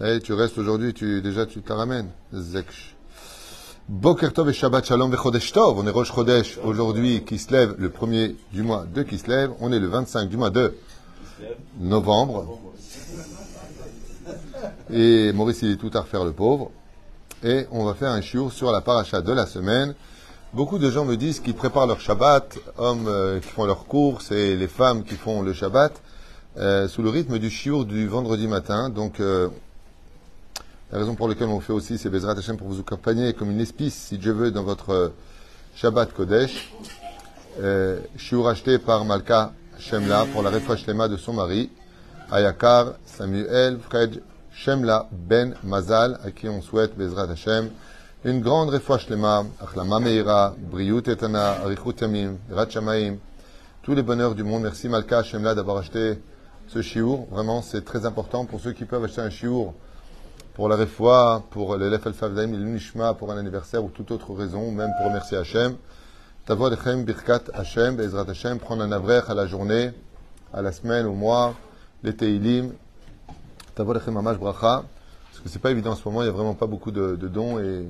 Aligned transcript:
Eh, 0.00 0.20
tu 0.20 0.34
restes 0.34 0.58
aujourd'hui, 0.58 0.92
tu, 0.92 1.22
déjà 1.22 1.46
tu 1.46 1.62
te 1.62 1.72
ramènes. 1.72 2.10
Boker 3.88 4.32
Tov 4.32 4.50
et 4.50 4.52
Shabbat 4.52 4.84
Shalom 4.84 5.10
Tov. 5.10 5.78
On 5.78 5.86
est 5.86 5.90
Rosh 5.90 6.12
Chodesh 6.12 6.58
aujourd'hui 6.62 7.24
qui 7.24 7.38
se 7.38 7.50
lève 7.52 7.76
le 7.78 7.88
premier 7.88 8.36
du 8.52 8.62
mois 8.62 8.84
de 8.92 9.02
qui 9.02 9.16
se 9.18 9.28
lève. 9.28 9.52
On 9.60 9.72
est 9.72 9.78
le 9.78 9.86
25 9.86 10.28
du 10.28 10.36
mois 10.36 10.50
de 10.50 10.74
novembre. 11.80 12.58
Et 14.90 15.32
Maurice 15.32 15.62
il 15.62 15.72
est 15.72 15.76
tout 15.76 15.90
à 15.94 16.00
refaire 16.00 16.24
le 16.24 16.32
pauvre. 16.32 16.72
Et 17.42 17.66
on 17.70 17.84
va 17.84 17.94
faire 17.94 18.10
un 18.10 18.20
shiur 18.20 18.52
sur 18.52 18.72
la 18.72 18.80
paracha 18.80 19.22
de 19.22 19.32
la 19.32 19.46
semaine. 19.46 19.94
Beaucoup 20.56 20.78
de 20.78 20.90
gens 20.90 21.04
me 21.04 21.18
disent 21.18 21.40
qu'ils 21.40 21.52
préparent 21.52 21.86
leur 21.86 22.00
Shabbat, 22.00 22.56
hommes 22.78 23.08
euh, 23.08 23.40
qui 23.40 23.48
font 23.48 23.66
leurs 23.66 23.84
courses 23.84 24.32
et 24.32 24.56
les 24.56 24.68
femmes 24.68 25.04
qui 25.04 25.14
font 25.14 25.42
le 25.42 25.52
Shabbat, 25.52 25.92
euh, 26.56 26.88
sous 26.88 27.02
le 27.02 27.10
rythme 27.10 27.38
du 27.38 27.50
shiur 27.50 27.84
du 27.84 28.08
vendredi 28.08 28.48
matin. 28.48 28.88
Donc, 28.88 29.20
euh, 29.20 29.50
la 30.90 31.00
raison 31.00 31.14
pour 31.14 31.28
laquelle 31.28 31.48
on 31.48 31.60
fait 31.60 31.74
aussi, 31.74 31.98
c'est 31.98 32.08
Bezrat 32.08 32.38
Hashem 32.38 32.56
pour 32.56 32.68
vous 32.68 32.80
accompagner 32.80 33.34
comme 33.34 33.50
une 33.50 33.60
espice, 33.60 33.92
si 33.92 34.16
Dieu 34.16 34.32
veut, 34.32 34.50
dans 34.50 34.62
votre 34.62 35.12
Shabbat 35.74 36.14
Kodesh. 36.14 36.72
Shiur 38.16 38.48
acheté 38.48 38.78
par 38.78 39.04
Malka 39.04 39.52
Shemla 39.78 40.24
pour 40.32 40.42
la 40.42 40.48
refresh 40.48 40.86
de 40.86 41.16
son 41.18 41.34
mari, 41.34 41.68
Ayakar 42.30 42.94
Samuel 43.04 43.78
Fred 43.78 44.22
Shemla 44.54 45.06
Ben 45.12 45.54
Mazal, 45.64 46.18
à 46.24 46.30
qui 46.30 46.48
on 46.48 46.62
souhaite 46.62 46.96
Bezrat 46.96 47.30
Hashem 47.30 47.68
une 48.24 48.40
grande 48.40 48.70
refouach 48.70 49.08
lema, 49.08 49.44
achlama 49.60 50.00
meira, 50.00 50.54
briut 50.58 51.06
etana, 51.06 51.62
arichut 51.62 52.00
yamim, 52.00 52.38
ratchamaim, 52.50 53.18
tous 53.82 53.94
les 53.94 54.02
bonheurs 54.02 54.34
du 54.34 54.42
monde. 54.42 54.62
Merci 54.62 54.88
Malka 54.88 55.22
Shemla 55.22 55.54
d'avoir 55.54 55.76
acheté 55.76 56.18
ce 56.66 56.82
chiour. 56.82 57.26
Vraiment, 57.30 57.62
c'est 57.62 57.84
très 57.84 58.06
important 58.06 58.44
pour 58.44 58.60
ceux 58.60 58.72
qui 58.72 58.84
peuvent 58.84 59.04
acheter 59.04 59.20
un 59.20 59.30
chiour 59.30 59.74
pour 60.54 60.68
la 60.68 60.76
refoua, 60.76 61.44
pour 61.50 61.76
l'élève 61.76 62.00
al-favdaim, 62.06 62.52
l'unishma, 62.52 63.12
pour 63.14 63.30
un 63.30 63.36
anniversaire 63.36 63.84
ou 63.84 63.90
toute 63.90 64.10
autre 64.10 64.32
raison, 64.32 64.72
même 64.72 64.90
pour 64.96 65.08
remercier 65.08 65.36
Hachem. 65.36 65.76
Tavo 66.46 66.70
lechem 66.70 67.04
birkat 67.04 67.42
Hachem, 67.52 67.96
bezrat 67.96 68.24
Hachem, 68.28 68.58
prendre 68.58 68.82
un 68.82 68.92
avrech 68.92 69.24
à 69.28 69.34
la 69.34 69.46
journée, 69.46 69.90
à 70.54 70.62
la 70.62 70.72
semaine, 70.72 71.06
au 71.06 71.12
mois, 71.12 71.54
les 72.02 72.16
teilim. 72.16 72.72
Tavo 73.74 73.92
lechem 73.92 74.14
mamash 74.14 74.38
bracha. 74.38 74.84
Parce 75.30 75.40
que 75.44 75.48
c'est 75.50 75.58
pas 75.58 75.70
évident 75.70 75.90
en 75.90 75.96
ce 75.96 76.08
moment, 76.08 76.22
il 76.22 76.24
n'y 76.24 76.30
a 76.30 76.32
vraiment 76.32 76.54
pas 76.54 76.66
beaucoup 76.66 76.90
de, 76.90 77.14
de 77.14 77.28
dons 77.28 77.58
et 77.58 77.86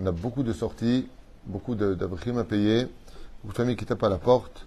on 0.00 0.06
a 0.06 0.12
beaucoup 0.12 0.42
de 0.42 0.52
sorties, 0.52 1.06
beaucoup 1.46 1.74
d'abrimes 1.74 2.38
à 2.38 2.44
payer, 2.44 2.88
beaucoup 3.42 3.52
de 3.52 3.56
familles 3.56 3.76
qui 3.76 3.84
tapent 3.84 4.02
à 4.02 4.08
la 4.08 4.18
porte. 4.18 4.66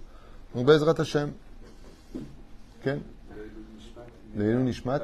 Donc, 0.55 0.65
Bezrat 0.65 0.95
Hashem. 0.99 1.31
Ok 2.15 2.93
Le 4.35 4.61
Nishmat. 4.61 5.01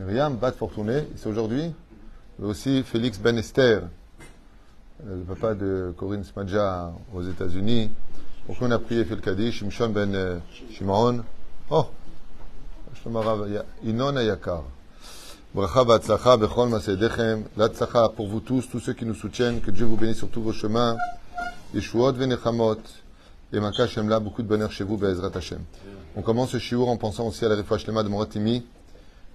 Myriam 0.00 0.36
Bat 0.36 0.52
Fortuné, 0.52 1.04
c'est 1.16 1.28
aujourd'hui. 1.28 1.72
Mais 2.38 2.46
aussi 2.46 2.82
Félix 2.84 3.18
Ben 3.18 3.36
Esther, 3.36 3.82
le 5.04 5.22
papa 5.24 5.54
de 5.54 5.92
Corinne 5.96 6.24
Smadja 6.24 6.92
aux 7.12 7.22
États-Unis. 7.22 7.90
Pour 8.46 8.56
qu'on 8.58 8.70
a 8.70 8.78
prié 8.78 9.04
Phil 9.04 9.20
Kaddish, 9.20 9.58
Shimshon 9.58 9.90
Ben 9.90 10.40
Shimon? 10.70 11.24
Oh, 11.70 11.86
Inon 13.84 14.16
Ayakar. 14.16 14.64
Bracha 15.54 15.82
Masedechem. 16.66 17.44
Latzlacha 17.56 18.10
pour 18.10 18.28
vous 18.28 18.40
tous, 18.40 18.68
tous 18.68 18.80
ceux 18.80 18.92
qui 18.92 19.06
nous 19.06 19.14
soutiennent. 19.14 19.62
Que 19.62 19.70
Dieu 19.70 19.86
vous 19.86 19.96
bénisse 19.96 20.18
sur 20.18 20.28
tous 20.28 20.42
vos 20.42 20.52
chemins. 20.52 20.96
Yeshuot 21.74 22.12
Venechamot. 22.12 22.76
Et 23.54 23.60
Maka 23.60 23.86
Shemla, 23.86 24.20
beaucoup 24.20 24.42
de 24.42 24.46
bonheur 24.46 24.70
chez 24.70 24.84
vous, 24.84 24.98
Be'ezrat 24.98 25.30
Hashem. 25.34 25.60
On 26.16 26.20
commence 26.20 26.50
ce 26.50 26.58
shiur 26.58 26.88
en 26.88 26.98
pensant 26.98 27.26
aussi 27.26 27.46
à 27.46 27.48
la 27.48 27.56
Shlema 27.78 28.02
de 28.02 28.10
Moratimi. 28.10 28.62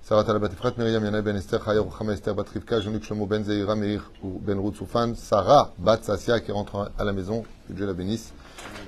Sarat 0.03 0.29
al 0.29 0.37
Batifrat 0.37 0.73
Miriam 0.77 1.03
Yana 1.03 1.23
Ben 1.23 1.35
Esther 1.35 1.59
Chaya 1.65 1.81
Ruchama 1.81 2.13
Esther 2.13 2.35
Bat 2.35 2.45
Rivka 2.53 2.79
Jean-Luc 2.79 3.03
Shlomo 3.03 3.25
Ben 3.25 3.43
Zeira 3.43 3.75
Meir 3.75 4.11
Ben 4.21 4.59
Ruth 4.59 4.75
Soufan. 4.75 5.15
Sarah 5.15 5.73
Bat 5.79 6.03
Sassia 6.03 6.41
qui 6.41 6.51
rentre 6.51 6.91
à 6.95 7.03
la 7.03 7.11
maison. 7.11 7.43
Que 7.67 7.73
Dieu 7.73 7.87
la 7.87 7.93
bénisse. 7.93 8.33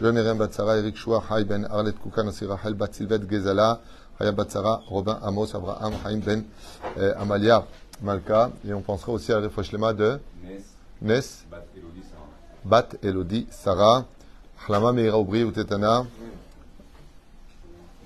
John 0.02 0.16
Eriam 0.16 0.38
Bat 0.38 0.54
Sarah, 0.54 0.78
Eric 0.78 0.96
Shua, 0.96 1.24
Hay 1.30 1.44
Ben 1.44 1.66
Arlet 1.66 1.94
Koukan, 1.94 2.28
Asira 2.28 2.58
Hel 2.64 2.74
Bat 2.74 2.94
Silvet 2.94 3.28
Gezala. 3.28 3.80
Haya 4.18 4.32
Batsara, 4.32 4.82
Robin 4.90 5.18
Amos, 5.22 5.54
Abraham, 5.54 5.94
Haim 6.06 6.22
Ben, 6.22 6.46
Amalia, 7.18 7.66
Malka. 8.02 8.50
Et 8.66 8.74
on 8.74 8.80
pensera 8.80 9.12
aussi 9.12 9.34
à 9.34 9.42
la 9.42 9.94
de 9.94 10.20
Nes, 11.02 11.46
Bat 12.64 12.96
Elodie 13.04 13.46
Sarah, 13.52 14.06
Hlama 14.70 14.94
Meira 14.94 15.20
Oubri 15.20 15.44
ou 15.44 15.52
Tetana. 15.52 16.06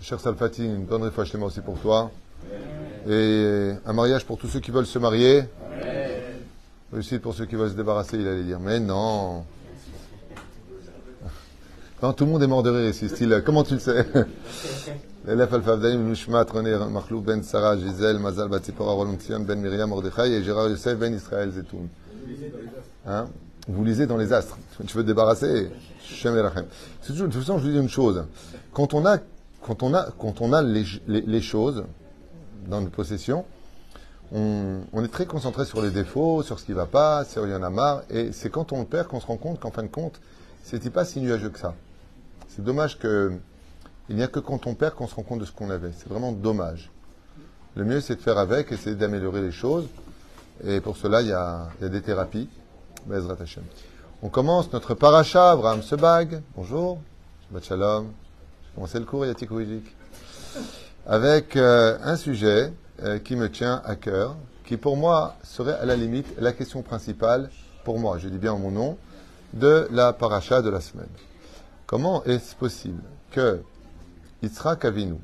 Cher 0.01 0.19
Salfati, 0.19 0.65
une 0.65 0.85
bonne 0.85 1.03
refouachlema 1.03 1.45
aussi 1.45 1.61
pour 1.61 1.77
toi. 1.77 2.09
Et 3.07 3.71
un 3.85 3.93
mariage 3.93 4.25
pour 4.25 4.39
tous 4.39 4.47
ceux 4.47 4.61
qui 4.61 4.71
veulent 4.71 4.87
se 4.87 4.97
marier. 4.97 5.43
Réussite 6.91 7.21
pour 7.21 7.35
ceux 7.35 7.45
qui 7.45 7.53
veulent 7.53 7.69
se 7.69 7.75
débarrasser, 7.75 8.17
il 8.17 8.27
allait 8.27 8.41
dire. 8.41 8.59
Mais 8.59 8.79
non. 8.79 9.45
Non, 12.01 12.13
tout 12.13 12.23
le 12.23 12.31
monde 12.31 12.41
est 12.41 12.47
mort 12.47 12.63
de 12.63 12.69
rire 12.69 12.89
ici, 12.89 13.09
style, 13.09 13.43
comment 13.45 13.65
tu 13.65 13.73
le 13.73 13.79
sais? 13.81 14.05
L'élève 15.27 15.53
Al-Favdaïm, 15.53 16.07
Nushmat, 16.07 16.45
René, 16.45 16.77
Machlou, 16.89 17.19
Ben 17.19 17.43
Sarah, 17.43 17.77
Gisèle, 17.77 18.19
Mazal, 18.19 18.47
Batsipora, 18.47 18.93
Roland 18.93 19.17
Ben 19.41 19.59
Miriam, 19.59 19.89
Mordechai 19.89 20.31
et 20.31 20.41
Gérard 20.41 20.69
Youssef, 20.69 20.97
Ben 20.97 21.13
Israël, 21.13 21.51
Zetoun. 21.51 21.89
Hein? 23.05 23.27
Vous 23.67 23.83
lisez 23.83 24.07
dans 24.07 24.15
les 24.15 24.31
astres. 24.31 24.57
Tu 24.87 24.95
veux 24.95 25.03
te 25.03 25.07
débarrasser? 25.07 25.71
Shem 26.01 26.37
Elachem. 26.37 26.67
De 27.09 27.13
toute 27.13 27.33
façon, 27.33 27.57
je 27.57 27.65
vous 27.65 27.71
dis 27.73 27.77
une 27.77 27.89
chose. 27.89 28.23
Quand 28.71 28.93
on 28.93 29.05
a, 29.05 29.17
quand 29.61 29.83
on 29.83 29.93
a, 29.93 30.07
quand 30.17 30.39
on 30.39 30.53
a 30.53 30.61
les, 30.61 30.85
les, 31.05 31.21
les 31.21 31.41
choses 31.41 31.83
dans 32.69 32.79
nos 32.79 32.89
possessions, 32.89 33.43
on, 34.31 34.79
on, 34.93 35.03
est 35.03 35.09
très 35.09 35.25
concentré 35.25 35.65
sur 35.65 35.81
les 35.81 35.91
défauts, 35.91 36.43
sur 36.43 36.59
ce 36.59 36.65
qui 36.65 36.71
ne 36.71 36.77
va 36.77 36.85
pas, 36.85 37.25
sur 37.25 37.45
il 37.45 37.51
y 37.51 37.55
en 37.55 37.61
a 37.61 37.69
marre. 37.69 38.03
Et 38.09 38.31
c'est 38.31 38.49
quand 38.49 38.71
on 38.71 38.79
le 38.79 38.85
perd 38.85 39.07
qu'on 39.09 39.19
se 39.19 39.27
rend 39.27 39.37
compte 39.37 39.59
qu'en 39.59 39.71
fin 39.71 39.83
de 39.83 39.89
compte, 39.89 40.21
c'était 40.63 40.89
pas 40.89 41.03
si 41.03 41.19
nuageux 41.19 41.49
que 41.49 41.59
ça. 41.59 41.75
C'est 42.59 42.65
dommage 42.65 42.99
que 42.99 43.31
il 44.09 44.17
n'y 44.17 44.23
a 44.23 44.27
que 44.27 44.41
quand 44.41 44.67
on 44.67 44.75
perd 44.75 44.93
qu'on 44.93 45.07
se 45.07 45.15
rend 45.15 45.23
compte 45.23 45.39
de 45.39 45.45
ce 45.45 45.51
qu'on 45.53 45.69
avait. 45.69 45.93
C'est 45.95 46.09
vraiment 46.09 46.33
dommage. 46.33 46.91
Le 47.75 47.85
mieux, 47.85 48.01
c'est 48.01 48.17
de 48.17 48.21
faire 48.21 48.37
avec, 48.37 48.73
essayer 48.73 48.97
d'améliorer 48.97 49.41
les 49.41 49.53
choses. 49.53 49.87
Et 50.65 50.81
pour 50.81 50.97
cela, 50.97 51.21
il 51.21 51.29
y 51.29 51.31
a, 51.31 51.69
des 51.79 52.01
thérapies. 52.01 52.49
On 54.21 54.27
commence 54.27 54.73
notre 54.73 54.93
paracha, 54.93 55.51
Abraham 55.51 55.81
Sebag. 55.81 56.41
Bonjour. 56.57 56.99
Shabbat 57.47 57.63
Shalom. 57.63 58.07
J'ai 58.65 58.75
commencé 58.75 58.99
le 58.99 59.05
cours, 59.05 59.25
Yatik 59.25 59.49
Avec 61.07 61.55
euh, 61.55 61.97
un 62.03 62.17
sujet 62.17 62.73
euh, 63.03 63.19
qui 63.19 63.37
me 63.37 63.49
tient 63.49 63.81
à 63.85 63.95
cœur, 63.95 64.35
qui 64.65 64.75
pour 64.75 64.97
moi 64.97 65.37
serait 65.43 65.79
à 65.79 65.85
la 65.85 65.95
limite 65.95 66.27
la 66.37 66.51
question 66.51 66.81
principale, 66.81 67.51
pour 67.85 67.99
moi, 67.99 68.17
je 68.17 68.27
dis 68.27 68.37
bien 68.37 68.51
en 68.51 68.59
mon 68.59 68.71
nom, 68.71 68.97
de 69.53 69.87
la 69.91 70.11
paracha 70.11 70.61
de 70.61 70.69
la 70.69 70.81
semaine. 70.81 71.07
Comment 71.89 72.23
est-ce 72.25 72.55
possible 72.55 73.01
que 73.31 73.63
Yitzhak 74.43 74.85
Avinu, 74.85 75.15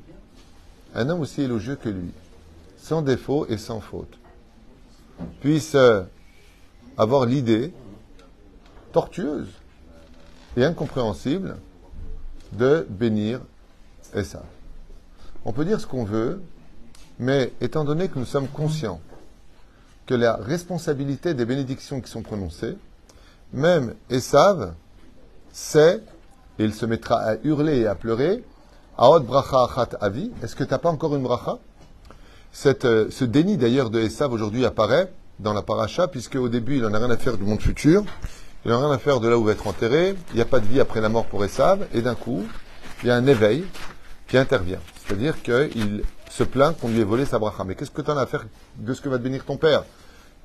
un 0.96 1.08
homme 1.08 1.20
aussi 1.20 1.42
élogieux 1.42 1.76
que 1.76 1.88
lui, 1.88 2.10
sans 2.76 3.02
défaut 3.02 3.46
et 3.46 3.56
sans 3.56 3.78
faute, 3.78 4.18
puisse 5.40 5.76
avoir 6.98 7.24
l'idée 7.24 7.72
tortueuse 8.90 9.46
et 10.56 10.64
incompréhensible 10.64 11.56
de 12.54 12.84
bénir 12.90 13.42
Esav. 14.12 14.42
On 15.44 15.52
peut 15.52 15.64
dire 15.64 15.80
ce 15.80 15.86
qu'on 15.86 16.02
veut, 16.02 16.42
mais 17.20 17.52
étant 17.60 17.84
donné 17.84 18.08
que 18.08 18.18
nous 18.18 18.24
sommes 18.24 18.48
conscients 18.48 19.00
que 20.04 20.14
la 20.14 20.34
responsabilité 20.34 21.32
des 21.32 21.44
bénédictions 21.44 22.00
qui 22.00 22.10
sont 22.10 22.22
prononcées, 22.22 22.76
même 23.52 23.94
Esav 24.10 24.74
sait, 25.52 26.02
et 26.58 26.64
il 26.64 26.74
se 26.74 26.86
mettra 26.86 27.16
à 27.16 27.36
hurler 27.44 27.80
et 27.80 27.86
à 27.86 27.94
pleurer, 27.94 28.44
Aod 28.98 29.26
bracha 29.26 29.64
achat 29.64 29.88
avi. 30.00 30.30
Est-ce 30.42 30.56
que 30.56 30.64
tu 30.64 30.70
n'as 30.70 30.78
pas 30.78 30.90
encore 30.90 31.14
une 31.14 31.22
bracha? 31.22 31.58
Cette, 32.52 32.86
euh, 32.86 33.10
Ce 33.10 33.24
déni 33.24 33.58
d'ailleurs 33.58 33.90
de 33.90 34.00
Esav 34.00 34.32
aujourd'hui 34.32 34.64
apparaît 34.64 35.12
dans 35.38 35.52
la 35.52 35.60
paracha, 35.62 36.08
puisque 36.08 36.36
au 36.36 36.48
début 36.48 36.76
il 36.76 36.82
n'en 36.82 36.94
a 36.94 36.98
rien 36.98 37.10
à 37.10 37.16
faire 37.18 37.36
du 37.36 37.44
monde 37.44 37.60
futur, 37.60 38.04
il 38.64 38.70
n'en 38.70 38.78
a 38.78 38.86
rien 38.86 38.94
à 38.94 38.98
faire 38.98 39.20
de 39.20 39.28
là 39.28 39.36
où 39.36 39.44
va 39.44 39.52
être 39.52 39.66
enterré, 39.66 40.16
il 40.30 40.36
n'y 40.36 40.40
a 40.40 40.46
pas 40.46 40.60
de 40.60 40.66
vie 40.66 40.80
après 40.80 41.02
la 41.02 41.10
mort 41.10 41.26
pour 41.26 41.44
Esav, 41.44 41.86
et 41.92 42.00
d'un 42.00 42.14
coup, 42.14 42.42
il 43.02 43.08
y 43.08 43.10
a 43.10 43.16
un 43.16 43.26
éveil 43.26 43.66
qui 44.28 44.38
intervient. 44.38 44.80
C'est-à-dire 45.04 45.42
qu'il 45.42 46.02
se 46.30 46.42
plaint 46.42 46.76
qu'on 46.78 46.88
lui 46.88 47.00
ait 47.00 47.04
volé 47.04 47.26
sa 47.26 47.38
bracha. 47.38 47.64
Mais 47.64 47.74
qu'est-ce 47.74 47.90
que 47.90 48.00
tu 48.02 48.10
en 48.10 48.16
as 48.16 48.22
à 48.22 48.26
faire 48.26 48.46
de 48.76 48.94
ce 48.94 49.02
que 49.02 49.10
va 49.10 49.18
devenir 49.18 49.44
ton 49.44 49.58
père? 49.58 49.84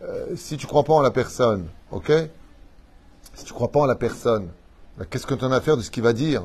Euh, 0.03 0.35
Si 0.35 0.57
tu 0.57 0.67
crois 0.67 0.83
pas 0.83 0.93
en 0.93 1.01
la 1.01 1.11
personne, 1.11 1.67
ok? 1.91 2.11
Si 3.33 3.45
tu 3.45 3.53
crois 3.53 3.71
pas 3.71 3.79
en 3.79 3.85
la 3.85 3.95
personne, 3.95 4.49
qu'est-ce 5.09 5.25
que 5.25 5.33
tu 5.33 5.45
en 5.45 5.51
as 5.51 5.57
à 5.57 5.61
faire 5.61 5.77
de 5.77 5.81
ce 5.81 5.91
qu'il 5.91 6.03
va 6.03 6.13
dire? 6.13 6.43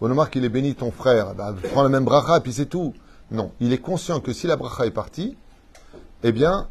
Omar 0.00 0.30
qu'il 0.30 0.44
est 0.44 0.48
béni 0.48 0.74
ton 0.74 0.90
frère, 0.90 1.34
bah, 1.34 1.54
prends 1.72 1.82
la 1.82 1.88
même 1.88 2.04
bracha 2.04 2.36
et 2.36 2.40
puis 2.40 2.52
c'est 2.52 2.66
tout. 2.66 2.94
Non, 3.30 3.50
il 3.60 3.72
est 3.72 3.78
conscient 3.78 4.20
que 4.20 4.32
si 4.32 4.46
la 4.46 4.56
bracha 4.56 4.86
est 4.86 4.92
partie, 4.92 5.36
eh 6.22 6.32
bien, 6.32 6.68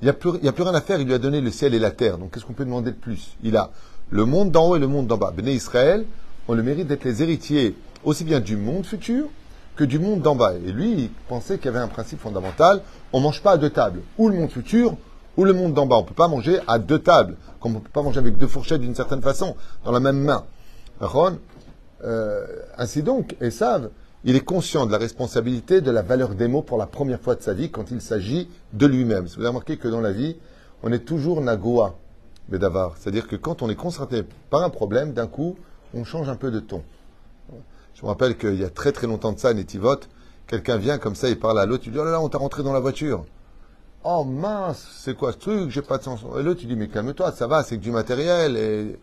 il 0.00 0.04
n'y 0.04 0.10
a, 0.10 0.12
plus, 0.12 0.30
a 0.46 0.52
plus 0.52 0.62
rien 0.62 0.74
à 0.74 0.80
faire, 0.80 1.00
il 1.00 1.06
lui 1.06 1.14
a 1.14 1.18
donné 1.18 1.40
le 1.40 1.50
ciel 1.50 1.74
et 1.74 1.78
la 1.78 1.90
terre. 1.90 2.16
Donc 2.16 2.32
qu'est-ce 2.32 2.44
qu'on 2.44 2.52
peut 2.52 2.64
demander 2.64 2.92
de 2.92 2.96
plus? 2.96 3.36
Il 3.42 3.56
a 3.56 3.70
le 4.10 4.24
monde 4.24 4.50
d'en 4.50 4.68
haut 4.68 4.76
et 4.76 4.78
le 4.78 4.86
monde 4.86 5.06
d'en 5.06 5.16
bas. 5.16 5.30
Béné 5.30 5.52
Israël, 5.52 6.06
on 6.48 6.54
le 6.54 6.62
mérite 6.62 6.86
d'être 6.86 7.04
les 7.04 7.22
héritiers 7.22 7.76
aussi 8.04 8.24
bien 8.24 8.40
du 8.40 8.56
monde 8.56 8.86
futur 8.86 9.26
que 9.76 9.84
du 9.84 9.98
monde 9.98 10.20
d'en 10.20 10.34
bas. 10.34 10.54
Et 10.54 10.72
lui, 10.72 10.92
il 10.92 11.10
pensait 11.28 11.56
qu'il 11.56 11.66
y 11.66 11.68
avait 11.68 11.78
un 11.78 11.88
principe 11.88 12.20
fondamental, 12.20 12.82
on 13.12 13.18
ne 13.18 13.24
mange 13.24 13.42
pas 13.42 13.52
à 13.52 13.56
deux 13.56 13.70
tables, 13.70 14.00
ou 14.18 14.28
le 14.28 14.36
monde 14.36 14.50
futur, 14.50 14.96
ou 15.36 15.44
le 15.44 15.52
monde 15.52 15.74
d'en 15.74 15.86
bas. 15.86 15.96
On 15.96 16.02
ne 16.02 16.06
peut 16.06 16.14
pas 16.14 16.28
manger 16.28 16.60
à 16.66 16.78
deux 16.78 16.98
tables, 16.98 17.36
comme 17.60 17.72
on 17.72 17.78
ne 17.78 17.84
peut 17.84 17.90
pas 17.92 18.02
manger 18.02 18.18
avec 18.18 18.36
deux 18.38 18.46
fourchettes 18.46 18.80
d'une 18.80 18.94
certaine 18.94 19.22
façon, 19.22 19.56
dans 19.84 19.92
la 19.92 20.00
même 20.00 20.18
main. 20.18 20.44
Ron, 21.00 21.38
euh, 22.04 22.46
ainsi 22.76 23.02
donc, 23.02 23.36
Esav, 23.40 23.90
il 24.24 24.36
est 24.36 24.44
conscient 24.44 24.86
de 24.86 24.92
la 24.92 24.98
responsabilité 24.98 25.80
de 25.80 25.90
la 25.90 26.02
valeur 26.02 26.34
des 26.34 26.46
mots 26.46 26.62
pour 26.62 26.76
la 26.76 26.86
première 26.86 27.20
fois 27.20 27.34
de 27.34 27.42
sa 27.42 27.54
vie 27.54 27.70
quand 27.70 27.90
il 27.90 28.00
s'agit 28.00 28.48
de 28.72 28.86
lui-même. 28.86 29.24
Vous 29.24 29.38
avez 29.38 29.48
remarqué 29.48 29.78
que 29.78 29.88
dans 29.88 30.00
la 30.00 30.12
vie, 30.12 30.36
on 30.82 30.92
est 30.92 31.00
toujours 31.06 31.40
nagoa, 31.40 31.96
bedavar. 32.48 32.96
C'est-à-dire 32.98 33.28
que 33.28 33.36
quand 33.36 33.62
on 33.62 33.70
est 33.70 33.76
concerté 33.76 34.24
par 34.50 34.62
un 34.62 34.70
problème, 34.70 35.12
d'un 35.12 35.26
coup, 35.26 35.56
on 35.94 36.04
change 36.04 36.28
un 36.28 36.36
peu 36.36 36.50
de 36.50 36.60
ton. 36.60 36.82
Je 37.94 38.02
me 38.02 38.08
rappelle 38.08 38.36
qu'il 38.36 38.60
y 38.60 38.64
a 38.64 38.70
très 38.70 38.92
très 38.92 39.06
longtemps 39.06 39.32
de 39.32 39.38
ça, 39.38 39.48
à 39.48 39.54
Netivot, 39.54 40.00
quelqu'un 40.46 40.76
vient 40.76 40.98
comme 40.98 41.14
ça, 41.14 41.28
il 41.28 41.38
parle 41.38 41.58
à 41.58 41.66
l'autre, 41.66 41.84
il 41.86 41.92
dit 41.92 41.98
Oh 41.98 42.04
là 42.04 42.12
là, 42.12 42.20
on 42.20 42.28
t'a 42.28 42.38
rentré 42.38 42.62
dans 42.62 42.72
la 42.72 42.80
voiture. 42.80 43.24
Oh 44.04 44.24
mince, 44.24 44.86
c'est 44.98 45.14
quoi 45.14 45.32
ce 45.32 45.38
truc 45.38 45.70
J'ai 45.70 45.82
pas 45.82 45.98
de 45.98 46.02
sens. 46.02 46.20
Et 46.38 46.42
l'autre, 46.42 46.60
il 46.62 46.68
dit 46.68 46.76
Mais 46.76 46.88
calme-toi, 46.88 47.32
ça 47.32 47.46
va, 47.46 47.62
c'est 47.62 47.76
que 47.76 47.82
du 47.82 47.90
matériel. 47.90 48.56
Et, 48.56 48.98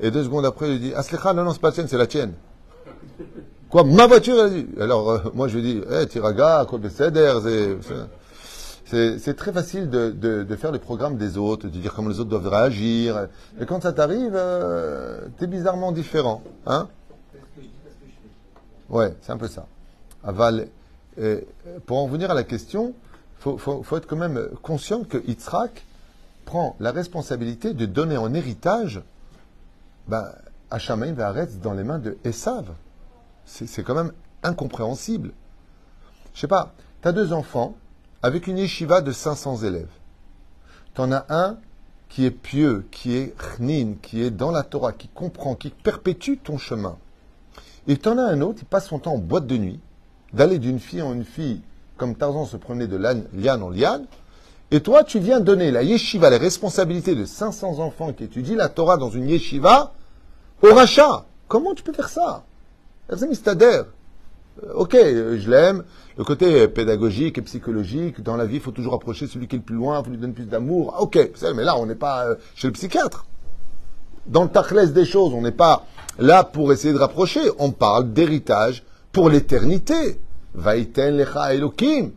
deux 0.00 0.24
secondes 0.24 0.46
après, 0.46 0.70
il 0.70 0.80
dit 0.80 0.94
Aslecha, 0.94 1.32
non, 1.32 1.44
non, 1.44 1.52
c'est 1.52 1.60
pas 1.60 1.68
la 1.68 1.74
tienne, 1.74 1.88
c'est 1.88 1.98
la 1.98 2.06
tienne. 2.06 2.32
Quoi 3.70 3.84
Ma 3.84 4.06
voiture 4.06 4.38
elle 4.44 4.52
dit. 4.52 4.66
Alors, 4.80 5.10
euh, 5.10 5.18
moi, 5.34 5.48
je 5.48 5.56
lui 5.58 5.62
dis 5.62 5.80
Eh, 5.90 6.06
Tiraga, 6.06 6.66
quoi 6.68 6.78
de 6.78 6.88
c'est 9.18 9.34
très 9.34 9.52
facile 9.52 9.88
de, 9.88 10.56
faire 10.56 10.72
les 10.72 10.78
programmes 10.78 11.16
des 11.16 11.38
autres, 11.38 11.66
de 11.68 11.78
dire 11.78 11.94
comment 11.94 12.10
les 12.10 12.20
autres 12.20 12.28
doivent 12.28 12.48
réagir. 12.48 13.28
Mais 13.58 13.64
quand 13.64 13.82
ça 13.82 13.94
t'arrive, 13.94 14.34
euh, 14.34 15.20
tu 15.38 15.44
es 15.44 15.46
bizarrement 15.46 15.92
différent. 15.92 16.42
Hein 16.66 16.88
Ouais, 18.90 19.14
c'est 19.22 19.32
un 19.32 19.38
peu 19.38 19.48
ça. 19.48 19.66
Aval. 20.22 20.68
pour 21.86 21.98
en 21.98 22.06
venir 22.08 22.30
à 22.30 22.34
la 22.34 22.44
question, 22.44 22.92
il 23.46 23.58
faut, 23.58 23.96
être 23.96 24.06
quand 24.06 24.16
même 24.16 24.48
conscient 24.62 25.04
que 25.04 25.16
Yitzhak 25.26 25.84
prend 26.44 26.76
la 26.78 26.92
responsabilité 26.92 27.72
de 27.72 27.86
donner 27.86 28.18
en 28.18 28.34
héritage 28.34 29.00
ben, 30.08 30.32
Hachamaim 30.70 31.12
Vaharetz 31.12 31.58
dans 31.58 31.74
les 31.74 31.84
mains 31.84 31.98
de 31.98 32.18
Esav. 32.24 32.66
C'est 33.44 33.82
quand 33.82 33.94
même 33.94 34.12
incompréhensible. 34.42 35.32
Je 36.34 36.40
sais 36.40 36.48
pas, 36.48 36.74
tu 37.02 37.08
as 37.08 37.12
deux 37.12 37.32
enfants 37.32 37.74
avec 38.22 38.46
une 38.46 38.58
yeshiva 38.58 39.00
de 39.00 39.12
500 39.12 39.58
élèves. 39.58 39.90
Tu 40.94 41.00
en 41.00 41.12
as 41.12 41.26
un 41.28 41.56
qui 42.08 42.24
est 42.24 42.30
pieux, 42.30 42.86
qui 42.90 43.16
est 43.16 43.34
chnin, 43.38 43.94
qui 44.00 44.22
est 44.22 44.30
dans 44.30 44.50
la 44.50 44.62
Torah, 44.62 44.92
qui 44.92 45.08
comprend, 45.08 45.54
qui 45.54 45.70
perpétue 45.70 46.34
ton 46.42 46.58
chemin. 46.58 46.98
Et 47.88 47.96
tu 47.96 48.08
en 48.08 48.18
as 48.18 48.24
un 48.24 48.40
autre, 48.42 48.60
il 48.62 48.66
passe 48.66 48.88
son 48.88 48.98
temps 48.98 49.14
en 49.14 49.18
boîte 49.18 49.46
de 49.46 49.56
nuit, 49.56 49.80
d'aller 50.32 50.58
d'une 50.58 50.78
fille 50.78 51.02
en 51.02 51.14
une 51.14 51.24
fille, 51.24 51.62
comme 51.96 52.14
Tarzan 52.14 52.44
se 52.44 52.56
prenait 52.56 52.86
de 52.86 52.96
liane 52.96 53.62
en 53.62 53.70
liane. 53.70 54.06
Et 54.72 54.80
toi, 54.80 55.04
tu 55.04 55.18
viens 55.18 55.38
donner 55.38 55.70
la 55.70 55.82
yeshiva, 55.82 56.30
les 56.30 56.38
responsabilités 56.38 57.14
de 57.14 57.26
500 57.26 57.78
enfants 57.78 58.12
qui 58.12 58.24
étudient 58.24 58.56
la 58.56 58.68
Torah 58.68 58.96
dans 58.96 59.10
une 59.10 59.28
yeshiva 59.28 59.92
au 60.62 60.74
rachat. 60.74 61.26
Comment 61.46 61.74
tu 61.74 61.82
peux 61.82 61.92
faire 61.92 62.08
ça? 62.08 62.44
Euh, 63.10 63.84
Ok, 64.74 64.94
je 64.94 65.50
l'aime. 65.50 65.84
Le 66.16 66.24
côté 66.24 66.68
pédagogique 66.68 67.38
et 67.38 67.42
psychologique, 67.42 68.22
dans 68.22 68.36
la 68.36 68.46
vie, 68.46 68.56
il 68.56 68.60
faut 68.60 68.70
toujours 68.70 68.94
approcher 68.94 69.26
celui 69.26 69.46
qui 69.46 69.56
est 69.56 69.58
le 69.58 69.64
plus 69.64 69.76
loin, 69.76 70.00
il 70.00 70.04
faut 70.04 70.10
lui 70.10 70.18
donner 70.18 70.32
plus 70.32 70.46
d'amour. 70.46 70.96
Ok, 71.00 71.18
mais 71.54 71.64
là, 71.64 71.76
on 71.76 71.86
n'est 71.86 71.94
pas 71.94 72.26
euh, 72.26 72.34
chez 72.54 72.66
le 72.68 72.72
psychiatre. 72.72 73.26
Dans 74.26 74.42
le 74.42 74.48
tachlès 74.50 74.92
des 74.92 75.04
choses, 75.04 75.32
on 75.34 75.42
n'est 75.42 75.52
pas 75.52 75.86
Là, 76.18 76.44
pour 76.44 76.72
essayer 76.72 76.92
de 76.92 76.98
rapprocher, 76.98 77.40
on 77.58 77.72
parle 77.72 78.12
d'héritage 78.12 78.84
pour 79.12 79.30
l'éternité. 79.30 80.20
Vaïten 80.54 81.16
lecha 81.16 81.54
Elokim. 81.54 82.10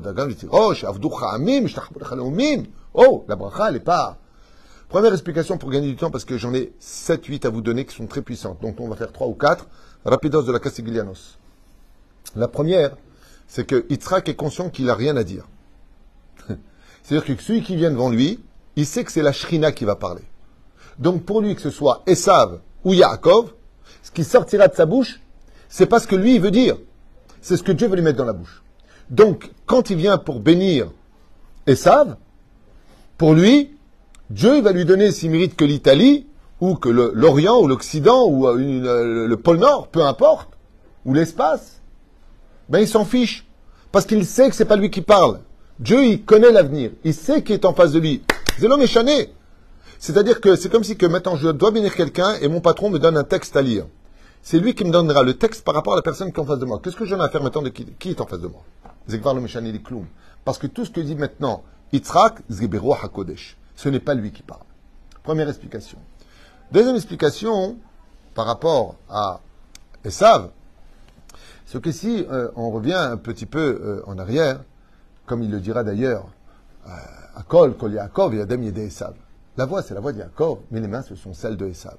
Dagan 0.00 0.26
Vitirosh, 0.26 0.84
Avdu 0.84 1.08
Cha'amim, 1.10 1.66
Leumim. 2.16 2.64
Oh, 2.94 3.24
la 3.28 3.36
bracha, 3.36 3.68
elle 3.68 3.74
n'est 3.74 3.80
pas. 3.80 4.16
Première 4.88 5.12
explication 5.12 5.58
pour 5.58 5.70
gagner 5.70 5.88
du 5.88 5.96
temps, 5.96 6.10
parce 6.10 6.24
que 6.24 6.38
j'en 6.38 6.52
ai 6.54 6.72
7, 6.80 7.24
8 7.26 7.44
à 7.44 7.50
vous 7.50 7.60
donner 7.60 7.84
qui 7.84 7.94
sont 7.94 8.06
très 8.06 8.22
puissantes. 8.22 8.60
Donc 8.62 8.80
on 8.80 8.88
va 8.88 8.96
faire 8.96 9.12
3 9.12 9.28
ou 9.28 9.34
4. 9.34 9.68
Rapidos 10.04 10.42
de 10.42 10.52
la 10.52 10.58
Castiglianos. 10.58 11.38
La 12.34 12.48
première, 12.48 12.96
c'est 13.46 13.66
que 13.66 13.84
Yitzhak 13.90 14.28
est 14.28 14.34
conscient 14.34 14.70
qu'il 14.70 14.86
n'a 14.86 14.94
rien 14.94 15.16
à 15.16 15.24
dire. 15.24 15.46
C'est-à-dire 17.02 17.24
que 17.36 17.42
celui 17.42 17.62
qui 17.62 17.76
vient 17.76 17.90
devant 17.90 18.08
lui, 18.08 18.40
il 18.76 18.86
sait 18.86 19.04
que 19.04 19.12
c'est 19.12 19.22
la 19.22 19.32
Shrina 19.32 19.72
qui 19.72 19.84
va 19.84 19.96
parler. 19.96 20.22
Donc 20.98 21.24
pour 21.24 21.40
lui, 21.40 21.54
que 21.54 21.60
ce 21.60 21.70
soit 21.70 22.02
Esav 22.06 22.60
ou 22.84 22.94
Yaakov, 22.94 23.52
ce 24.02 24.10
qui 24.10 24.24
sortira 24.24 24.68
de 24.68 24.74
sa 24.74 24.86
bouche, 24.86 25.20
c'est 25.68 25.86
pas 25.86 26.00
ce 26.00 26.06
que 26.06 26.16
lui 26.16 26.38
veut 26.38 26.50
dire. 26.50 26.76
C'est 27.40 27.56
ce 27.56 27.62
que 27.62 27.72
Dieu 27.72 27.88
veut 27.88 27.96
lui 27.96 28.02
mettre 28.02 28.18
dans 28.18 28.24
la 28.24 28.32
bouche. 28.32 28.62
Donc, 29.08 29.50
quand 29.66 29.90
il 29.90 29.96
vient 29.96 30.18
pour 30.18 30.40
bénir 30.40 30.90
Esav, 31.66 32.16
pour 33.18 33.34
lui, 33.34 33.76
Dieu 34.30 34.60
va 34.60 34.72
lui 34.72 34.84
donner 34.84 35.10
s'il 35.10 35.30
mérite 35.30 35.56
que 35.56 35.64
l'Italie, 35.64 36.26
ou 36.60 36.74
que 36.74 36.88
l'Orient, 36.88 37.60
ou 37.60 37.66
l'Occident, 37.66 38.26
ou 38.26 38.46
euh, 38.46 38.56
euh, 38.58 39.26
le 39.26 39.36
pôle 39.36 39.58
Nord, 39.58 39.88
peu 39.88 40.04
importe, 40.04 40.50
ou 41.04 41.14
l'espace. 41.14 41.80
Ben, 42.68 42.80
il 42.80 42.88
s'en 42.88 43.04
fiche. 43.04 43.46
Parce 43.92 44.06
qu'il 44.06 44.24
sait 44.24 44.48
que 44.48 44.54
c'est 44.54 44.64
pas 44.64 44.76
lui 44.76 44.90
qui 44.90 45.00
parle. 45.00 45.40
Dieu, 45.80 46.04
il 46.04 46.22
connaît 46.22 46.52
l'avenir. 46.52 46.92
Il 47.04 47.14
sait 47.14 47.42
qui 47.42 47.52
est 47.52 47.64
en 47.64 47.74
face 47.74 47.92
de 47.92 47.98
lui. 47.98 48.22
C'est 48.58 48.68
l'homme 48.68 48.82
échané. 48.82 49.32
C'est-à-dire 49.98 50.40
que 50.40 50.54
c'est 50.56 50.70
comme 50.70 50.84
si 50.84 50.96
que 50.96 51.06
maintenant 51.06 51.36
je 51.36 51.48
dois 51.48 51.70
bénir 51.70 51.94
quelqu'un 51.94 52.34
et 52.40 52.48
mon 52.48 52.60
patron 52.60 52.90
me 52.90 52.98
donne 52.98 53.16
un 53.16 53.24
texte 53.24 53.56
à 53.56 53.62
lire. 53.62 53.86
C'est 54.42 54.58
lui 54.58 54.74
qui 54.74 54.84
me 54.84 54.90
donnera 54.90 55.22
le 55.22 55.34
texte 55.34 55.64
par 55.64 55.74
rapport 55.74 55.92
à 55.92 55.96
la 55.96 56.02
personne 56.02 56.32
qui 56.32 56.38
est 56.38 56.42
en 56.42 56.46
face 56.46 56.58
de 56.58 56.64
moi. 56.64 56.80
Qu'est-ce 56.82 56.96
que 56.96 57.04
j'en 57.04 57.18
ai 57.18 57.24
à 57.24 57.28
faire 57.28 57.42
maintenant 57.42 57.62
de 57.62 57.68
qui, 57.68 58.10
est 58.10 58.20
en 58.20 58.26
face 58.26 58.40
de 58.40 58.48
moi? 58.48 58.62
Le 59.08 60.04
Parce 60.44 60.58
que 60.58 60.66
tout 60.66 60.84
ce 60.84 60.90
que 60.90 61.00
dit 61.00 61.14
maintenant 61.14 61.62
Yitzhak, 61.92 62.42
HaKodesh. 63.02 63.56
Ce 63.76 63.88
n'est 63.88 64.00
pas 64.00 64.14
lui 64.14 64.32
qui 64.32 64.42
parle. 64.42 64.62
Première 65.22 65.48
explication. 65.48 65.98
Deuxième 66.72 66.96
explication, 66.96 67.76
par 68.34 68.46
rapport 68.46 68.96
à 69.08 69.40
Esav, 70.04 70.50
c'est 71.66 71.80
que 71.80 71.92
si 71.92 72.24
euh, 72.30 72.48
on 72.56 72.70
revient 72.70 72.94
un 72.94 73.16
petit 73.16 73.46
peu 73.46 73.80
euh, 73.82 74.02
en 74.06 74.18
arrière, 74.18 74.60
comme 75.26 75.42
il 75.42 75.50
le 75.50 75.60
dira 75.60 75.84
d'ailleurs, 75.84 76.26
euh, 76.86 76.90
à 77.36 77.42
Kol, 77.42 77.76
Kol 77.76 77.92
Yaakov, 77.92 78.34
Yadem 78.34 78.62
Yede 78.62 78.78
Esav. 78.78 79.14
La 79.56 79.66
voix, 79.66 79.82
c'est 79.82 79.94
la 79.94 80.00
voix 80.00 80.12
d'Yaakov, 80.12 80.60
mais 80.70 80.80
les 80.80 80.88
mains, 80.88 81.02
ce 81.02 81.14
sont 81.14 81.34
celles 81.34 81.56
de 81.56 81.66
Esav. 81.66 81.96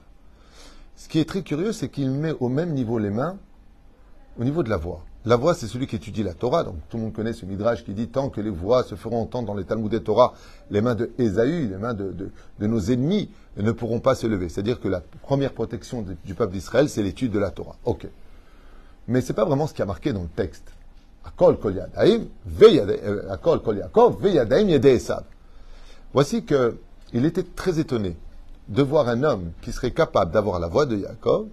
Ce 1.02 1.10
qui 1.10 1.18
est 1.18 1.26
très 1.26 1.42
curieux, 1.42 1.72
c'est 1.72 1.90
qu'il 1.90 2.12
met 2.12 2.32
au 2.40 2.48
même 2.48 2.74
niveau 2.74 3.00
les 3.00 3.10
mains, 3.10 3.40
au 4.40 4.44
niveau 4.44 4.62
de 4.62 4.70
la 4.70 4.78
voix. 4.78 5.04
La 5.26 5.36
voix, 5.36 5.56
c'est 5.56 5.66
celui 5.66 5.88
qui 5.88 5.96
étudie 5.96 6.22
la 6.22 6.36
Torah. 6.36 6.64
Donc 6.64 6.76
tout 6.90 6.98
le 6.98 7.04
monde 7.04 7.14
connaît 7.14 7.34
ce 7.34 7.44
midrash 7.44 7.84
qui 7.84 7.94
dit 7.94 8.08
tant 8.08 8.30
que 8.30 8.40
les 8.40 8.52
voix 8.52 8.84
se 8.84 8.94
feront 8.94 9.20
entendre 9.20 9.48
dans 9.48 9.56
les 9.56 9.64
Talmud 9.64 9.92
et 9.96 10.04
Torah, 10.04 10.36
les 10.70 10.80
mains 10.80 10.94
de 10.94 11.10
Ésaü, 11.18 11.70
les 11.70 11.78
mains 11.78 11.96
de, 11.96 12.30
nos 12.60 12.80
ennemis, 12.80 13.32
ne 13.58 13.72
pourront 13.72 14.00
pas 14.00 14.14
se 14.14 14.28
lever. 14.28 14.48
C'est-à-dire 14.48 14.80
que 14.80 14.88
la 14.88 15.02
première 15.24 15.54
protection 15.54 16.06
du 16.24 16.36
peuple 16.36 16.54
d'Israël, 16.54 16.88
c'est 16.88 17.02
l'étude 17.02 17.32
de 17.32 17.40
la 17.40 17.50
Torah. 17.50 17.78
Ok. 17.86 18.06
Mais 19.08 19.22
c'est 19.22 19.34
pas 19.34 19.46
vraiment 19.46 19.66
ce 19.66 19.74
qui 19.74 19.82
a 19.82 19.88
marqué 19.88 20.14
dans 20.14 20.22
le 20.22 20.30
texte. 20.30 20.72
Akol 21.26 21.58
kol 21.58 21.84
euh, 21.98 22.26
Voici 26.14 26.46
que 26.46 26.78
il 27.12 27.26
était 27.26 27.44
très 27.44 27.80
étonné 27.80 28.16
de 28.68 28.82
voir 28.82 29.08
un 29.08 29.24
homme 29.24 29.52
qui 29.62 29.72
serait 29.72 29.92
capable 29.92 30.32
d'avoir 30.32 30.60
la 30.60 30.68
voix 30.68 30.86
de 30.86 30.98
Yaakov 30.98 31.48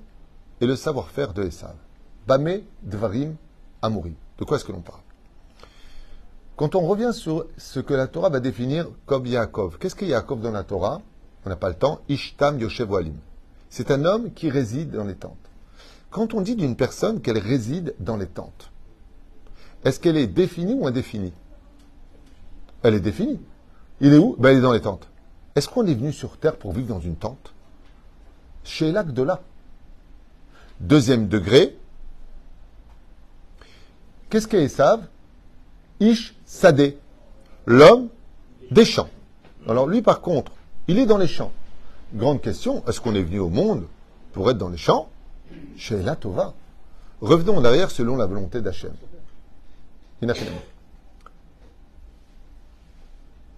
et 0.60 0.66
le 0.66 0.76
savoir-faire 0.76 1.32
de 1.32 1.44
Esav. 1.44 1.74
Bamé 2.26 2.64
Dvarim 2.82 3.36
Amouri. 3.82 4.14
De 4.38 4.44
quoi 4.44 4.56
est-ce 4.56 4.64
que 4.64 4.72
l'on 4.72 4.80
parle? 4.80 5.00
Quand 6.56 6.74
on 6.74 6.86
revient 6.86 7.12
sur 7.12 7.46
ce 7.56 7.80
que 7.80 7.94
la 7.94 8.08
Torah 8.08 8.30
va 8.30 8.40
définir 8.40 8.88
comme 9.06 9.26
Yaakov, 9.26 9.78
qu'est-ce 9.78 9.94
que 9.94 10.04
Yaakov 10.04 10.40
dans 10.40 10.50
la 10.50 10.64
Torah? 10.64 11.00
On 11.44 11.48
n'a 11.48 11.56
pas 11.56 11.68
le 11.68 11.76
temps. 11.76 12.00
Ishtam 12.08 12.58
Yoshev. 12.58 13.12
C'est 13.70 13.90
un 13.90 14.04
homme 14.04 14.32
qui 14.32 14.50
réside 14.50 14.90
dans 14.90 15.04
les 15.04 15.14
tentes. 15.14 15.36
Quand 16.10 16.34
on 16.34 16.40
dit 16.40 16.56
d'une 16.56 16.76
personne 16.76 17.20
qu'elle 17.20 17.38
réside 17.38 17.94
dans 18.00 18.16
les 18.16 18.26
tentes, 18.26 18.70
est-ce 19.84 20.00
qu'elle 20.00 20.16
est 20.16 20.26
définie 20.26 20.74
ou 20.74 20.86
indéfinie? 20.86 21.32
Elle 22.82 22.94
est 22.94 23.00
définie. 23.00 23.40
Il 24.00 24.12
est 24.12 24.18
où? 24.18 24.36
Ben, 24.38 24.50
Il 24.50 24.58
est 24.58 24.62
dans 24.62 24.72
les 24.72 24.80
tentes. 24.80 25.08
Est-ce 25.58 25.68
qu'on 25.68 25.84
est 25.88 25.94
venu 25.94 26.12
sur 26.12 26.36
Terre 26.36 26.54
pour 26.54 26.72
vivre 26.72 26.86
dans 26.86 27.00
une 27.00 27.16
tente? 27.16 27.52
Chez 28.62 28.92
lac 28.92 29.12
de 29.12 29.22
là. 29.24 29.40
Deuxième 30.78 31.26
degré, 31.26 31.76
qu'est-ce 34.30 34.46
qu'est 34.46 34.68
savent? 34.68 35.08
Ish 35.98 36.36
Sadé, 36.46 36.96
l'homme 37.66 38.08
des 38.70 38.84
champs. 38.84 39.10
Alors 39.66 39.88
lui, 39.88 40.00
par 40.00 40.20
contre, 40.20 40.52
il 40.86 40.96
est 40.96 41.06
dans 41.06 41.18
les 41.18 41.26
champs. 41.26 41.50
Grande 42.14 42.40
question, 42.40 42.84
est-ce 42.86 43.00
qu'on 43.00 43.16
est 43.16 43.22
venu 43.24 43.40
au 43.40 43.48
monde 43.48 43.84
pour 44.34 44.48
être 44.52 44.58
dans 44.58 44.68
les 44.68 44.76
champs? 44.76 45.10
Chez 45.76 46.00
la 46.00 46.14
Tova. 46.14 46.54
Revenons 47.20 47.56
en 47.56 47.64
arrière 47.64 47.90
selon 47.90 48.16
la 48.16 48.26
volonté 48.26 48.60
d'Hachem. 48.60 48.92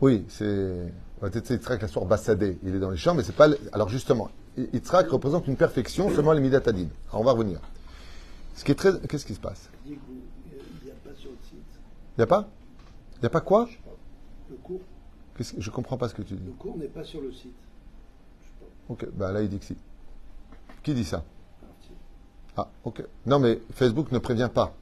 Oui, 0.00 0.24
c'est 0.30 0.90
Yitzhak, 1.22 1.82
la 1.82 2.04
Bassadé, 2.06 2.58
il 2.62 2.74
est 2.74 2.78
dans 2.78 2.90
les 2.90 2.96
champs, 2.96 3.14
mais 3.14 3.22
c'est 3.22 3.34
pas. 3.36 3.48
Alors 3.72 3.88
justement, 3.88 4.30
Yitzhak 4.56 5.08
représente 5.10 5.46
une 5.46 5.56
perfection 5.56 6.10
seulement 6.14 6.32
les 6.32 6.40
Midatadin. 6.40 6.86
Alors 7.10 7.20
on 7.20 7.24
va 7.24 7.32
revenir. 7.32 7.60
Ce 8.54 8.64
qui 8.64 8.72
est 8.72 8.74
très. 8.74 8.98
Qu'est-ce 9.06 9.26
qui 9.26 9.34
se 9.34 9.40
passe? 9.40 9.68
Il 9.86 9.92
n'y 9.92 9.96
a 10.90 10.94
pas 11.04 11.14
sur 11.16 11.30
le 11.30 11.36
site. 11.48 11.58
Il 12.16 12.20
n'y 12.20 12.24
a 12.24 12.26
pas? 12.26 12.48
Il 13.16 13.20
n'y 13.20 13.26
a 13.26 13.30
pas 13.30 13.40
quoi? 13.40 13.66
Je 13.66 13.72
sais 13.72 13.78
pas. 13.84 13.90
Le 14.50 14.56
cours, 14.56 14.80
que- 15.34 15.44
Je 15.58 15.70
comprends 15.70 15.96
pas 15.98 16.08
ce 16.08 16.14
que 16.14 16.22
tu 16.22 16.34
dis. 16.34 16.44
le 16.44 16.52
cours 16.52 16.76
n'est 16.78 16.86
pas 16.86 17.04
sur 17.04 17.20
le 17.20 17.32
site. 17.32 17.54
Je 18.40 18.46
sais 18.46 18.52
pas. 18.60 18.92
Ok, 18.92 19.06
bah 19.12 19.32
là 19.32 19.42
il 19.42 19.48
dit 19.48 19.58
que 19.58 19.64
si. 19.66 19.76
Qui 20.82 20.94
dit 20.94 21.04
ça? 21.04 21.22
Ah, 22.56 22.68
ok. 22.84 23.04
Non, 23.26 23.38
mais 23.38 23.60
Facebook 23.74 24.10
ne 24.12 24.18
prévient 24.18 24.50
pas. 24.52 24.74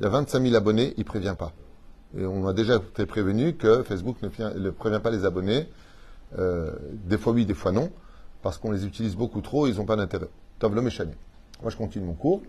Il 0.00 0.02
y 0.02 0.06
a 0.06 0.08
25 0.08 0.42
000 0.42 0.54
abonnés, 0.56 0.94
il 0.96 1.04
prévient 1.04 1.36
pas. 1.38 1.52
Et 2.18 2.26
on 2.26 2.46
a 2.46 2.52
déjà 2.52 2.76
été 2.76 3.06
prévenu 3.06 3.54
que 3.54 3.82
Facebook 3.82 4.16
ne, 4.22 4.70
prévient 4.70 5.00
pas 5.02 5.10
les 5.10 5.24
abonnés. 5.24 5.68
Euh, 6.38 6.72
des 7.04 7.18
fois 7.18 7.32
oui, 7.32 7.46
des 7.46 7.54
fois 7.54 7.72
non, 7.72 7.90
parce 8.42 8.58
qu'on 8.58 8.70
les 8.70 8.84
utilise 8.86 9.16
beaucoup 9.16 9.40
trop, 9.40 9.66
ils 9.66 9.76
n'ont 9.76 9.84
pas 9.84 9.96
d'intérêt. 9.96 10.28
Tov 10.58 10.74
l'homme 10.74 10.86
est 10.86 10.90
chané. 10.90 11.12
Moi, 11.62 11.70
je 11.70 11.76
continue 11.76 12.04
mon 12.04 12.14
cours. 12.14 12.42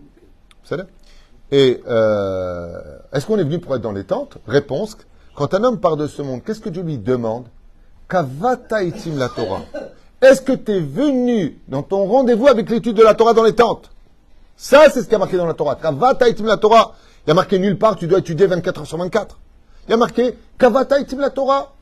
Vous 0.68 0.76
Et 1.52 1.82
euh, 1.86 2.98
est-ce 3.12 3.26
qu'on 3.26 3.38
est 3.38 3.44
venu 3.44 3.58
pour 3.58 3.74
être 3.74 3.82
dans 3.82 3.92
les 3.92 4.04
tentes? 4.04 4.38
Réponse 4.46 4.96
quand 5.34 5.52
un 5.52 5.64
homme 5.64 5.80
part 5.80 5.96
de 5.96 6.06
ce 6.06 6.22
monde, 6.22 6.42
qu'est-ce 6.44 6.60
que 6.60 6.68
Dieu 6.68 6.82
lui 6.82 6.96
demande? 6.96 7.46
Kavataitim 8.08 9.18
la 9.18 9.28
Torah. 9.28 9.62
Est-ce 10.22 10.40
que 10.40 10.52
tu 10.52 10.72
es 10.72 10.80
venu 10.80 11.58
dans 11.68 11.82
ton 11.82 12.06
rendez-vous 12.06 12.46
avec 12.46 12.70
l'étude 12.70 12.96
de 12.96 13.02
la 13.02 13.14
Torah 13.14 13.34
dans 13.34 13.42
les 13.42 13.54
tentes? 13.54 13.90
Ça, 14.56 14.88
c'est 14.90 15.02
ce 15.02 15.08
qui 15.08 15.14
a 15.14 15.18
marqué 15.18 15.36
dans 15.36 15.46
la 15.46 15.54
Torah. 15.54 15.74
Kavata 15.74 16.28
itim 16.28 16.46
la 16.46 16.56
Torah. 16.56 16.94
Il 17.26 17.30
y 17.30 17.32
a 17.32 17.34
marqué 17.34 17.58
nulle 17.58 17.78
part, 17.78 17.96
tu 17.96 18.06
dois 18.06 18.20
étudier 18.20 18.46
24 18.46 18.80
heures 18.80 18.86
sur 18.86 18.98
24. 18.98 19.38
Il 19.86 19.90
y 19.90 19.94
a 19.94 19.96
marqué 19.96 20.38
Kavata 20.58 20.98
itim 20.98 21.18
la 21.18 21.30
Torah. 21.30 21.74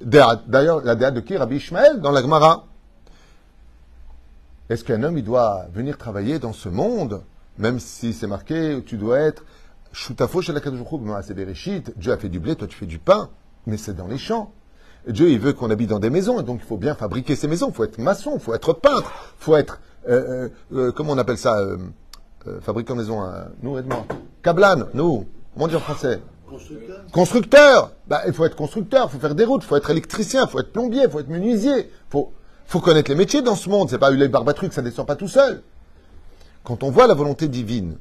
D'ailleurs, 0.00 0.82
la 0.84 0.94
déa 0.94 1.10
de 1.10 1.20
qui 1.20 1.36
Rabbi 1.36 1.56
Ishmael 1.56 2.00
dans 2.00 2.10
la 2.10 2.20
Gemara. 2.20 2.66
Est-ce 4.68 4.84
qu'un 4.84 5.02
homme, 5.02 5.18
il 5.18 5.24
doit 5.24 5.66
venir 5.72 5.98
travailler 5.98 6.38
dans 6.38 6.52
ce 6.52 6.68
monde, 6.68 7.22
même 7.58 7.78
si 7.78 8.12
c'est 8.12 8.26
marqué, 8.26 8.82
tu 8.86 8.96
dois 8.96 9.18
être? 9.18 9.44
Shutafo 9.92 10.40
chez 10.40 10.52
la 10.52 10.60
c'est 11.22 11.34
Bereshit. 11.34 11.92
Dieu 11.98 12.12
a 12.12 12.16
fait 12.16 12.30
du 12.30 12.40
blé, 12.40 12.56
toi 12.56 12.66
tu 12.66 12.76
fais 12.76 12.86
du 12.86 12.98
pain, 12.98 13.28
mais 13.66 13.76
c'est 13.76 13.94
dans 13.94 14.06
les 14.06 14.18
champs. 14.18 14.52
Dieu, 15.06 15.30
il 15.30 15.38
veut 15.38 15.52
qu'on 15.52 15.70
habite 15.70 15.90
dans 15.90 15.98
des 15.98 16.10
maisons, 16.10 16.40
et 16.40 16.42
donc 16.42 16.60
il 16.62 16.66
faut 16.66 16.76
bien 16.76 16.94
fabriquer 16.94 17.36
ces 17.36 17.48
maisons. 17.48 17.68
Il 17.68 17.74
faut 17.74 17.84
être 17.84 17.98
maçon, 17.98 18.32
il 18.34 18.40
faut 18.40 18.54
être 18.54 18.72
peintre, 18.72 19.10
il 19.40 19.44
faut 19.44 19.56
être, 19.56 19.80
euh, 20.08 20.48
euh, 20.72 20.78
euh, 20.88 20.92
comment 20.92 21.12
on 21.12 21.18
appelle 21.18 21.38
ça, 21.38 21.58
euh, 21.58 21.76
fabricant 22.60 22.94
maison, 22.94 23.22
nous, 23.62 23.76
aide-moi. 23.78 24.06
Cablan, 24.42 24.86
nous, 24.94 25.26
comment 25.52 25.66
on 25.66 25.68
dit 25.68 25.76
en 25.76 25.80
français? 25.80 26.20
Constructeur 27.12 27.92
bah, 28.06 28.22
Il 28.26 28.32
faut 28.32 28.44
être 28.44 28.56
constructeur, 28.56 29.08
il 29.08 29.12
faut 29.12 29.18
faire 29.18 29.34
des 29.34 29.44
routes, 29.44 29.62
il 29.64 29.66
faut 29.66 29.76
être 29.76 29.90
électricien, 29.90 30.44
il 30.46 30.50
faut 30.50 30.60
être 30.60 30.72
plombier, 30.72 31.02
il 31.04 31.10
faut 31.10 31.20
être 31.20 31.28
menuisier. 31.28 31.90
Il 32.14 32.24
faut, 32.66 32.80
connaître 32.80 33.10
les 33.10 33.16
métiers 33.16 33.42
dans 33.42 33.56
ce 33.56 33.68
monde. 33.68 33.90
C'est 33.90 33.98
pas 33.98 34.12
Ulay 34.12 34.28
Barbatruc, 34.28 34.72
ça 34.72 34.82
descend 34.82 35.06
pas 35.06 35.16
tout 35.16 35.28
seul. 35.28 35.62
Quand 36.64 36.82
on 36.82 36.90
voit 36.90 37.06
la 37.06 37.14
volonté 37.14 37.48
divine, 37.48 37.98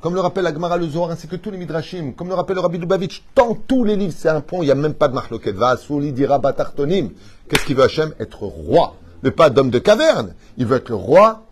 comme 0.00 0.14
le 0.14 0.20
rappelle 0.20 0.46
Agmara 0.46 0.76
le 0.76 0.86
ainsi 1.10 1.26
que 1.26 1.36
tous 1.36 1.50
les 1.50 1.58
Midrashim, 1.58 2.12
comme 2.12 2.28
le 2.28 2.34
rappelle 2.34 2.56
le 2.56 2.62
Rabbi 2.62 2.78
Lubavitch, 2.78 3.24
dans 3.34 3.54
tous 3.54 3.84
les 3.84 3.96
livres, 3.96 4.14
c'est 4.16 4.28
un 4.28 4.40
pont, 4.40 4.62
il 4.62 4.66
n'y 4.66 4.70
a 4.70 4.74
même 4.74 4.94
pas 4.94 5.08
de 5.08 5.14
Marloket. 5.14 5.52
Va, 5.52 5.76
Souli, 5.76 6.12
dira, 6.12 6.38
Batartonim. 6.38 7.10
Qu'est-ce 7.48 7.64
qu'il 7.64 7.76
veut 7.76 7.84
Hachem? 7.84 8.12
Être 8.20 8.42
roi. 8.42 8.94
Mais 9.22 9.30
pas 9.30 9.50
d'homme 9.50 9.70
de 9.70 9.78
caverne. 9.78 10.34
Il 10.58 10.66
veut 10.66 10.76
être 10.76 10.90
le 10.90 10.96
roi 10.96 11.46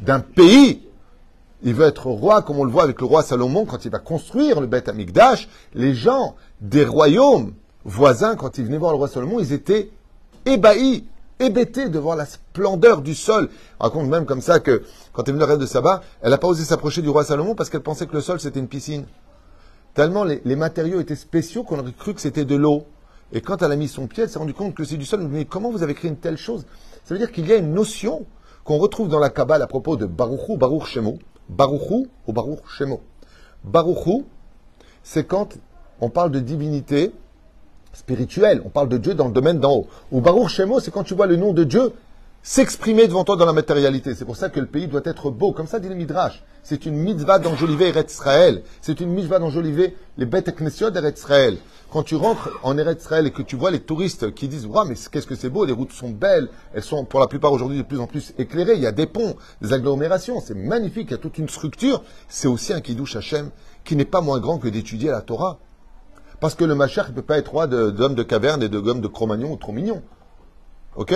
d'un 0.00 0.20
pays. 0.20 0.83
Il 1.66 1.74
veut 1.74 1.86
être 1.86 2.06
roi, 2.06 2.42
comme 2.42 2.58
on 2.58 2.64
le 2.64 2.70
voit 2.70 2.82
avec 2.82 3.00
le 3.00 3.06
roi 3.06 3.22
Salomon, 3.22 3.64
quand 3.64 3.86
il 3.86 3.90
va 3.90 3.98
construire 3.98 4.60
le 4.60 4.66
Beth 4.66 4.86
Amikdash. 4.86 5.48
Les 5.72 5.94
gens 5.94 6.36
des 6.60 6.84
royaumes 6.84 7.54
voisins, 7.86 8.36
quand 8.36 8.58
ils 8.58 8.66
venaient 8.66 8.76
voir 8.76 8.92
le 8.92 8.98
roi 8.98 9.08
Salomon, 9.08 9.40
ils 9.40 9.54
étaient 9.54 9.90
ébahis, 10.44 11.06
hébétés 11.40 11.88
de 11.88 11.98
voir 11.98 12.16
la 12.16 12.26
splendeur 12.26 13.00
du 13.00 13.14
sol. 13.14 13.48
On 13.80 13.84
raconte 13.84 14.08
même 14.08 14.26
comme 14.26 14.42
ça 14.42 14.60
que, 14.60 14.82
quand 15.14 15.26
est 15.26 15.32
venue 15.32 15.40
la 15.40 15.46
reine 15.46 15.58
de 15.58 15.64
Saba, 15.64 16.02
elle 16.20 16.30
n'a 16.30 16.38
pas 16.38 16.48
osé 16.48 16.64
s'approcher 16.64 17.00
du 17.00 17.08
roi 17.08 17.24
Salomon 17.24 17.54
parce 17.54 17.70
qu'elle 17.70 17.82
pensait 17.82 18.06
que 18.06 18.14
le 18.14 18.20
sol 18.20 18.40
c'était 18.40 18.60
une 18.60 18.68
piscine. 18.68 19.06
Tellement 19.94 20.24
les, 20.24 20.56
matériaux 20.56 21.00
étaient 21.00 21.16
spéciaux 21.16 21.64
qu'on 21.64 21.78
aurait 21.78 21.92
cru 21.92 22.12
que 22.12 22.20
c'était 22.20 22.44
de 22.44 22.56
l'eau. 22.56 22.84
Et 23.32 23.40
quand 23.40 23.62
elle 23.62 23.72
a 23.72 23.76
mis 23.76 23.88
son 23.88 24.06
pied, 24.06 24.24
elle 24.24 24.28
s'est 24.28 24.38
rendue 24.38 24.52
compte 24.52 24.74
que 24.74 24.84
c'est 24.84 24.98
du 24.98 25.06
sol. 25.06 25.26
Mais 25.30 25.46
comment 25.46 25.70
vous 25.70 25.82
avez 25.82 25.94
créé 25.94 26.10
une 26.10 26.18
telle 26.18 26.36
chose? 26.36 26.66
Ça 27.04 27.14
veut 27.14 27.18
dire 27.18 27.32
qu'il 27.32 27.46
y 27.46 27.52
a 27.52 27.56
une 27.56 27.72
notion 27.72 28.26
qu'on 28.64 28.76
retrouve 28.76 29.08
dans 29.08 29.18
la 29.18 29.30
Kabbale 29.30 29.62
à 29.62 29.66
propos 29.66 29.96
de 29.96 30.04
Baruchou, 30.04 30.56
Baruch 30.56 30.86
Shemo. 30.86 31.18
Baruchou 31.48 32.06
ou 32.26 32.32
Baruch 32.32 32.60
Shemo? 32.68 33.00
Baruchou, 33.64 34.24
c'est 35.02 35.26
quand 35.26 35.56
on 36.00 36.08
parle 36.08 36.30
de 36.30 36.40
divinité 36.40 37.12
spirituelle, 37.92 38.62
on 38.64 38.70
parle 38.70 38.88
de 38.88 38.98
Dieu 38.98 39.14
dans 39.14 39.26
le 39.28 39.32
domaine 39.32 39.60
d'en 39.60 39.72
haut. 39.72 39.86
Ou 40.10 40.20
Baruch 40.20 40.48
Shemo, 40.48 40.80
c'est 40.80 40.90
quand 40.90 41.04
tu 41.04 41.14
vois 41.14 41.26
le 41.26 41.36
nom 41.36 41.52
de 41.52 41.64
Dieu 41.64 41.92
s'exprimer 42.44 43.08
devant 43.08 43.24
toi 43.24 43.36
dans 43.36 43.46
la 43.46 43.54
matérialité. 43.54 44.14
C'est 44.14 44.26
pour 44.26 44.36
ça 44.36 44.50
que 44.50 44.60
le 44.60 44.66
pays 44.66 44.86
doit 44.86 45.00
être 45.04 45.30
beau. 45.30 45.52
Comme 45.52 45.66
ça 45.66 45.80
dit 45.80 45.88
le 45.88 45.94
Midrash. 45.94 46.44
C'est 46.62 46.84
une 46.84 46.94
mitzvah 46.94 47.38
d'enjoliver 47.38 47.88
Eretz 47.88 48.12
Israël. 48.12 48.62
C'est 48.82 49.00
une 49.00 49.08
mitzvah 49.10 49.38
d'enjoliver 49.38 49.96
les 50.18 50.26
bêtes 50.26 50.54
knessiot 50.54 50.90
d'Eretz 50.90 51.18
Israël. 51.18 51.56
Quand 51.90 52.02
tu 52.02 52.16
rentres 52.16 52.50
en 52.62 52.76
Eretz 52.76 53.00
Israël 53.02 53.26
et 53.26 53.30
que 53.30 53.40
tu 53.40 53.56
vois 53.56 53.70
les 53.70 53.80
touristes 53.80 54.34
qui 54.34 54.46
disent, 54.46 54.66
waouh, 54.66 54.86
mais 54.86 54.94
qu'est-ce 54.94 55.26
que 55.26 55.34
c'est 55.34 55.48
beau, 55.48 55.64
les 55.64 55.72
routes 55.72 55.92
sont 55.92 56.10
belles, 56.10 56.48
elles 56.74 56.82
sont 56.82 57.04
pour 57.04 57.20
la 57.20 57.28
plupart 57.28 57.52
aujourd'hui 57.52 57.78
de 57.78 57.82
plus 57.82 57.98
en 57.98 58.06
plus 58.06 58.34
éclairées, 58.36 58.74
il 58.74 58.82
y 58.82 58.86
a 58.86 58.92
des 58.92 59.06
ponts, 59.06 59.36
des 59.62 59.72
agglomérations, 59.72 60.40
c'est 60.40 60.54
magnifique, 60.54 61.08
il 61.08 61.12
y 61.12 61.14
a 61.14 61.18
toute 61.18 61.38
une 61.38 61.48
structure. 61.48 62.02
C'est 62.28 62.48
aussi 62.48 62.72
un 62.72 62.80
Kiddush 62.80 63.16
Hashem 63.16 63.50
qui 63.84 63.96
n'est 63.96 64.04
pas 64.04 64.20
moins 64.20 64.38
grand 64.40 64.58
que 64.58 64.68
d'étudier 64.68 65.10
la 65.10 65.22
Torah. 65.22 65.60
Parce 66.40 66.54
que 66.54 66.64
le 66.64 66.74
Machar 66.74 67.08
ne 67.08 67.14
peut 67.14 67.22
pas 67.22 67.38
être 67.38 67.52
roi 67.52 67.66
de- 67.66 67.90
d'hommes 67.90 68.14
de, 68.14 68.22
caverne 68.22 68.62
et 68.62 68.68
de 68.68 68.78
gommes 68.78 69.00
de 69.00 69.08
Cro-Magnon 69.08 69.52
ou 69.52 69.56
trop 69.56 69.72
mignon. 69.72 70.02
Ok? 70.96 71.14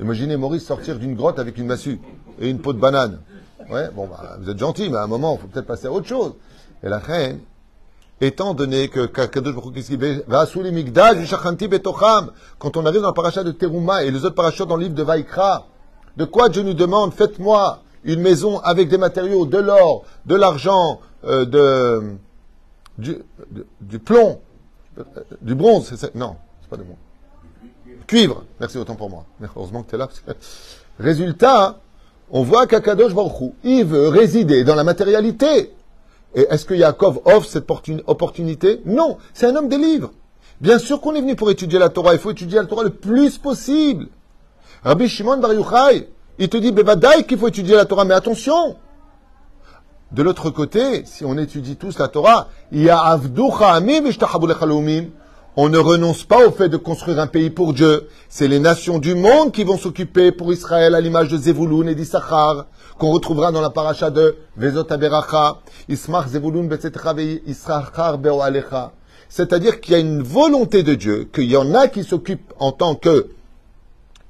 Imaginez 0.00 0.36
Maurice 0.36 0.64
sortir 0.64 0.98
d'une 0.98 1.14
grotte 1.14 1.38
avec 1.38 1.58
une 1.58 1.66
massue 1.66 2.00
et 2.40 2.48
une 2.48 2.60
peau 2.60 2.72
de 2.72 2.78
banane. 2.78 3.20
Ouais, 3.70 3.90
bon, 3.94 4.06
bah, 4.06 4.36
vous 4.40 4.48
êtes 4.48 4.58
gentil, 4.58 4.88
mais 4.88 4.96
à 4.96 5.02
un 5.02 5.08
moment, 5.08 5.36
il 5.36 5.40
faut 5.40 5.48
peut-être 5.48 5.66
passer 5.66 5.86
à 5.88 5.92
autre 5.92 6.06
chose. 6.06 6.34
Et 6.82 6.88
la 6.88 6.98
reine, 6.98 7.40
étant 8.20 8.54
donné 8.54 8.88
que. 8.88 9.06
Quand 12.58 12.76
on 12.76 12.86
arrive 12.86 13.02
dans 13.02 13.08
le 13.08 13.14
parachat 13.14 13.44
de 13.44 13.52
Teruma 13.52 14.04
et 14.04 14.10
les 14.10 14.24
autres 14.24 14.34
parachats 14.34 14.64
dans 14.64 14.76
le 14.76 14.84
livre 14.84 14.94
de 14.94 15.02
Vaikra, 15.02 15.66
de 16.16 16.24
quoi 16.24 16.48
Dieu 16.48 16.62
nous 16.62 16.74
demande 16.74 17.12
Faites-moi 17.12 17.80
une 18.04 18.20
maison 18.20 18.60
avec 18.60 18.88
des 18.88 18.98
matériaux, 18.98 19.46
de 19.46 19.58
l'or, 19.58 20.04
de 20.26 20.36
l'argent, 20.36 21.00
euh, 21.24 21.44
de, 21.44 22.14
du, 22.96 23.18
du 23.80 23.98
plomb, 23.98 24.40
euh, 24.98 25.02
du 25.42 25.54
bronze, 25.56 25.92
Non, 26.14 26.36
c'est 26.62 26.70
pas 26.70 26.76
de 26.76 26.84
bronze. 26.84 27.07
Cuivre. 28.08 28.42
Merci 28.58 28.78
autant 28.78 28.96
pour 28.96 29.10
moi. 29.10 29.26
Heureusement 29.56 29.84
que 29.84 29.90
tu 29.90 29.94
es 29.94 29.98
là. 29.98 30.08
Résultat, 30.98 31.78
on 32.30 32.42
voit 32.42 32.66
qu'Akadosh 32.66 33.14
Baruch 33.14 33.40
Hu, 33.40 33.52
il 33.62 33.84
veut 33.84 34.08
résider 34.08 34.64
dans 34.64 34.74
la 34.74 34.82
matérialité. 34.82 35.72
Et 36.34 36.46
est-ce 36.50 36.64
que 36.64 36.74
Yaakov 36.74 37.20
offre 37.26 37.48
cette 37.48 37.66
portun- 37.66 38.02
opportunité? 38.06 38.80
Non, 38.84 39.18
c'est 39.34 39.46
un 39.46 39.54
homme 39.54 39.68
des 39.68 39.78
livres. 39.78 40.10
Bien 40.60 40.78
sûr 40.78 41.00
qu'on 41.00 41.14
est 41.14 41.20
venu 41.20 41.36
pour 41.36 41.50
étudier 41.50 41.78
la 41.78 41.88
Torah. 41.90 42.14
Il 42.14 42.18
faut 42.18 42.30
étudier 42.30 42.58
la 42.58 42.64
Torah 42.64 42.82
le 42.82 42.90
plus 42.90 43.38
possible. 43.38 44.08
Rabbi 44.82 45.08
Shimon 45.08 45.36
Bar 45.38 45.52
Yochai, 45.52 46.08
il 46.38 46.48
te 46.48 46.56
dit, 46.56 46.72
Bevadaï 46.72 47.24
qu'il 47.26 47.38
faut 47.38 47.48
étudier 47.48 47.76
la 47.76 47.84
Torah, 47.84 48.04
mais 48.04 48.14
attention 48.14 48.76
De 50.12 50.22
l'autre 50.22 50.50
côté, 50.50 51.04
si 51.04 51.24
on 51.24 51.36
étudie 51.36 51.76
tous 51.76 51.98
la 51.98 52.08
Torah, 52.08 52.48
il 52.72 52.82
y 52.82 52.90
a 52.90 52.98
Avducha 52.98 53.74
Amim. 53.74 54.02
On 55.60 55.68
ne 55.68 55.78
renonce 55.78 56.22
pas 56.22 56.46
au 56.46 56.52
fait 56.52 56.68
de 56.68 56.76
construire 56.76 57.18
un 57.18 57.26
pays 57.26 57.50
pour 57.50 57.74
Dieu. 57.74 58.06
C'est 58.28 58.46
les 58.46 58.60
nations 58.60 59.00
du 59.00 59.16
monde 59.16 59.50
qui 59.50 59.64
vont 59.64 59.76
s'occuper 59.76 60.30
pour 60.30 60.52
Israël 60.52 60.94
à 60.94 61.00
l'image 61.00 61.30
de 61.30 61.36
Zevulun 61.36 61.88
et 61.88 61.96
d'Issachar, 61.96 62.66
qu'on 62.96 63.10
retrouvera 63.10 63.50
dans 63.50 63.60
la 63.60 63.70
paracha 63.70 64.12
de 64.12 64.36
Vezot 64.56 64.86
Aberacha, 64.88 65.58
Ismach 65.88 66.28
Zevulun 66.28 66.68
Betzetecha 66.68 67.12
Issachar 67.44 68.18
Beoalecha. 68.18 68.92
C'est-à-dire 69.28 69.80
qu'il 69.80 69.94
y 69.94 69.96
a 69.96 69.98
une 69.98 70.22
volonté 70.22 70.84
de 70.84 70.94
Dieu, 70.94 71.28
qu'il 71.32 71.50
y 71.50 71.56
en 71.56 71.74
a 71.74 71.88
qui 71.88 72.04
s'occupent 72.04 72.52
en 72.60 72.70
tant 72.70 72.94
que 72.94 73.26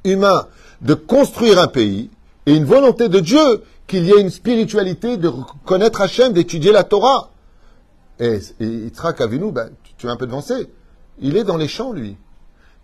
humain 0.04 0.46
de 0.80 0.94
construire 0.94 1.58
un 1.60 1.68
pays 1.68 2.08
et 2.46 2.54
une 2.54 2.64
volonté 2.64 3.10
de 3.10 3.20
Dieu 3.20 3.64
qu'il 3.86 4.06
y 4.06 4.12
ait 4.12 4.22
une 4.22 4.30
spiritualité 4.30 5.18
de 5.18 5.30
connaître 5.66 6.00
Hachem, 6.00 6.32
d'étudier 6.32 6.72
la 6.72 6.84
Torah. 6.84 7.28
Et, 8.18 8.38
et 8.60 8.66
Yitzhak 8.66 9.20
Avinu, 9.20 9.52
ben, 9.52 9.68
tu, 9.84 9.92
tu 9.98 10.06
es 10.06 10.10
un 10.10 10.16
peu 10.16 10.26
devancé. 10.26 10.68
Il 11.20 11.36
est 11.36 11.44
dans 11.44 11.56
les 11.56 11.68
champs, 11.68 11.92
lui. 11.92 12.16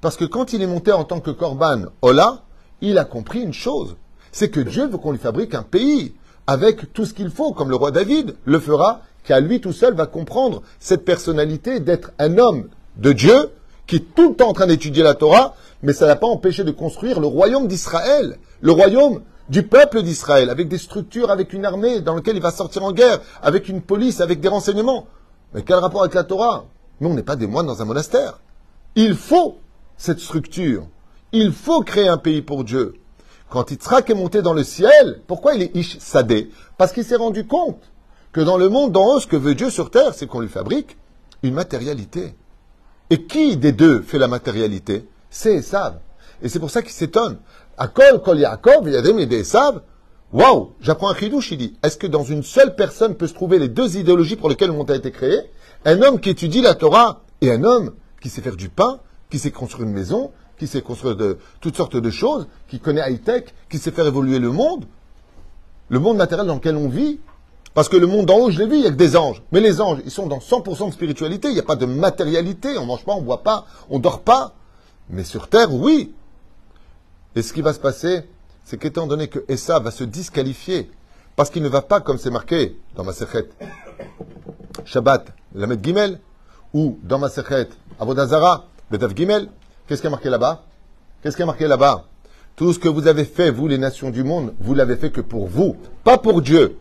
Parce 0.00 0.16
que 0.16 0.24
quand 0.24 0.52
il 0.52 0.62
est 0.62 0.66
monté 0.66 0.92
en 0.92 1.04
tant 1.04 1.20
que 1.20 1.30
Korban 1.30 1.86
Ola, 2.02 2.42
il 2.80 2.98
a 2.98 3.04
compris 3.04 3.40
une 3.40 3.52
chose. 3.52 3.96
C'est 4.32 4.50
que 4.50 4.60
Dieu 4.60 4.86
veut 4.86 4.98
qu'on 4.98 5.12
lui 5.12 5.18
fabrique 5.18 5.54
un 5.54 5.62
pays 5.62 6.14
avec 6.46 6.92
tout 6.92 7.06
ce 7.06 7.14
qu'il 7.14 7.30
faut, 7.30 7.52
comme 7.52 7.70
le 7.70 7.76
roi 7.76 7.90
David 7.90 8.36
le 8.44 8.58
fera, 8.58 9.00
qui 9.24 9.32
à 9.32 9.40
lui 9.40 9.60
tout 9.60 9.72
seul 9.72 9.94
va 9.94 10.06
comprendre 10.06 10.62
cette 10.78 11.04
personnalité 11.04 11.80
d'être 11.80 12.10
un 12.18 12.36
homme 12.38 12.68
de 12.96 13.12
Dieu 13.12 13.50
qui 13.86 13.96
est 13.96 14.14
tout 14.14 14.30
le 14.30 14.34
temps 14.34 14.48
en 14.48 14.52
train 14.52 14.66
d'étudier 14.66 15.02
la 15.02 15.14
Torah, 15.14 15.54
mais 15.82 15.92
ça 15.92 16.06
l'a 16.06 16.16
pas 16.16 16.26
empêché 16.26 16.64
de 16.64 16.70
construire 16.70 17.20
le 17.20 17.26
royaume 17.26 17.68
d'Israël, 17.68 18.38
le 18.60 18.72
royaume 18.72 19.22
du 19.48 19.62
peuple 19.62 20.02
d'Israël, 20.02 20.48
avec 20.48 20.68
des 20.68 20.78
structures, 20.78 21.30
avec 21.30 21.52
une 21.52 21.66
armée 21.66 22.00
dans 22.00 22.14
laquelle 22.14 22.36
il 22.36 22.42
va 22.42 22.50
sortir 22.50 22.82
en 22.84 22.92
guerre, 22.92 23.20
avec 23.42 23.68
une 23.68 23.82
police, 23.82 24.20
avec 24.20 24.40
des 24.40 24.48
renseignements. 24.48 25.06
Mais 25.52 25.62
quel 25.62 25.76
rapport 25.76 26.00
avec 26.00 26.14
la 26.14 26.24
Torah? 26.24 26.64
On 27.06 27.14
n'est 27.14 27.22
pas 27.22 27.36
des 27.36 27.46
moines 27.46 27.66
dans 27.66 27.82
un 27.82 27.84
monastère. 27.84 28.40
Il 28.94 29.14
faut 29.14 29.58
cette 29.96 30.20
structure. 30.20 30.86
Il 31.32 31.52
faut 31.52 31.82
créer 31.82 32.08
un 32.08 32.16
pays 32.16 32.42
pour 32.42 32.64
Dieu. 32.64 32.94
Quand 33.50 33.70
Yitzhak 33.70 34.08
est 34.08 34.14
monté 34.14 34.40
dans 34.40 34.54
le 34.54 34.64
ciel, 34.64 35.20
pourquoi 35.26 35.54
il 35.54 35.62
est 35.62 35.76
Ish 35.76 35.98
Sadeh? 35.98 36.50
Parce 36.78 36.92
qu'il 36.92 37.04
s'est 37.04 37.16
rendu 37.16 37.46
compte 37.46 37.82
que 38.32 38.40
dans 38.40 38.56
le 38.56 38.68
monde 38.68 38.92
d'en 38.92 39.06
haut, 39.06 39.20
ce 39.20 39.26
que 39.26 39.36
veut 39.36 39.54
Dieu 39.54 39.70
sur 39.70 39.90
terre, 39.90 40.14
c'est 40.14 40.26
qu'on 40.26 40.40
lui 40.40 40.48
fabrique 40.48 40.96
une 41.42 41.54
matérialité. 41.54 42.34
Et 43.10 43.22
qui 43.24 43.56
des 43.56 43.72
deux 43.72 44.00
fait 44.00 44.18
la 44.18 44.28
matérialité? 44.28 45.06
C'est 45.28 45.56
Esav. 45.56 45.98
Et 46.42 46.48
c'est 46.48 46.58
pour 46.58 46.70
ça 46.70 46.82
qu'il 46.82 46.92
s'étonne. 46.92 47.38
Akol, 47.76 48.22
Kol 48.22 48.38
Yaakov, 48.38 48.88
Yadem 48.88 49.18
et 49.18 49.34
Esav. 49.34 49.82
Waouh 50.32 50.72
J'apprends 50.80 51.10
un 51.10 51.14
chidouche, 51.14 51.52
il 51.52 51.58
dit. 51.58 51.76
Est-ce 51.82 51.98
que 51.98 52.06
dans 52.06 52.24
une 52.24 52.42
seule 52.42 52.74
personne 52.74 53.14
peut 53.14 53.26
se 53.26 53.34
trouver 53.34 53.58
les 53.58 53.68
deux 53.68 53.96
idéologies 53.98 54.36
pour 54.36 54.48
lesquelles 54.48 54.70
le 54.70 54.76
monde 54.76 54.90
a 54.90 54.96
été 54.96 55.10
créé? 55.10 55.38
Un 55.84 56.00
homme 56.02 56.20
qui 56.20 56.30
étudie 56.30 56.62
la 56.62 56.74
Torah 56.74 57.22
et 57.40 57.50
un 57.50 57.62
homme 57.62 57.92
qui 58.20 58.30
sait 58.30 58.40
faire 58.40 58.56
du 58.56 58.68
pain, 58.68 59.00
qui 59.30 59.38
sait 59.38 59.50
construire 59.50 59.86
une 59.86 59.94
maison, 59.94 60.32
qui 60.58 60.66
sait 60.66 60.82
construire 60.82 61.16
toutes 61.60 61.76
sortes 61.76 61.96
de 61.96 62.10
choses, 62.10 62.46
qui 62.68 62.80
connaît 62.80 63.10
high-tech, 63.10 63.44
qui 63.68 63.78
sait 63.78 63.90
faire 63.90 64.06
évoluer 64.06 64.38
le 64.38 64.50
monde, 64.50 64.86
le 65.88 65.98
monde 65.98 66.16
matériel 66.16 66.46
dans 66.46 66.54
lequel 66.54 66.76
on 66.76 66.88
vit. 66.88 67.20
Parce 67.74 67.88
que 67.88 67.96
le 67.96 68.06
monde 68.06 68.26
d'en 68.26 68.38
haut, 68.38 68.50
je 68.50 68.60
l'ai 68.60 68.66
vu, 68.66 68.76
il 68.76 68.84
y 68.84 68.86
a 68.86 68.90
que 68.90 68.94
des 68.94 69.16
anges. 69.16 69.42
Mais 69.50 69.60
les 69.60 69.80
anges, 69.80 69.98
ils 70.04 70.10
sont 70.10 70.28
dans 70.28 70.38
100% 70.38 70.86
de 70.88 70.92
spiritualité, 70.92 71.48
il 71.48 71.54
n'y 71.54 71.60
a 71.60 71.64
pas 71.64 71.74
de 71.74 71.86
matérialité, 71.86 72.78
on 72.78 72.86
mange 72.86 73.04
pas, 73.04 73.12
on 73.12 73.20
boit 73.20 73.42
pas, 73.42 73.66
on 73.90 73.98
dort 73.98 74.20
pas. 74.20 74.54
Mais 75.10 75.24
sur 75.24 75.48
terre, 75.48 75.74
oui. 75.74 76.14
Et 77.34 77.42
ce 77.42 77.52
qui 77.52 77.62
va 77.62 77.72
se 77.72 77.80
passer, 77.80 78.22
c'est 78.64 78.78
qu'étant 78.78 79.08
donné 79.08 79.26
que 79.26 79.44
Essa 79.48 79.80
va 79.80 79.90
se 79.90 80.04
disqualifier, 80.04 80.88
parce 81.34 81.50
qu'il 81.50 81.64
ne 81.64 81.68
va 81.68 81.82
pas, 81.82 82.00
comme 82.00 82.16
c'est 82.16 82.30
marqué 82.30 82.78
dans 82.94 83.02
ma 83.02 83.12
sechet, 83.12 83.48
Shabbat, 84.84 85.26
Lamed 85.54 85.84
Gimel, 85.84 86.20
ou 86.72 86.98
dans 87.02 87.18
ma 87.18 87.28
sechet, 87.28 87.68
Avodazara, 88.00 88.66
Bedav 88.90 89.14
Gimel, 89.14 89.48
qu'est-ce 89.86 90.00
qui 90.00 90.06
est 90.08 90.10
marqué 90.10 90.28
là-bas? 90.28 90.64
Qu'est-ce 91.22 91.36
qui 91.36 91.42
est 91.42 91.46
marqué 91.46 91.66
là-bas? 91.68 92.04
Tout 92.56 92.72
ce 92.72 92.78
que 92.78 92.88
vous 92.88 93.06
avez 93.06 93.24
fait, 93.24 93.50
vous 93.50 93.68
les 93.68 93.78
nations 93.78 94.10
du 94.10 94.24
monde, 94.24 94.54
vous 94.60 94.74
l'avez 94.74 94.96
fait 94.96 95.10
que 95.10 95.20
pour 95.20 95.46
vous, 95.46 95.76
pas 96.02 96.18
pour 96.18 96.42
Dieu. 96.42 96.78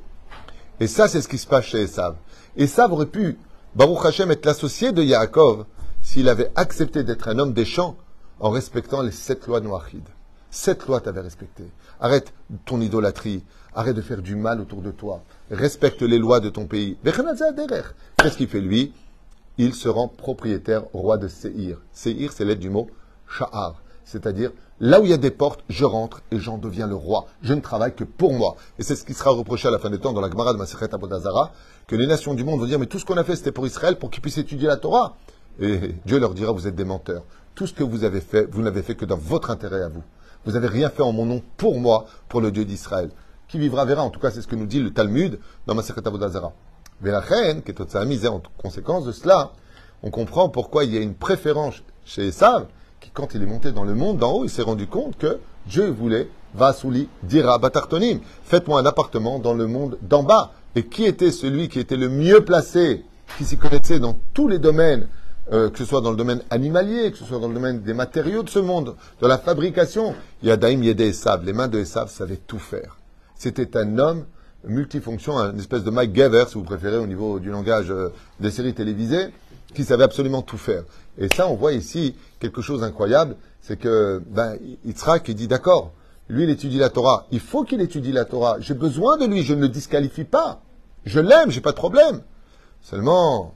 Et 0.79 0.87
ça, 0.87 1.07
c'est 1.07 1.21
ce 1.21 1.27
qui 1.27 1.37
se 1.37 1.47
passe 1.47 1.65
chez 1.65 1.83
Esav. 1.83 2.15
Esav 2.57 2.91
aurait 2.91 3.05
pu, 3.05 3.37
Baruch 3.75 4.05
Hashem, 4.05 4.31
être 4.31 4.45
l'associé 4.45 4.91
de 4.91 5.03
Yaakov 5.03 5.65
s'il 6.01 6.27
avait 6.27 6.51
accepté 6.55 7.03
d'être 7.03 7.27
un 7.27 7.39
homme 7.39 7.53
des 7.53 7.65
champs 7.65 7.95
en 8.39 8.49
respectant 8.49 9.01
les 9.01 9.11
sept 9.11 9.47
lois 9.47 9.61
noachides. 9.61 10.09
Sept 10.51 10.85
lois 10.87 10.99
t'avais 10.99 11.21
respectées. 11.21 11.71
Arrête 11.99 12.33
ton 12.65 12.81
idolâtrie. 12.81 13.43
Arrête 13.75 13.95
de 13.95 14.01
faire 14.01 14.21
du 14.21 14.35
mal 14.35 14.61
autour 14.61 14.81
de 14.81 14.91
toi. 14.91 15.21
Respecte 15.49 16.01
les 16.01 16.19
lois 16.19 16.39
de 16.39 16.49
ton 16.49 16.65
pays. 16.65 16.97
Qu'est-ce 17.03 18.37
qu'il 18.37 18.47
fait 18.47 18.61
lui? 18.61 18.93
Il 19.57 19.73
se 19.73 19.89
rend 19.89 20.07
propriétaire 20.07 20.83
roi 20.93 21.17
de 21.17 21.27
Seir. 21.27 21.77
Seir, 21.91 22.31
c'est 22.31 22.45
l'aide 22.45 22.59
du 22.59 22.69
mot 22.69 22.87
Sha'ar. 23.27 23.81
C'est-à-dire, 24.05 24.51
là 24.79 24.99
où 24.99 25.05
il 25.05 25.09
y 25.09 25.13
a 25.13 25.17
des 25.17 25.31
portes, 25.31 25.63
je 25.69 25.85
rentre 25.85 26.21
et 26.31 26.39
j'en 26.39 26.57
deviens 26.57 26.87
le 26.87 26.95
roi. 26.95 27.25
Je 27.41 27.53
ne 27.53 27.61
travaille 27.61 27.95
que 27.95 28.03
pour 28.03 28.33
moi. 28.33 28.55
Et 28.77 28.83
c'est 28.83 28.95
ce 28.95 29.05
qui 29.05 29.13
sera 29.13 29.31
reproché 29.31 29.67
à 29.67 29.71
la 29.71 29.79
fin 29.79 29.89
des 29.89 29.99
temps 29.99 30.13
dans 30.13 30.21
la 30.21 30.29
Gemara 30.29 30.53
de 30.53 30.57
Maseret 30.57 30.93
Abodazara, 30.93 31.51
que 31.87 31.95
les 31.95 32.07
nations 32.07 32.33
du 32.33 32.43
monde 32.43 32.59
vont 32.59 32.65
dire, 32.65 32.79
mais 32.79 32.85
tout 32.85 32.99
ce 32.99 33.05
qu'on 33.05 33.17
a 33.17 33.23
fait, 33.23 33.35
c'était 33.35 33.51
pour 33.51 33.65
Israël, 33.65 33.97
pour 33.97 34.11
qu'ils 34.11 34.21
puissent 34.21 34.37
étudier 34.37 34.67
la 34.67 34.77
Torah. 34.77 35.15
Et 35.59 35.95
Dieu 36.05 36.19
leur 36.19 36.33
dira, 36.33 36.51
vous 36.51 36.67
êtes 36.67 36.75
des 36.75 36.85
menteurs. 36.85 37.23
Tout 37.55 37.67
ce 37.67 37.73
que 37.73 37.83
vous 37.83 38.03
avez 38.03 38.21
fait, 38.21 38.47
vous 38.51 38.61
n'avez 38.61 38.81
fait 38.81 38.95
que 38.95 39.05
dans 39.05 39.17
votre 39.17 39.49
intérêt 39.51 39.81
à 39.81 39.89
vous. 39.89 40.03
Vous 40.45 40.53
n'avez 40.53 40.67
rien 40.67 40.89
fait 40.89 41.03
en 41.03 41.13
mon 41.13 41.25
nom 41.25 41.41
pour 41.57 41.79
moi, 41.79 42.05
pour 42.27 42.41
le 42.41 42.51
Dieu 42.51 42.65
d'Israël. 42.65 43.09
Qui 43.53 43.59
vivra 43.59 43.85
verra. 43.85 44.01
En 44.01 44.09
tout 44.09 44.19
cas, 44.19 44.31
c'est 44.31 44.41
ce 44.41 44.47
que 44.47 44.55
nous 44.55 44.65
dit 44.65 44.79
le 44.79 44.89
Talmud 44.89 45.37
dans 45.67 45.75
Maseret 45.75 46.01
la 47.03 47.19
reine, 47.19 47.61
qui 47.61 47.69
est 47.69 48.05
mise 48.05 48.25
en 48.25 48.41
conséquence 48.57 49.05
de 49.05 49.11
cela, 49.11 49.51
on 50.01 50.09
comprend 50.09 50.49
pourquoi 50.49 50.85
il 50.85 50.91
y 50.91 50.97
a 50.97 51.01
une 51.01 51.13
préférence 51.13 51.83
chez 52.03 52.29
Esav, 52.29 52.65
qui, 52.99 53.11
quand 53.11 53.35
il 53.35 53.43
est 53.43 53.45
monté 53.45 53.71
dans 53.71 53.83
le 53.83 53.93
monde 53.93 54.17
d'en 54.17 54.31
haut, 54.31 54.43
il 54.43 54.49
s'est 54.49 54.63
rendu 54.63 54.87
compte 54.87 55.19
que 55.19 55.37
Dieu 55.67 55.91
voulait, 55.91 56.29
va 56.55 56.73
souli, 56.73 57.09
dira 57.21 57.59
batartonim, 57.59 58.21
faites-moi 58.43 58.79
un 58.79 58.87
appartement 58.87 59.37
dans 59.37 59.53
le 59.53 59.67
monde 59.67 59.99
d'en 60.01 60.23
bas. 60.23 60.53
Et 60.75 60.87
qui 60.87 61.05
était 61.05 61.31
celui 61.31 61.69
qui 61.69 61.79
était 61.79 61.95
le 61.95 62.09
mieux 62.09 62.43
placé, 62.43 63.05
qui 63.37 63.45
s'y 63.45 63.57
connaissait 63.57 63.99
dans 63.99 64.17
tous 64.33 64.47
les 64.47 64.57
domaines, 64.57 65.07
euh, 65.51 65.69
que 65.69 65.77
ce 65.77 65.85
soit 65.85 66.01
dans 66.01 66.09
le 66.09 66.17
domaine 66.17 66.41
animalier, 66.49 67.11
que 67.11 67.19
ce 67.19 67.25
soit 67.25 67.37
dans 67.37 67.49
le 67.49 67.53
domaine 67.53 67.83
des 67.83 67.93
matériaux 67.93 68.41
de 68.41 68.49
ce 68.49 68.57
monde, 68.57 68.95
de 69.21 69.27
la 69.27 69.37
fabrication? 69.37 70.15
Yadaim 70.41 70.81
Yede 70.81 71.01
Esav, 71.01 71.45
les 71.45 71.53
mains 71.53 71.67
de 71.67 71.77
Esav 71.77 72.09
savaient 72.09 72.41
tout 72.47 72.57
faire. 72.57 72.97
C'était 73.43 73.75
un 73.75 73.97
homme 73.97 74.23
multifonction, 74.63 75.37
une 75.37 75.59
espèce 75.59 75.83
de 75.83 75.89
Mike 75.89 76.13
Gaver, 76.13 76.45
si 76.47 76.53
vous 76.53 76.63
préférez, 76.63 76.95
au 76.95 77.05
niveau 77.05 77.39
du 77.39 77.49
langage 77.49 77.91
euh, 77.91 78.07
des 78.39 78.51
séries 78.51 78.73
télévisées, 78.73 79.33
qui 79.73 79.83
savait 79.83 80.05
absolument 80.05 80.41
tout 80.41 80.57
faire. 80.57 80.83
Et 81.17 81.27
ça, 81.35 81.49
on 81.49 81.55
voit 81.55 81.73
ici 81.73 82.15
quelque 82.39 82.61
chose 82.61 82.79
d'incroyable, 82.79 83.35
c'est 83.59 83.75
que 83.75 84.21
ben, 84.27 84.55
Yitzhak, 84.85 85.29
dit 85.31 85.49
d'accord, 85.49 85.91
lui, 86.29 86.43
il 86.43 86.49
étudie 86.51 86.77
la 86.77 86.89
Torah. 86.89 87.27
Il 87.31 87.41
faut 87.41 87.65
qu'il 87.65 87.81
étudie 87.81 88.13
la 88.13 88.23
Torah. 88.23 88.55
J'ai 88.61 88.75
besoin 88.75 89.17
de 89.17 89.25
lui, 89.25 89.43
je 89.43 89.53
ne 89.53 89.59
le 89.59 89.67
disqualifie 89.67 90.23
pas. 90.23 90.61
Je 91.03 91.19
l'aime, 91.19 91.51
j'ai 91.51 91.59
pas 91.59 91.71
de 91.71 91.75
problème. 91.75 92.21
Seulement, 92.81 93.55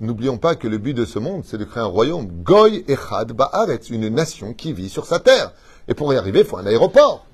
n'oublions 0.00 0.38
pas 0.38 0.56
que 0.56 0.66
le 0.66 0.78
but 0.78 0.94
de 0.94 1.04
ce 1.04 1.20
monde, 1.20 1.44
c'est 1.44 1.56
de 1.56 1.62
créer 1.62 1.84
un 1.84 1.86
royaume. 1.86 2.26
Goy 2.26 2.84
Echad 2.88 3.30
Ba'aretz, 3.30 3.90
une 3.90 4.08
nation 4.08 4.54
qui 4.54 4.72
vit 4.72 4.88
sur 4.88 5.06
sa 5.06 5.20
terre. 5.20 5.52
Et 5.86 5.94
pour 5.94 6.12
y 6.12 6.16
arriver, 6.16 6.40
il 6.40 6.46
faut 6.46 6.56
un 6.56 6.66
aéroport. 6.66 7.26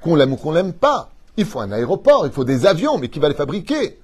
Qu'on 0.00 0.16
l'aime 0.16 0.32
ou 0.32 0.36
qu'on 0.36 0.50
l'aime 0.50 0.72
pas. 0.72 1.12
Il 1.38 1.46
faut 1.46 1.60
un 1.60 1.70
aéroport, 1.70 2.26
il 2.26 2.32
faut 2.32 2.44
des 2.44 2.66
avions, 2.66 2.98
mais 2.98 3.08
qui 3.08 3.20
va 3.20 3.28
les 3.28 3.34
fabriquer? 3.34 4.00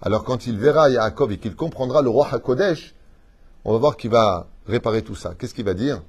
Alors 0.00 0.24
quand 0.24 0.46
il 0.46 0.58
verra 0.58 0.88
Yaakov 0.88 1.32
et 1.32 1.38
qu'il 1.38 1.54
comprendra 1.54 2.00
le 2.00 2.08
roi 2.08 2.26
Hakodesh, 2.32 2.94
on 3.66 3.72
va 3.72 3.78
voir 3.78 3.98
qu'il 3.98 4.10
va 4.10 4.46
réparer 4.66 5.02
tout 5.02 5.14
ça. 5.14 5.34
Qu'est-ce 5.38 5.52
qu'il 5.52 5.66
va 5.66 5.74
dire? 5.74 6.00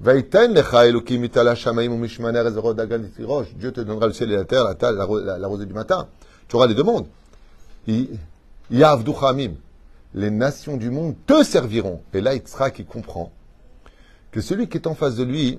Dieu 0.00 0.22
te 3.72 3.80
donnera 3.80 4.06
le 4.06 4.12
ciel 4.12 4.30
et 4.32 4.36
la 4.36 4.44
terre, 4.44 4.64
la, 4.64 4.76
la, 4.92 5.38
la 5.38 5.48
rosée 5.48 5.64
du 5.64 5.72
matin. 5.72 6.08
Tu 6.46 6.56
auras 6.56 6.66
les 6.66 6.74
deux 6.74 6.82
mondes. 6.82 7.06
Les 7.86 8.10
nations 10.30 10.76
du 10.76 10.90
monde 10.90 11.14
te 11.26 11.42
serviront. 11.42 12.02
Et 12.12 12.20
là, 12.20 12.34
sera 12.44 12.70
qui 12.70 12.84
comprend 12.84 13.32
que 14.30 14.42
celui 14.42 14.68
qui 14.68 14.76
est 14.76 14.86
en 14.86 14.94
face 14.94 15.16
de 15.16 15.24
lui, 15.24 15.58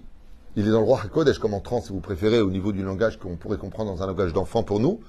il 0.56 0.68
est 0.68 0.72
dans 0.72 0.80
le 0.80 0.86
roi 0.86 1.02
Hakodesh 1.04 1.40
comme 1.40 1.54
en 1.54 1.60
trans, 1.60 1.82
si 1.82 1.90
vous 1.90 2.00
préférez, 2.00 2.40
au 2.42 2.50
niveau 2.50 2.72
du 2.72 2.84
langage 2.84 3.20
qu'on 3.20 3.36
pourrait 3.36 3.58
comprendre 3.58 3.94
dans 3.94 4.04
un 4.04 4.08
langage 4.08 4.34
d'enfant 4.34 4.64
pour 4.64 4.80
nous. 4.80 5.02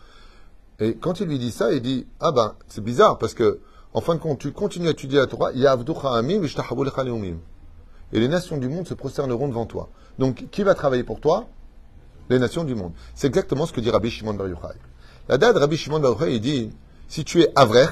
Et 0.80 0.96
quand 0.96 1.20
il 1.20 1.28
lui 1.28 1.38
dit 1.38 1.52
ça, 1.52 1.72
il 1.72 1.80
dit 1.80 2.06
Ah 2.20 2.32
ben, 2.32 2.54
c'est 2.68 2.82
bizarre 2.82 3.18
parce 3.18 3.34
que, 3.34 3.60
en 3.94 4.00
fin 4.00 4.14
de 4.14 4.20
compte, 4.20 4.40
tu 4.40 4.52
continues 4.52 4.88
à 4.88 4.90
étudier 4.90 5.18
la 5.18 5.26
Torah, 5.26 5.52
et 8.12 8.20
les 8.20 8.28
nations 8.28 8.56
du 8.56 8.68
monde 8.68 8.86
se 8.86 8.94
prosterneront 8.94 9.48
devant 9.48 9.66
toi. 9.66 9.88
Donc, 10.18 10.46
qui 10.50 10.62
va 10.62 10.74
travailler 10.74 11.04
pour 11.04 11.20
toi? 11.20 11.46
Les 12.28 12.38
nations 12.38 12.64
du 12.64 12.74
monde. 12.74 12.92
C'est 13.14 13.26
exactement 13.28 13.66
ce 13.66 13.72
que 13.72 13.80
dit 13.80 13.90
Rabbi 13.90 14.10
Shimon 14.10 14.34
Bar 14.34 14.48
Yochai. 14.48 14.78
La 15.28 15.38
date 15.38 15.56
Rabbi 15.56 15.76
Shimon 15.76 16.00
Bar 16.00 16.12
Yochai, 16.12 16.34
il 16.34 16.40
dit 16.40 16.70
si 17.08 17.24
tu 17.24 17.42
es 17.42 17.52
Avrech, 17.54 17.90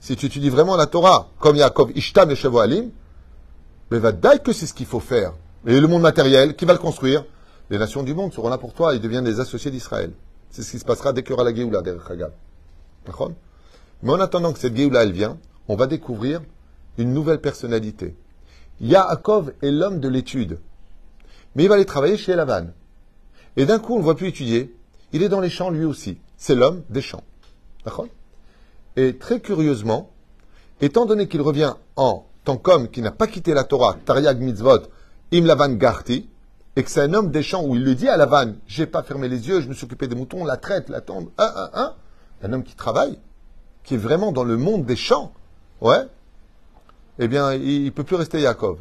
si 0.00 0.16
tu 0.16 0.26
étudies 0.26 0.50
vraiment 0.50 0.76
la 0.76 0.86
Torah, 0.86 1.28
comme 1.38 1.56
Yaakov 1.56 1.90
Ishtam 1.96 2.30
et 2.30 2.36
Alim, 2.60 2.90
mais 3.90 3.98
va 3.98 4.12
que 4.12 4.52
c'est 4.52 4.66
ce 4.66 4.74
qu'il 4.74 4.86
faut 4.86 5.00
faire. 5.00 5.32
Et 5.66 5.80
le 5.80 5.86
monde 5.86 6.02
matériel, 6.02 6.56
qui 6.56 6.64
va 6.64 6.72
le 6.72 6.78
construire 6.78 7.24
Les 7.70 7.78
nations 7.78 8.02
du 8.02 8.14
monde 8.14 8.32
seront 8.32 8.48
là 8.48 8.58
pour 8.58 8.74
toi, 8.74 8.94
ils 8.94 9.00
deviennent 9.00 9.24
des 9.24 9.38
associés 9.38 9.70
d'Israël. 9.70 10.12
C'est 10.50 10.62
ce 10.62 10.70
qui 10.72 10.78
se 10.78 10.84
passera 10.84 11.12
dès 11.12 11.22
qu'il 11.22 11.30
y 11.30 11.34
aura 11.34 11.44
la 11.44 11.54
Géoula, 11.54 11.82
derrière 11.82 12.06
Chagab. 12.06 12.32
Mais 14.02 14.12
en 14.12 14.20
attendant 14.20 14.52
que 14.52 14.58
cette 14.58 14.76
Géoula, 14.76 15.04
elle 15.04 15.12
vient, 15.12 15.38
on 15.68 15.76
va 15.76 15.86
découvrir 15.86 16.42
une 16.98 17.14
nouvelle 17.14 17.40
personnalité. 17.40 18.16
Yaakov 18.80 19.52
est 19.62 19.70
l'homme 19.70 20.00
de 20.00 20.08
l'étude. 20.08 20.58
Mais 21.54 21.64
il 21.64 21.68
va 21.68 21.76
aller 21.76 21.84
travailler 21.84 22.16
chez 22.16 22.34
Lavan. 22.34 22.72
Et 23.56 23.64
d'un 23.64 23.78
coup, 23.78 23.94
on 23.94 23.98
ne 23.98 24.02
voit 24.02 24.16
plus 24.16 24.28
étudier. 24.28 24.74
Il 25.12 25.22
est 25.22 25.28
dans 25.28 25.40
les 25.40 25.50
champs 25.50 25.70
lui 25.70 25.84
aussi. 25.84 26.18
C'est 26.36 26.56
l'homme 26.56 26.82
des 26.90 27.02
champs. 27.02 27.22
D'accord? 27.84 28.08
Et 28.96 29.16
très 29.16 29.40
curieusement, 29.40 30.10
étant 30.80 31.06
donné 31.06 31.28
qu'il 31.28 31.40
revient 31.40 31.74
en 31.96 32.26
tant 32.44 32.56
qu'homme 32.56 32.88
qui 32.88 33.00
n'a 33.00 33.12
pas 33.12 33.28
quitté 33.28 33.54
la 33.54 33.64
Torah, 33.64 33.96
Tariag 34.04 34.40
Mitzvot, 34.40 34.80
Im 35.32 35.46
Lavan 35.46 35.74
Garti, 35.74 36.28
et 36.76 36.82
que 36.82 36.90
c'est 36.90 37.00
un 37.00 37.14
homme 37.14 37.30
des 37.30 37.42
champs 37.42 37.64
où 37.64 37.74
il 37.74 37.84
le 37.84 37.94
dit 37.94 38.08
à 38.08 38.16
Lavan, 38.16 38.54
j'ai 38.66 38.86
pas 38.86 39.02
fermé 39.02 39.28
les 39.28 39.48
yeux, 39.48 39.60
je 39.60 39.68
me 39.68 39.74
suis 39.74 39.84
occupé 39.84 40.08
des 40.08 40.14
moutons, 40.14 40.44
la 40.44 40.56
traite, 40.56 40.88
la 40.88 41.00
tombe, 41.00 41.30
un, 41.38 41.44
un, 41.44 41.70
un, 41.74 41.94
un 42.42 42.52
homme 42.52 42.64
qui 42.64 42.74
travaille, 42.74 43.18
qui 43.84 43.94
est 43.94 43.98
vraiment 43.98 44.32
dans 44.32 44.44
le 44.44 44.56
monde 44.56 44.84
des 44.84 44.96
champs, 44.96 45.32
ouais, 45.80 46.06
eh 47.18 47.28
bien, 47.28 47.52
il 47.54 47.84
ne 47.84 47.90
peut 47.90 48.04
plus 48.04 48.16
rester 48.16 48.40
Yaakov. 48.40 48.78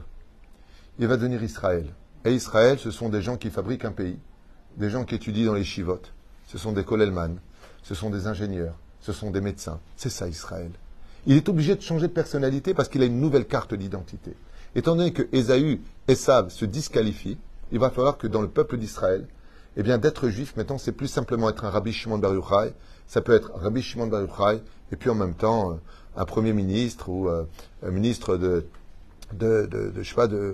Il 0.99 1.07
va 1.07 1.17
devenir 1.17 1.43
Israël. 1.43 1.85
Et 2.25 2.33
Israël, 2.33 2.79
ce 2.79 2.91
sont 2.91 3.09
des 3.09 3.21
gens 3.21 3.37
qui 3.37 3.49
fabriquent 3.49 3.85
un 3.85 3.91
pays, 3.91 4.19
des 4.77 4.89
gens 4.89 5.03
qui 5.03 5.15
étudient 5.15 5.47
dans 5.47 5.53
les 5.53 5.63
chivotes, 5.63 6.13
ce 6.47 6.57
sont 6.57 6.71
des 6.71 6.83
kolelman, 6.83 7.37
ce 7.83 7.95
sont 7.95 8.09
des 8.09 8.27
ingénieurs, 8.27 8.75
ce 8.99 9.11
sont 9.11 9.31
des 9.31 9.41
médecins. 9.41 9.79
C'est 9.97 10.09
ça 10.09 10.27
Israël. 10.27 10.71
Il 11.25 11.35
est 11.35 11.49
obligé 11.49 11.75
de 11.75 11.81
changer 11.81 12.07
de 12.07 12.13
personnalité 12.13 12.73
parce 12.73 12.89
qu'il 12.89 13.01
a 13.01 13.05
une 13.05 13.19
nouvelle 13.19 13.45
carte 13.45 13.73
d'identité. 13.73 14.35
Étant 14.75 14.95
donné 14.95 15.11
que 15.11 15.23
Esaü, 15.33 15.81
Esav 16.07 16.49
se 16.49 16.65
disqualifient, 16.65 17.37
il 17.71 17.79
va 17.79 17.89
falloir 17.89 18.17
que 18.17 18.27
dans 18.27 18.41
le 18.41 18.47
peuple 18.47 18.77
d'Israël, 18.77 19.27
eh 19.77 19.83
bien, 19.83 19.97
d'être 19.97 20.27
juif, 20.29 20.55
maintenant, 20.57 20.77
c'est 20.77 20.91
plus 20.91 21.07
simplement 21.07 21.49
être 21.49 21.63
un 21.63 21.69
Rabbi 21.69 21.93
Shimon 21.93 22.17
Bar 22.17 22.33
Yochai. 22.33 22.73
Ça 23.07 23.21
peut 23.21 23.33
être 23.33 23.51
Rabbi 23.55 23.81
Shimon 23.81 24.07
Bar 24.07 24.21
Yochai, 24.21 24.61
et 24.91 24.95
puis 24.97 25.09
en 25.09 25.15
même 25.15 25.33
temps, 25.33 25.71
euh, 25.71 25.75
un 26.17 26.25
premier 26.25 26.51
ministre 26.53 27.09
ou 27.09 27.29
euh, 27.29 27.45
un 27.85 27.91
ministre 27.91 28.35
de, 28.35 28.65
de, 29.33 29.93
je 29.97 30.07
sais 30.07 30.15
pas, 30.15 30.27
euh, 30.27 30.53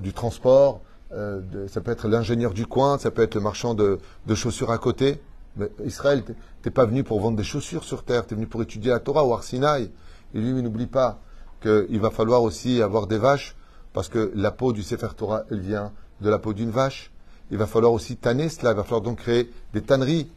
du 0.00 0.12
transport. 0.12 0.80
ça 1.10 1.80
peut 1.80 1.92
être 1.92 2.08
l'ingénieur 2.08 2.52
du 2.52 2.66
coin, 2.66 2.98
ça 2.98 3.10
peut 3.12 3.22
être 3.22 3.36
le 3.36 3.40
marchand 3.40 3.74
de, 3.74 3.98
chaussures 4.34 4.70
à 4.72 4.78
côté. 4.78 5.20
Mais 5.56 5.70
Israël, 5.84 6.22
t'es- 6.24 6.34
t'es 6.62 6.70
pas 6.70 6.84
venu 6.84 7.04
pour 7.04 7.20
vendre 7.20 7.36
des 7.36 7.44
chaussures 7.44 7.84
sur 7.84 8.02
terre, 8.04 8.26
tu 8.26 8.34
es 8.34 8.36
venu 8.36 8.46
pour 8.46 8.62
étudier 8.62 8.90
la 8.90 8.98
Torah 9.00 9.24
au 9.24 9.32
Arsinaï. 9.32 9.90
Et 10.34 10.40
lui, 10.40 10.50
il 10.50 10.60
n'oublie 10.60 10.86
pas 10.86 11.20
qu'il 11.66 12.00
va 12.00 12.10
falloir 12.10 12.42
aussi 12.42 12.80
avoir 12.82 13.06
des 13.06 13.18
vaches, 13.18 13.56
parce 13.92 14.08
que 14.08 14.30
la 14.34 14.50
peau 14.50 14.72
du 14.72 14.82
Sefer 14.82 15.08
Torah, 15.16 15.44
elle 15.50 15.60
vient 15.60 15.92
de 16.20 16.30
la 16.30 16.38
peau 16.38 16.52
d'une 16.52 16.70
vache. 16.70 17.10
Il 17.50 17.58
va 17.58 17.66
falloir 17.66 17.92
aussi 17.92 18.16
tanner 18.16 18.48
cela, 18.48 18.72
il 18.72 18.76
va 18.76 18.84
falloir 18.84 19.00
donc 19.00 19.18
créer 19.18 19.50
des 19.72 19.82
tanneries, 19.82 20.30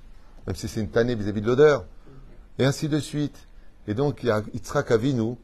même 0.48 0.56
si 0.56 0.68
c'est 0.68 0.80
une 0.80 0.90
tannée 0.90 1.16
vis-à-vis 1.16 1.42
de 1.42 1.48
l'odeur, 1.48 1.86
et 2.58 2.66
ainsi 2.66 2.88
de 2.88 3.00
suite. 3.00 3.48
Et 3.88 3.94
donc, 3.94 4.24
Yitzhak 4.54 4.92
Avinu, 4.92 5.36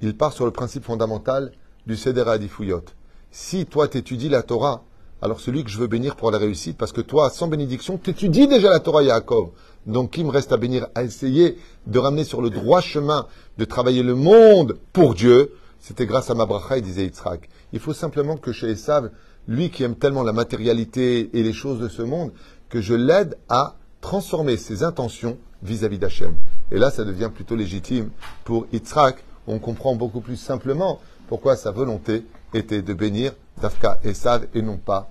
il 0.00 0.16
part 0.16 0.32
sur 0.32 0.44
le 0.44 0.50
principe 0.50 0.84
fondamental 0.84 1.52
du 1.86 1.96
Seder 1.96 2.24
Adifuyot. 2.28 2.84
Si 3.30 3.66
toi 3.66 3.88
t'étudies 3.88 4.28
la 4.28 4.42
Torah, 4.42 4.84
alors 5.22 5.40
celui 5.40 5.64
que 5.64 5.70
je 5.70 5.78
veux 5.78 5.86
bénir 5.86 6.16
pour 6.16 6.30
la 6.30 6.38
réussite, 6.38 6.76
parce 6.76 6.92
que 6.92 7.00
toi, 7.00 7.30
sans 7.30 7.46
bénédiction, 7.46 7.96
t'étudies 7.96 8.48
déjà 8.48 8.70
la 8.70 8.80
Torah 8.80 9.02
Yaakov. 9.02 9.50
Donc, 9.86 10.12
qui 10.12 10.24
me 10.24 10.30
reste 10.30 10.52
à 10.52 10.56
bénir, 10.56 10.86
à 10.94 11.02
essayer 11.02 11.58
de 11.86 11.98
ramener 11.98 12.24
sur 12.24 12.40
le 12.40 12.50
droit 12.50 12.80
chemin, 12.80 13.26
de 13.58 13.64
travailler 13.64 14.02
le 14.02 14.14
monde 14.14 14.78
pour 14.92 15.14
Dieu, 15.14 15.52
c'était 15.80 16.06
grâce 16.06 16.30
à 16.30 16.34
ma 16.34 16.46
bracha, 16.46 16.78
il 16.78 16.84
disait 16.84 17.04
Yitzhak. 17.04 17.48
Il 17.72 17.80
faut 17.80 17.92
simplement 17.92 18.36
que 18.36 18.52
chez 18.52 18.70
Esav, 18.70 19.10
lui 19.48 19.70
qui 19.70 19.82
aime 19.82 19.96
tellement 19.96 20.22
la 20.22 20.32
matérialité 20.32 21.36
et 21.36 21.42
les 21.42 21.52
choses 21.52 21.80
de 21.80 21.88
ce 21.88 22.02
monde, 22.02 22.30
que 22.68 22.80
je 22.80 22.94
l'aide 22.94 23.36
à 23.48 23.74
transformer 24.00 24.56
ses 24.56 24.84
intentions 24.84 25.38
vis-à-vis 25.62 25.98
d'Hachem. 25.98 26.34
Et 26.70 26.78
là, 26.78 26.90
ça 26.90 27.04
devient 27.04 27.30
plutôt 27.34 27.56
légitime 27.56 28.10
pour 28.44 28.66
Yitzhak. 28.72 29.24
On 29.48 29.58
comprend 29.58 29.96
beaucoup 29.96 30.20
plus 30.20 30.36
simplement 30.36 31.00
pourquoi 31.28 31.56
sa 31.56 31.72
volonté 31.72 32.24
était 32.54 32.82
de 32.82 32.94
bénir 32.94 33.32
Dafka 33.60 33.98
Esav 34.04 34.46
et 34.54 34.62
non 34.62 34.76
pas 34.76 35.10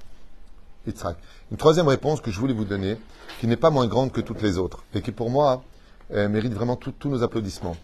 Yitzhak. 0.88 1.18
Une 1.52 1.58
troisième 1.58 1.88
réponse 1.90 2.22
que 2.22 2.32
je 2.32 2.40
voulais 2.40 2.54
vous 2.54 2.66
donner, 2.66 2.98
qui 3.40 3.48
n'est 3.48 3.58
pas 3.58 3.70
moins 3.70 3.88
grande 3.88 4.12
que 4.12 4.22
toutes 4.22 4.42
les 4.42 4.58
autres, 4.58 4.84
et 4.94 5.02
qui 5.02 5.12
pour 5.12 5.30
moi 5.30 5.64
euh, 6.12 6.30
mérite 6.30 6.54
vraiment 6.54 6.76
tous 6.76 7.10
nos 7.10 7.24
applaudissements. 7.24 7.76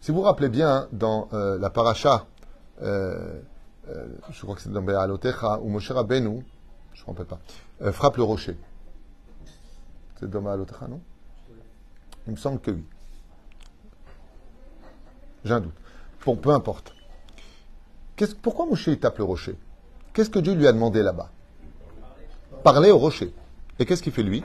Si 0.00 0.10
vous 0.10 0.18
vous 0.18 0.24
rappelez 0.24 0.48
bien, 0.48 0.88
dans 0.92 1.28
euh, 1.32 1.58
la 1.58 1.70
paracha, 1.70 2.26
euh, 2.82 3.40
je 4.30 4.42
crois 4.42 4.54
que 4.54 4.62
c'est 4.62 4.72
dans 4.72 4.82
Be'alotecha, 4.82 5.60
où 5.60 5.68
Moshe 5.68 5.90
Rabbeinu, 5.90 6.44
je 6.92 7.02
ne 7.02 7.06
me 7.06 7.18
rappelle 7.18 7.26
pas, 7.26 7.92
frappe 7.92 8.16
le 8.16 8.22
rocher. 8.22 8.56
C'est 10.18 10.28
dans 10.28 10.42
Be'alotecha, 10.42 10.88
non? 10.88 11.00
Il 12.26 12.32
me 12.32 12.36
semble 12.36 12.58
que 12.58 12.72
oui. 12.72 12.84
J'ai 15.44 15.54
un 15.54 15.60
doute. 15.60 15.74
Bon, 16.24 16.34
peu 16.34 16.50
importe. 16.50 16.92
Pourquoi 18.42 18.66
Moshe 18.66 18.88
tape 18.98 19.18
le 19.18 19.24
rocher? 19.24 19.56
Qu'est-ce 20.12 20.30
que 20.30 20.40
Dieu 20.40 20.54
lui 20.54 20.66
a 20.66 20.72
demandé 20.72 21.02
là-bas? 21.02 21.30
Parler 22.64 22.90
au 22.90 22.98
rocher. 22.98 23.32
Et 23.78 23.84
qu'est-ce 23.84 24.02
qu'il 24.02 24.12
fait 24.12 24.24
lui? 24.24 24.42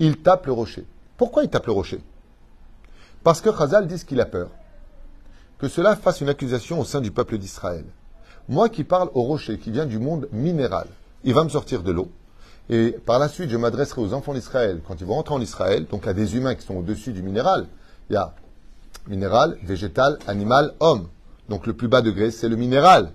Il 0.00 0.18
tape 0.18 0.46
le 0.46 0.52
rocher. 0.52 0.86
Pourquoi 1.16 1.44
il 1.44 1.50
tape 1.50 1.66
le 1.66 1.72
rocher? 1.72 2.00
Parce 3.22 3.40
que 3.40 3.50
Chazal 3.56 3.86
dit 3.86 4.04
qu'il 4.04 4.20
a 4.20 4.26
peur. 4.26 4.50
Que 5.58 5.68
cela 5.68 5.96
fasse 5.96 6.20
une 6.20 6.28
accusation 6.28 6.80
au 6.80 6.84
sein 6.84 7.00
du 7.00 7.10
peuple 7.10 7.38
d'Israël. 7.38 7.84
Moi 8.48 8.68
qui 8.68 8.84
parle 8.84 9.10
au 9.14 9.22
rocher, 9.22 9.58
qui 9.58 9.70
vient 9.70 9.86
du 9.86 9.98
monde 9.98 10.28
minéral, 10.32 10.86
il 11.22 11.32
va 11.32 11.44
me 11.44 11.48
sortir 11.48 11.82
de 11.82 11.92
l'eau. 11.92 12.10
Et 12.68 12.92
par 12.92 13.18
la 13.18 13.28
suite, 13.28 13.50
je 13.50 13.56
m'adresserai 13.56 14.00
aux 14.00 14.12
enfants 14.14 14.34
d'Israël 14.34 14.80
quand 14.86 15.00
ils 15.00 15.06
vont 15.06 15.14
rentrer 15.14 15.34
en 15.34 15.40
Israël, 15.40 15.86
donc 15.90 16.06
à 16.06 16.12
des 16.12 16.36
humains 16.36 16.54
qui 16.54 16.66
sont 16.66 16.76
au-dessus 16.76 17.12
du 17.12 17.22
minéral. 17.22 17.66
Il 18.10 18.14
y 18.14 18.16
a 18.16 18.34
minéral, 19.06 19.56
végétal, 19.62 20.18
animal, 20.26 20.74
homme. 20.80 21.08
Donc 21.48 21.66
le 21.66 21.74
plus 21.74 21.88
bas 21.88 22.02
degré, 22.02 22.30
c'est 22.30 22.48
le 22.48 22.56
minéral. 22.56 23.12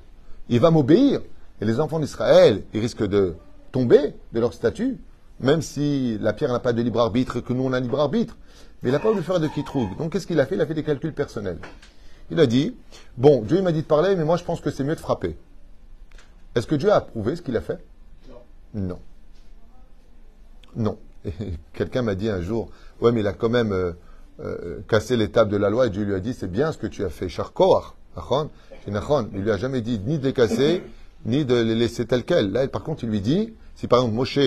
Il 0.50 0.60
va 0.60 0.72
m'obéir. 0.72 1.22
Et 1.62 1.66
les 1.66 1.80
enfants 1.80 2.00
d'Israël, 2.00 2.64
ils 2.74 2.80
risquent 2.80 3.08
de 3.08 3.36
tomber 3.72 4.16
de 4.34 4.40
leur 4.40 4.54
statut, 4.54 5.00
même 5.40 5.62
si 5.62 6.18
la 6.20 6.34
pierre 6.34 6.52
n'a 6.52 6.60
pas 6.60 6.74
de 6.74 6.82
libre 6.82 7.00
arbitre 7.00 7.40
que 7.40 7.54
nous 7.54 7.64
on 7.64 7.74
a 7.74 7.78
un 7.78 7.82
libre 7.82 8.00
arbitre. 8.00 8.38
Mais 8.82 8.90
il 8.90 8.92
n'a 8.94 9.00
pas 9.00 9.12
voulu 9.12 9.24
faire 9.24 9.40
de 9.40 9.48
qui 9.48 9.64
trouve. 9.64 9.96
Donc 9.98 10.14
qu'est-ce 10.14 10.28
qu'il 10.28 10.40
a 10.40 10.46
fait? 10.46 10.56
Il 10.56 10.62
a 10.62 10.66
fait 10.66 10.74
des 10.74 10.84
calculs 10.84 11.14
personnels. 11.14 11.60
Il 12.32 12.40
a 12.40 12.46
dit, 12.46 12.76
bon, 13.18 13.42
Dieu 13.42 13.58
il 13.58 13.64
m'a 13.64 13.72
dit 13.72 13.82
de 13.82 13.88
parler, 13.88 14.16
mais 14.16 14.24
moi 14.24 14.38
je 14.38 14.44
pense 14.44 14.62
que 14.62 14.72
c'est 14.72 14.84
mieux 14.84 14.96
de 14.96 15.00
frapper. 15.00 15.36
Est-ce 16.56 16.68
que 16.68 16.76
Dieu 16.76 16.92
a 16.92 16.96
approuvé 16.96 17.36
ce 17.36 17.42
qu'il 17.42 17.58
a 17.58 17.62
fait? 17.62 17.84
Non. 18.74 19.00
Non. 20.76 20.98
Et 21.26 21.32
quelqu'un 21.74 22.02
m'a 22.02 22.16
dit 22.16 22.30
un 22.30 22.42
jour, 22.42 22.70
ouais, 23.02 23.12
mais 23.12 23.22
il 23.22 23.28
a 23.28 23.34
quand 23.34 23.50
même 23.50 23.72
euh, 23.72 23.92
euh, 24.40 24.80
cassé 24.88 25.18
l'étape 25.18 25.50
de 25.50 25.58
la 25.58 25.70
loi 25.70 25.88
et 25.88 25.90
Dieu 25.90 26.04
lui 26.04 26.14
a 26.14 26.20
dit, 26.20 26.34
c'est 26.34 26.52
bien 26.52 26.72
ce 26.72 26.78
que 26.78 26.88
tu 26.88 27.04
as 27.04 27.10
fait, 27.10 27.28
Nachon. 28.88 29.30
Il 29.34 29.42
lui 29.42 29.52
a 29.52 29.58
jamais 29.58 29.82
dit 29.82 30.00
ni 30.00 30.18
de 30.20 30.26
les 30.26 30.34
casser, 30.34 30.84
ni 31.26 31.46
de 31.46 31.56
les 31.56 31.76
laisser 31.76 32.06
tels 32.06 32.24
quels. 32.24 32.52
Là, 32.52 32.68
par 32.68 32.84
contre, 32.84 33.04
il 33.04 33.10
lui 33.10 33.22
dit, 33.22 33.54
si 33.76 33.88
par 33.88 34.00
exemple 34.00 34.16
Moshe, 34.16 34.40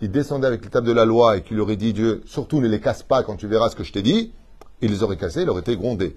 il 0.00 0.10
descendait 0.10 0.46
avec 0.46 0.64
l'étape 0.64 0.84
de 0.84 0.92
la 0.92 1.04
loi 1.04 1.38
et 1.38 1.42
qu'il 1.42 1.60
aurait 1.60 1.76
dit, 1.76 1.92
Dieu, 1.92 2.22
surtout 2.26 2.60
ne 2.60 2.68
les 2.68 2.80
casse 2.80 3.02
pas 3.02 3.22
quand 3.22 3.36
tu 3.36 3.46
verras 3.46 3.70
ce 3.70 3.76
que 3.76 3.84
je 3.84 3.92
t'ai 3.92 4.02
dit, 4.02 4.32
il 4.80 4.90
les 4.90 5.02
aurait 5.02 5.16
cassés, 5.16 5.42
il 5.42 5.50
aurait 5.50 5.62
été 5.62 5.76
grondé. 5.76 6.16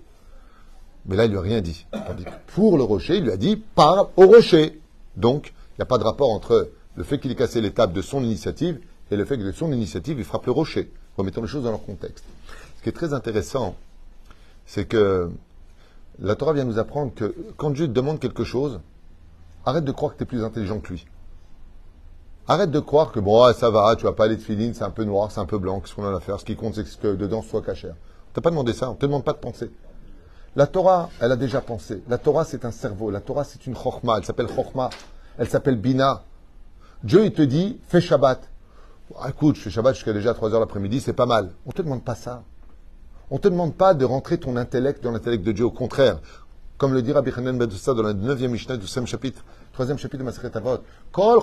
Mais 1.05 1.15
là, 1.15 1.25
il 1.25 1.31
lui 1.31 1.37
a 1.37 1.41
rien 1.41 1.61
dit. 1.61 1.85
Tandis 1.91 2.25
que 2.25 2.29
pour 2.47 2.77
le 2.77 2.83
rocher, 2.83 3.17
il 3.17 3.23
lui 3.23 3.31
a 3.31 3.37
dit, 3.37 3.55
parle 3.55 4.07
au 4.17 4.27
rocher. 4.27 4.79
Donc, 5.15 5.53
il 5.71 5.79
n'y 5.79 5.83
a 5.83 5.85
pas 5.85 5.97
de 5.97 6.03
rapport 6.03 6.29
entre 6.29 6.69
le 6.95 7.03
fait 7.03 7.19
qu'il 7.19 7.31
ait 7.31 7.35
cassé 7.35 7.61
l'étape 7.61 7.93
de 7.93 8.01
son 8.01 8.21
initiative 8.23 8.79
et 9.11 9.15
le 9.15 9.25
fait 9.25 9.37
que 9.37 9.43
de 9.43 9.51
son 9.51 9.71
initiative, 9.71 10.19
il 10.19 10.25
frappe 10.25 10.45
le 10.45 10.51
rocher. 10.51 10.91
Remettons 11.17 11.41
les 11.41 11.47
choses 11.47 11.63
dans 11.63 11.71
leur 11.71 11.83
contexte. 11.83 12.25
Ce 12.77 12.83
qui 12.83 12.89
est 12.89 12.93
très 12.93 13.13
intéressant, 13.13 13.75
c'est 14.65 14.85
que 14.85 15.31
la 16.19 16.35
Torah 16.35 16.53
vient 16.53 16.65
nous 16.65 16.79
apprendre 16.79 17.13
que 17.13 17.33
quand 17.57 17.71
Dieu 17.71 17.87
te 17.87 17.93
demande 17.93 18.19
quelque 18.19 18.43
chose, 18.43 18.81
arrête 19.65 19.85
de 19.85 19.91
croire 19.91 20.13
que 20.13 20.17
tu 20.17 20.23
es 20.23 20.27
plus 20.27 20.43
intelligent 20.43 20.79
que 20.79 20.89
lui. 20.89 21.05
Arrête 22.51 22.71
de 22.71 22.79
croire 22.79 23.12
que 23.12 23.19
bon, 23.19 23.43
ah, 23.43 23.53
ça 23.53 23.69
va, 23.69 23.95
tu 23.95 24.05
vas 24.05 24.13
pas 24.13 24.23
aller 24.25 24.35
de 24.35 24.41
filine, 24.41 24.73
c'est 24.73 24.83
un 24.83 24.89
peu 24.89 25.03
noir, 25.03 25.31
c'est 25.31 25.39
un 25.39 25.45
peu 25.45 25.59
blanc, 25.59 25.79
qu'est-ce 25.79 25.93
qu'on 25.93 26.03
a 26.03 26.17
à 26.17 26.19
faire? 26.19 26.39
Ce 26.39 26.45
qui 26.45 26.55
compte, 26.55 26.73
c'est 26.73 26.99
que 26.99 27.13
dedans 27.13 27.43
soit 27.43 27.62
cachère. 27.62 27.93
On 27.93 28.33
t'a 28.33 28.41
pas 28.41 28.49
demandé 28.49 28.73
ça, 28.73 28.89
on 28.89 28.95
te 28.95 29.05
demande 29.05 29.23
pas 29.23 29.33
de 29.33 29.38
penser. 29.38 29.69
La 30.55 30.65
Torah, 30.65 31.12
elle 31.21 31.31
a 31.31 31.35
déjà 31.35 31.62
pensé. 31.62 32.01
La 32.09 32.17
Torah, 32.17 32.45
c'est 32.45 32.65
un 32.65 32.71
cerveau. 32.71 33.12
La 33.12 33.21
Torah, 33.21 33.43
c'est 33.43 33.67
une 33.67 33.75
chorma. 33.75 34.15
Elle 34.17 34.25
s'appelle 34.25 34.47
chorma. 34.47 34.89
Elle 35.38 35.47
s'appelle 35.47 35.75
bina. 35.75 36.23
Dieu, 37.03 37.23
il 37.23 37.33
te 37.33 37.43
dit, 37.43 37.79
fais 37.88 38.01
Shabbat. 38.01 38.49
Écoute, 39.27 39.55
je 39.57 39.62
fais 39.62 39.69
Shabbat 39.69 39.93
jusqu'à 39.93 40.13
déjà 40.13 40.33
3 40.33 40.51
heures 40.51 40.59
l'après-midi, 40.59 41.01
c'est 41.01 41.13
pas 41.13 41.27
mal. 41.27 41.51
On 41.67 41.71
te 41.71 41.83
demande 41.83 42.03
pas 42.03 42.15
ça. 42.15 42.41
On 43.29 43.38
te 43.38 43.47
demande 43.47 43.75
pas 43.75 43.93
de 43.93 44.05
rentrer 44.05 44.39
ton 44.39 44.55
intellect 44.55 45.03
dans 45.03 45.12
l'intellect 45.12 45.43
de 45.43 45.51
Dieu. 45.51 45.65
Au 45.65 45.71
contraire, 45.71 46.19
comme 46.79 46.95
le 46.95 47.03
dit 47.03 47.12
Rabbi 47.12 47.31
Hanan 47.38 47.59
Ben 47.59 47.67
dans 47.67 48.01
le 48.01 48.13
9e 48.13 48.47
Mishnah 48.47 48.77
du 48.77 48.88
5e 48.88 49.05
chapitre, 49.05 49.43
3e 49.79 49.97
chapitre 49.97 50.17
de 50.17 50.23
Maseret 50.23 50.57
Avot. 50.57 50.79
Kol 51.13 51.39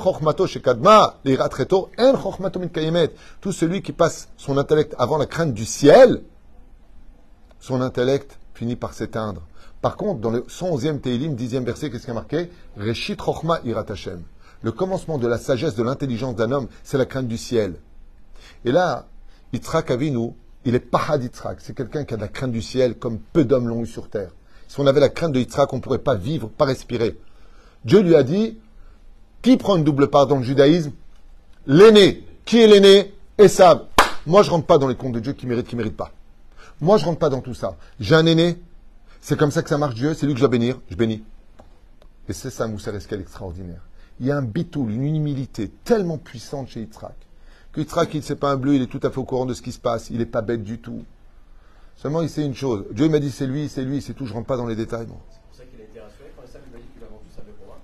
shekadma 0.46 1.20
en. 1.25 3.07
Tout 3.40 3.53
celui 3.53 3.81
qui 3.81 3.92
passe 3.92 4.29
son 4.37 4.59
intellect 4.59 4.94
avant 4.99 5.16
la 5.16 5.25
crainte 5.25 5.55
du 5.55 5.64
ciel, 5.64 6.22
son 7.61 7.81
intellect 7.81 8.38
finit 8.53 8.77
par 8.77 8.92
s'éteindre. 8.92 9.40
Par 9.81 9.96
contre, 9.96 10.20
dans 10.20 10.31
le 10.31 10.40
111e 10.42 11.01
Teilim, 11.01 11.35
10e 11.35 11.64
verset, 11.64 11.90
qu'est-ce 11.90 12.05
qui 12.05 12.11
a 12.11 12.14
marqué? 12.14 12.51
Reshit 12.77 13.18
chokhma 13.18 13.61
irat 13.64 13.87
Hashem. 13.88 14.22
Le 14.61 14.72
commencement 14.72 15.16
de 15.16 15.27
la 15.27 15.38
sagesse, 15.38 15.75
de 15.75 15.83
l'intelligence 15.83 16.35
d'un 16.37 16.53
homme, 16.53 16.68
c'est 16.83 16.99
la 16.99 17.07
crainte 17.07 17.29
du 17.29 17.38
ciel. 17.38 17.77
Et 18.66 18.72
là, 18.72 19.07
Yitzhak 19.55 19.90
Avinu, 19.90 20.33
il 20.66 20.75
est 20.75 20.81
Pahad 20.81 21.22
Yitzhak. 21.22 21.61
C'est 21.61 21.75
quelqu'un 21.75 22.05
qui 22.05 22.12
a 22.12 22.16
de 22.18 22.22
la 22.22 22.29
crainte 22.29 22.53
du 22.53 22.62
ciel 22.62 22.99
comme 22.99 23.18
peu 23.18 23.44
d'hommes 23.44 23.68
l'ont 23.68 23.83
eu 23.83 23.87
sur 23.87 24.11
terre. 24.11 24.33
Si 24.68 24.79
on 24.79 24.87
avait 24.87 25.01
la 25.01 25.09
crainte 25.09 25.33
de 25.33 25.38
Yitzhak, 25.38 25.72
on 25.72 25.77
ne 25.77 25.81
pourrait 25.81 25.99
pas 25.99 26.14
vivre, 26.16 26.49
pas 26.49 26.66
respirer. 26.66 27.18
Dieu 27.87 28.01
lui 28.01 28.16
a 28.16 28.22
dit, 28.25 28.59
qui 29.42 29.57
prend 29.57 29.77
une 29.77 29.85
double 29.85 30.09
part 30.09 30.27
dans 30.27 30.37
le 30.37 30.42
judaïsme? 30.42 30.92
L'aîné. 31.66 32.25
Qui 32.44 32.61
est 32.61 32.66
l'aîné? 32.66 33.14
Esav. 33.38 33.87
Moi, 34.27 34.42
je 34.42 34.51
rentre 34.51 34.66
pas 34.66 34.77
dans 34.79 34.88
les 34.88 34.96
comptes 34.96 35.12
de 35.12 35.20
Dieu 35.20 35.33
qui 35.33 35.46
mérite, 35.46 35.68
qui 35.68 35.77
mérite 35.77 35.96
pas. 35.96 36.11
Moi, 36.81 36.99
je 36.99 37.05
rentre 37.05 37.20
pas 37.20 37.29
dans 37.29 37.40
tout 37.40 37.55
ça. 37.55 37.77
J'ai 38.01 38.16
un 38.16 38.27
aîné. 38.27 38.59
C'est 39.20 39.38
comme 39.38 39.53
ça 39.53 39.62
que 39.62 39.68
ça 39.68 39.79
marche 39.79 39.94
Dieu. 39.94 40.14
C'est 40.14 40.27
lui 40.27 40.35
que 40.35 40.38
je 40.38 40.42
dois 40.42 40.51
bénir. 40.51 40.81
Je 40.90 40.96
bénis. 40.96 41.22
Et 42.29 42.33
c'est 42.33 42.51
ça, 42.51 42.66
Moussa 42.66 42.90
Reskel, 42.90 43.20
extraordinaire. 43.20 43.83
Il 44.18 44.27
y 44.27 44.33
a 44.33 44.37
un 44.37 44.42
bitoul, 44.42 44.90
une 44.90 45.05
humilité 45.14 45.70
tellement 45.85 46.18
puissante 46.18 46.68
chez 46.68 46.81
Yitzhak. 46.81 47.14
Que 47.72 47.83
Yitzhak, 47.83 48.14
il 48.14 48.18
ne 48.18 48.22
sait 48.22 48.35
pas 48.35 48.51
un 48.51 48.57
bleu, 48.57 48.75
il 48.75 48.83
est 48.83 48.87
tout 48.87 49.01
à 49.05 49.11
fait 49.11 49.18
au 49.18 49.25
courant 49.25 49.46
de 49.46 49.55
ce 49.55 49.62
qui 49.62 49.70
se 49.70 49.79
passe. 49.79 50.11
Il 50.11 50.18
n'est 50.18 50.27
pas 50.27 50.42
bête 50.42 50.64
du 50.64 50.79
tout. 50.79 51.05
Seulement, 51.94 52.20
il 52.22 52.29
sait 52.29 52.44
une 52.44 52.55
chose. 52.55 52.85
Dieu 52.90 53.09
m'a 53.09 53.20
dit 53.20 53.31
c'est 53.31 53.46
lui, 53.46 53.68
c'est 53.68 53.85
lui, 53.85 54.03
c'est 54.03 54.14
tout. 54.14 54.27
Je 54.27 54.33
rentre 54.33 54.46
pas 54.46 54.57
dans 54.57 54.66
les 54.66 54.75
détails. 54.75 55.07
C'est 55.07 55.40
pour 55.40 55.55
ça 55.55 55.64
qu'il 55.64 55.81
a 55.81 55.85
été 55.85 56.01
rassuré 56.01 56.33
quand 56.37 56.42
Esav 56.42 56.62
lui 56.70 56.77
a 56.77 56.81
dit 56.81 56.88
qu'il 56.94 57.05
a 57.05 57.07
vendu 57.07 57.27
sa 57.35 57.42
pour 57.42 57.66
moi. 57.66 57.79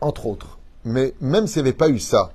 Entre 0.00 0.26
autres. 0.26 0.58
Mais 0.84 1.14
même 1.20 1.46
s'il 1.46 1.62
n'y 1.62 1.68
avait 1.68 1.76
pas 1.76 1.88
eu 1.88 1.98
ça, 1.98 2.32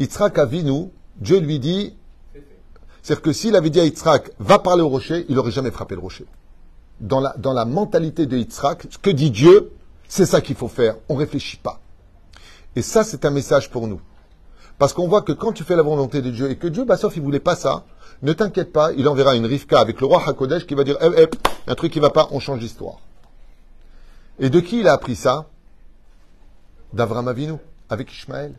Yitzhak 0.00 0.38
Avinu, 0.38 0.90
Dieu 1.16 1.38
lui 1.38 1.58
dit, 1.58 1.94
c'est-à-dire 3.02 3.22
que 3.22 3.32
s'il 3.32 3.56
avait 3.56 3.70
dit 3.70 3.80
à 3.80 3.84
Yitzhak, 3.84 4.30
va 4.38 4.58
parler 4.58 4.82
au 4.82 4.88
rocher, 4.88 5.26
il 5.28 5.34
n'aurait 5.34 5.50
jamais 5.50 5.70
frappé 5.70 5.94
le 5.94 6.00
rocher. 6.00 6.26
Dans 7.00 7.20
la, 7.20 7.34
dans 7.38 7.52
la 7.52 7.64
mentalité 7.64 8.26
de 8.26 8.36
Yitzhak, 8.36 8.86
ce 8.90 8.98
que 8.98 9.10
dit 9.10 9.30
Dieu, 9.30 9.72
c'est 10.08 10.26
ça 10.26 10.40
qu'il 10.40 10.56
faut 10.56 10.68
faire. 10.68 10.96
On 11.08 11.14
ne 11.14 11.20
réfléchit 11.20 11.58
pas. 11.58 11.80
Et 12.76 12.82
ça, 12.82 13.04
c'est 13.04 13.24
un 13.24 13.30
message 13.30 13.70
pour 13.70 13.86
nous. 13.86 14.00
Parce 14.78 14.92
qu'on 14.92 15.08
voit 15.08 15.22
que 15.22 15.32
quand 15.32 15.52
tu 15.52 15.64
fais 15.64 15.76
la 15.76 15.82
volonté 15.82 16.22
de 16.22 16.30
Dieu 16.30 16.50
et 16.50 16.56
que 16.56 16.68
Dieu, 16.68 16.84
bah, 16.84 16.96
sauf 16.96 17.16
il 17.16 17.22
voulait 17.22 17.40
pas 17.40 17.56
ça, 17.56 17.84
ne 18.22 18.32
t'inquiète 18.32 18.72
pas, 18.72 18.92
il 18.92 19.08
enverra 19.08 19.36
une 19.36 19.46
Rivka 19.46 19.78
avec 19.78 20.00
le 20.00 20.06
roi 20.06 20.22
Hakodesh 20.26 20.66
qui 20.66 20.74
va 20.74 20.84
dire, 20.84 20.96
eh, 21.00 21.22
eh, 21.22 21.28
un 21.70 21.74
truc 21.74 21.92
qui 21.92 22.00
va 22.00 22.10
pas, 22.10 22.28
on 22.30 22.40
change 22.40 22.60
d'histoire. 22.60 22.98
Et 24.38 24.50
de 24.50 24.60
qui 24.60 24.80
il 24.80 24.88
a 24.88 24.92
appris 24.92 25.16
ça? 25.16 25.46
D'Avram 26.92 27.28
Avinu, 27.28 27.54
avec 27.90 28.10
Ishmaël. 28.10 28.54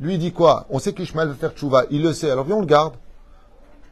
Lui, 0.00 0.14
il 0.14 0.18
dit 0.20 0.32
quoi? 0.32 0.66
On 0.70 0.78
sait 0.78 0.92
qu'Ishmael 0.92 1.28
va 1.28 1.34
faire 1.34 1.52
tchouva. 1.52 1.84
Il 1.90 2.02
le 2.02 2.12
sait. 2.12 2.30
Alors 2.30 2.44
viens, 2.44 2.56
on 2.56 2.60
le 2.60 2.66
garde. 2.66 2.94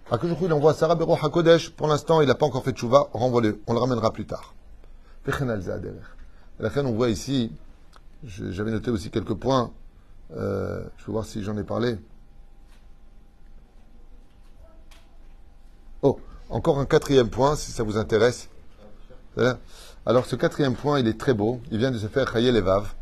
Akadosh 0.08 0.38
il 0.42 0.52
envoie 0.52 0.72
Sarah 0.72 0.94
Bero 0.94 1.14
HaKodesh. 1.20 1.70
Pour 1.70 1.88
l'instant, 1.88 2.20
il 2.20 2.28
n'a 2.28 2.36
pas 2.36 2.46
encore 2.46 2.62
fait 2.62 2.70
tchouva. 2.72 3.08
Renvoie-le. 3.12 3.60
On 3.66 3.72
le 3.72 3.80
ramènera 3.80 4.12
plus 4.12 4.24
tard. 4.24 4.54
À 6.60 6.62
la 6.62 6.70
fin, 6.70 6.84
on 6.86 6.92
voit 6.92 7.08
ici, 7.10 7.50
je- 8.24 8.52
j'avais 8.52 8.70
noté 8.70 8.90
aussi 8.92 9.10
quelques 9.10 9.34
points. 9.34 9.72
Euh, 10.36 10.84
je 10.96 11.06
vais 11.06 11.12
voir 11.12 11.24
si 11.24 11.42
j'en 11.42 11.56
ai 11.58 11.64
parlé. 11.64 11.98
Oh, 16.02 16.20
encore 16.50 16.78
un 16.78 16.86
quatrième 16.86 17.28
point, 17.30 17.56
si 17.56 17.72
ça 17.72 17.82
vous 17.82 17.96
intéresse. 17.96 18.48
Alors, 20.08 20.24
ce 20.24 20.36
quatrième 20.36 20.76
point, 20.76 21.00
il 21.00 21.08
est 21.08 21.18
très 21.18 21.34
beau. 21.34 21.60
Il 21.72 21.78
vient 21.78 21.90
de 21.90 21.98
se 21.98 22.06
faire 22.06 22.32
Chayel 22.32 22.54
Evav. 22.54 22.94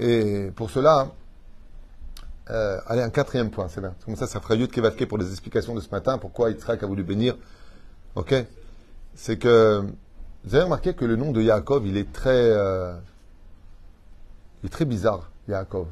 Et 0.00 0.50
pour 0.56 0.70
cela, 0.70 1.12
euh, 2.50 2.80
allez, 2.86 3.02
un 3.02 3.10
quatrième 3.10 3.50
point, 3.50 3.68
c'est 3.68 3.80
bien. 3.80 3.94
Comme 4.04 4.16
ça, 4.16 4.26
ça 4.26 4.40
fera 4.40 4.56
Yud 4.56 4.72
Kevavke 4.72 5.06
pour 5.06 5.18
les 5.18 5.30
explications 5.30 5.76
de 5.76 5.80
ce 5.80 5.88
matin, 5.90 6.18
pourquoi 6.18 6.50
Yitzhak 6.50 6.82
a 6.82 6.86
voulu 6.86 7.04
bénir. 7.04 7.36
Ok? 8.16 8.34
C'est 9.14 9.36
que, 9.36 9.84
vous 10.44 10.54
avez 10.54 10.64
remarqué 10.64 10.94
que 10.94 11.04
le 11.04 11.14
nom 11.14 11.30
de 11.30 11.42
Yaakov, 11.42 11.86
il 11.86 11.96
est 11.96 12.12
très, 12.12 12.30
euh, 12.30 12.94
il 14.62 14.66
est 14.66 14.70
très 14.70 14.84
bizarre, 14.84 15.30
Yaakov. 15.48 15.86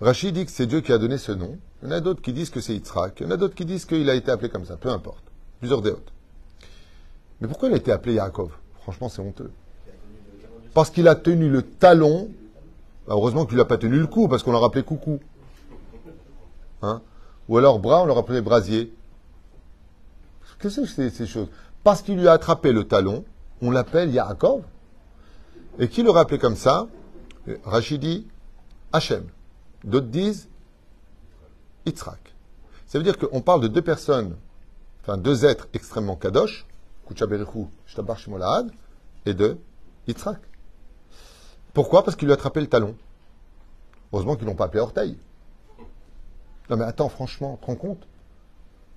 Rachid 0.00 0.34
dit 0.34 0.46
que 0.46 0.50
c'est 0.50 0.66
Dieu 0.66 0.80
qui 0.80 0.92
a 0.92 0.98
donné 0.98 1.18
ce 1.18 1.30
nom. 1.30 1.58
Il 1.82 1.88
y 1.88 1.92
en 1.92 1.94
a 1.94 2.00
d'autres 2.00 2.22
qui 2.22 2.32
disent 2.32 2.50
que 2.50 2.60
c'est 2.60 2.74
Yitzhak. 2.74 3.20
Il 3.20 3.24
y 3.24 3.26
en 3.26 3.32
a 3.32 3.36
d'autres 3.36 3.54
qui 3.54 3.66
disent 3.66 3.84
qu'il 3.84 4.08
a 4.10 4.14
été 4.14 4.32
appelé 4.32 4.48
comme 4.48 4.64
ça. 4.64 4.76
Peu 4.76 4.88
importe. 4.88 5.22
Plusieurs 5.60 5.82
déotes. 5.82 6.12
Mais 7.40 7.46
pourquoi 7.46 7.68
il 7.68 7.74
a 7.74 7.76
été 7.76 7.92
appelé 7.92 8.14
Yaakov? 8.14 8.50
Franchement, 8.90 9.08
c'est 9.08 9.22
honteux. 9.22 9.52
Parce 10.74 10.90
qu'il 10.90 11.06
a 11.06 11.14
tenu 11.14 11.48
le 11.48 11.62
talon. 11.62 12.28
Bah, 13.06 13.14
heureusement 13.14 13.46
qu'il 13.46 13.56
n'a 13.56 13.64
pas 13.64 13.78
tenu 13.78 14.00
le 14.00 14.08
cou, 14.08 14.26
parce 14.26 14.42
qu'on 14.42 14.50
l'a 14.50 14.58
rappelé 14.58 14.82
coucou. 14.82 15.20
Hein? 16.82 17.00
Ou 17.48 17.56
alors 17.56 17.78
bras, 17.78 18.02
on 18.02 18.06
l'a 18.06 18.14
rappelé 18.14 18.40
brasier. 18.40 18.92
Qu'est-ce 20.58 20.80
que 20.80 20.86
c'est 20.88 21.10
ces 21.10 21.28
choses? 21.28 21.46
Parce 21.84 22.02
qu'il 22.02 22.18
lui 22.18 22.26
a 22.26 22.32
attrapé 22.32 22.72
le 22.72 22.82
talon, 22.82 23.24
on 23.62 23.70
l'appelle 23.70 24.10
Yaakov. 24.10 24.64
Et 25.78 25.86
qui 25.86 26.02
le 26.02 26.10
rappelait 26.10 26.38
comme 26.38 26.56
ça? 26.56 26.88
Rachid 27.62 28.00
dit 28.00 28.26
Hachem. 28.92 29.22
D'autres 29.84 30.08
disent 30.08 30.48
Yitzhak. 31.86 32.34
Ça 32.88 32.98
veut 32.98 33.04
dire 33.04 33.16
qu'on 33.18 33.40
parle 33.40 33.60
de 33.60 33.68
deux 33.68 33.82
personnes, 33.82 34.34
enfin 35.00 35.16
deux 35.16 35.44
êtres 35.44 35.68
extrêmement 35.74 36.16
kadosh, 36.16 36.66
et 39.26 39.34
de 39.34 39.58
Yitzhak. 40.06 40.40
Pourquoi? 41.72 42.04
Parce 42.04 42.16
qu'il 42.16 42.26
lui 42.26 42.32
a 42.32 42.34
attrapé 42.34 42.60
le 42.60 42.66
talon. 42.66 42.96
Heureusement 44.12 44.36
qu'ils 44.36 44.46
l'ont 44.46 44.54
pas 44.54 44.64
appelé 44.64 44.80
orteil. 44.80 45.18
Non 46.68 46.76
mais 46.76 46.84
attends, 46.84 47.08
franchement, 47.08 47.58
te 47.60 47.66
rends 47.66 47.76
compte? 47.76 48.06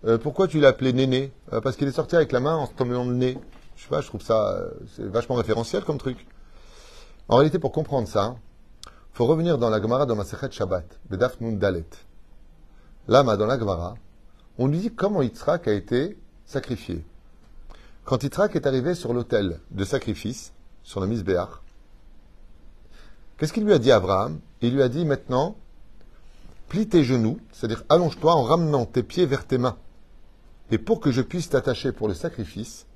Euh, 0.05 0.17
Pourquoi 0.17 0.47
tu 0.47 0.59
l'as 0.59 0.69
appelé 0.69 0.93
Néné? 0.93 1.31
Euh, 1.53 1.61
Parce 1.61 1.75
qu'il 1.75 1.87
est 1.87 1.93
sorti 1.93 2.15
avec 2.15 2.31
la 2.31 2.39
main 2.39 2.55
en 2.55 2.65
se 2.65 2.73
tombant 2.73 3.05
le 3.05 3.13
nez. 3.13 3.37
Je 3.75 3.83
sais 3.83 3.89
pas, 3.89 4.01
je 4.01 4.07
trouve 4.07 4.21
ça 4.21 4.51
euh, 4.51 4.69
vachement 4.99 5.35
référentiel 5.35 5.83
comme 5.83 5.97
truc. 5.97 6.27
En 7.27 7.37
réalité, 7.37 7.57
pour 7.57 7.71
comprendre 7.71 8.07
ça, 8.07 8.35
faut 9.13 9.25
revenir 9.25 9.57
dans 9.57 9.69
la 9.69 9.81
Gemara 9.81 10.05
dans 10.05 10.15
Masechet 10.15 10.51
Shabbat, 10.51 10.99
Bedaf 11.09 11.39
Nun 11.39 11.53
Dalet. 11.53 11.85
Là, 13.07 13.23
dans 13.23 13.45
la 13.45 13.59
Gemara, 13.59 13.95
on 14.57 14.67
lui 14.67 14.79
dit 14.79 14.93
comment 14.93 15.21
Yitzhak 15.21 15.67
a 15.67 15.73
été 15.73 16.17
sacrifié. 16.45 17.05
Quand 18.05 18.21
Yitzhak 18.21 18.55
est 18.57 18.67
arrivé 18.67 18.95
sur 18.95 19.13
l'autel 19.13 19.61
de 19.71 19.85
sacrifice, 19.85 20.51
sur 20.83 20.99
la 20.99 21.07
Misbéach, 21.07 21.61
qu'est-ce 23.37 23.53
qu'il 23.53 23.63
lui 23.63 23.71
a 23.71 23.79
dit 23.79 23.91
à 23.91 23.95
Abraham? 23.95 24.41
Il 24.61 24.73
lui 24.73 24.81
a 24.81 24.89
dit 24.89 25.05
maintenant, 25.05 25.55
plie 26.67 26.87
tes 26.87 27.05
genoux, 27.05 27.39
c'est-à-dire 27.53 27.83
allonge-toi 27.87 28.33
en 28.33 28.43
ramenant 28.43 28.85
tes 28.85 29.03
pieds 29.03 29.25
vers 29.25 29.47
tes 29.47 29.57
mains. 29.57 29.77
Et 30.69 30.77
pour 30.77 30.99
que 30.99 31.11
je 31.11 31.21
puisse 31.21 31.49
t'attacher 31.49 31.93
pour 31.93 32.09
le 32.09 32.13
sacrifice, 32.13 32.87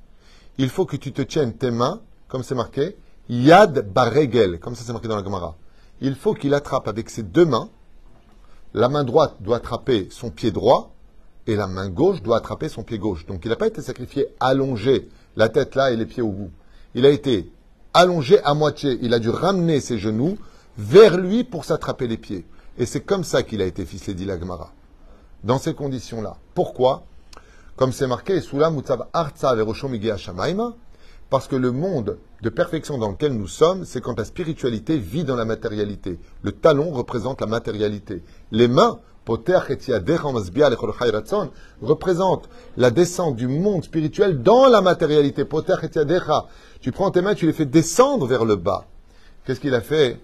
il 0.58 0.70
faut 0.70 0.86
que 0.86 0.98
tu 0.98 1.14
te 1.14 1.22
tiennes 1.22 1.54
tes 1.54 1.72
mains, 1.72 2.02
comme 2.28 2.44
c'est 2.44 2.56
marqué, 2.56 2.98
Yad 3.30 3.94
Baregel, 3.94 4.60
comme 4.60 4.76
ça 4.76 4.84
c'est 4.84 4.92
marqué 4.92 5.08
dans 5.08 5.16
la 5.16 5.24
Gemara. 5.24 5.56
Il 6.02 6.16
faut 6.16 6.34
qu'il 6.34 6.54
attrape 6.54 6.88
avec 6.90 7.10
ses 7.10 7.24
deux 7.24 7.46
mains, 7.46 7.70
la 8.74 8.90
main 8.90 9.06
droite 9.06 9.38
doit 9.40 9.58
attraper 9.58 10.10
son 10.12 10.32
pied 10.32 10.52
droit, 10.52 10.97
et 11.48 11.56
la 11.56 11.68
main 11.68 11.90
gauche 11.90 12.22
doit 12.22 12.38
attraper 12.38 12.70
son 12.70 12.84
pied 12.84 13.00
gauche. 13.00 13.26
Donc 13.26 13.46
il 13.46 13.50
n'a 13.50 13.56
pas 13.56 13.68
été 13.68 13.82
sacrifié 13.82 14.28
allongé, 14.40 15.10
la 15.36 15.50
tête 15.50 15.76
là 15.76 15.92
et 15.92 15.96
les 15.96 16.06
pieds 16.06 16.22
au 16.22 16.32
bout. 16.32 16.52
Il 16.94 17.06
a 17.06 17.10
été 17.10 17.52
allongé 17.94 18.40
à 18.44 18.54
moitié. 18.54 19.00
Il 19.02 19.14
a 19.14 19.20
dû 19.20 19.30
ramener 19.30 19.80
ses 19.80 19.98
genoux 19.98 20.38
vers 20.78 21.18
lui 21.18 21.44
pour 21.44 21.66
s'attraper 21.66 22.08
les 22.08 22.18
pieds. 22.18 22.46
Et 22.78 22.86
c'est 22.86 23.02
comme 23.02 23.24
ça 23.24 23.44
qu'il 23.44 23.62
a 23.62 23.66
été 23.66 23.86
ficelé, 23.86 24.14
dit 24.14 24.26
la 24.26 24.40
Gemara. 24.40 24.72
Dans 25.44 25.58
ces 25.58 25.74
conditions-là. 25.74 26.38
Pourquoi? 26.54 27.06
Comme 27.76 27.92
c'est 27.92 28.08
marqué, 28.08 28.40
parce 31.30 31.48
que 31.48 31.56
le 31.56 31.72
monde 31.72 32.18
de 32.42 32.50
perfection 32.50 32.98
dans 32.98 33.10
lequel 33.10 33.34
nous 33.34 33.48
sommes, 33.48 33.84
c'est 33.84 34.02
quand 34.02 34.18
la 34.18 34.26
spiritualité 34.26 34.98
vit 34.98 35.24
dans 35.24 35.36
la 35.36 35.46
matérialité. 35.46 36.20
Le 36.42 36.52
talon 36.52 36.92
représente 36.92 37.42
la 37.42 37.48
matérialité. 37.48 38.24
Les 38.52 38.68
mains, 38.68 39.00
représentent 41.82 42.50
la 42.78 42.92
descente 42.92 43.36
du 43.36 43.48
monde 43.48 43.84
spirituel 43.84 44.42
dans 44.42 44.68
la 44.68 44.82
matérialité. 44.82 45.46
Tu 46.82 46.92
prends 46.92 47.12
tes 47.12 47.22
mains, 47.22 47.36
tu 47.36 47.46
les 47.46 47.54
fais 47.54 47.66
descendre 47.66 48.26
vers 48.28 48.46
le 48.46 48.56
bas. 48.56 48.86
Qu'est-ce 49.46 49.60
qu'il 49.60 49.76
a 49.76 49.82
fait? 49.82 50.20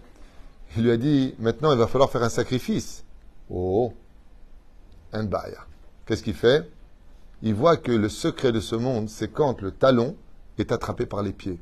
Il 0.75 0.83
lui 0.83 0.91
a 0.91 0.97
dit, 0.97 1.35
maintenant 1.39 1.71
il 1.71 1.77
va 1.77 1.87
falloir 1.87 2.09
faire 2.09 2.23
un 2.23 2.29
sacrifice. 2.29 3.03
Oh, 3.49 3.93
un 5.11 5.23
baya. 5.23 5.59
Qu'est-ce 6.05 6.23
qu'il 6.23 6.33
fait? 6.33 6.69
Il 7.41 7.53
voit 7.53 7.77
que 7.77 7.91
le 7.91 8.09
secret 8.09 8.51
de 8.51 8.59
ce 8.59 8.75
monde, 8.75 9.09
c'est 9.09 9.27
quand 9.27 9.61
le 9.61 9.71
talon 9.71 10.15
est 10.57 10.71
attrapé 10.71 11.05
par 11.05 11.21
les 11.23 11.33
pieds. 11.33 11.59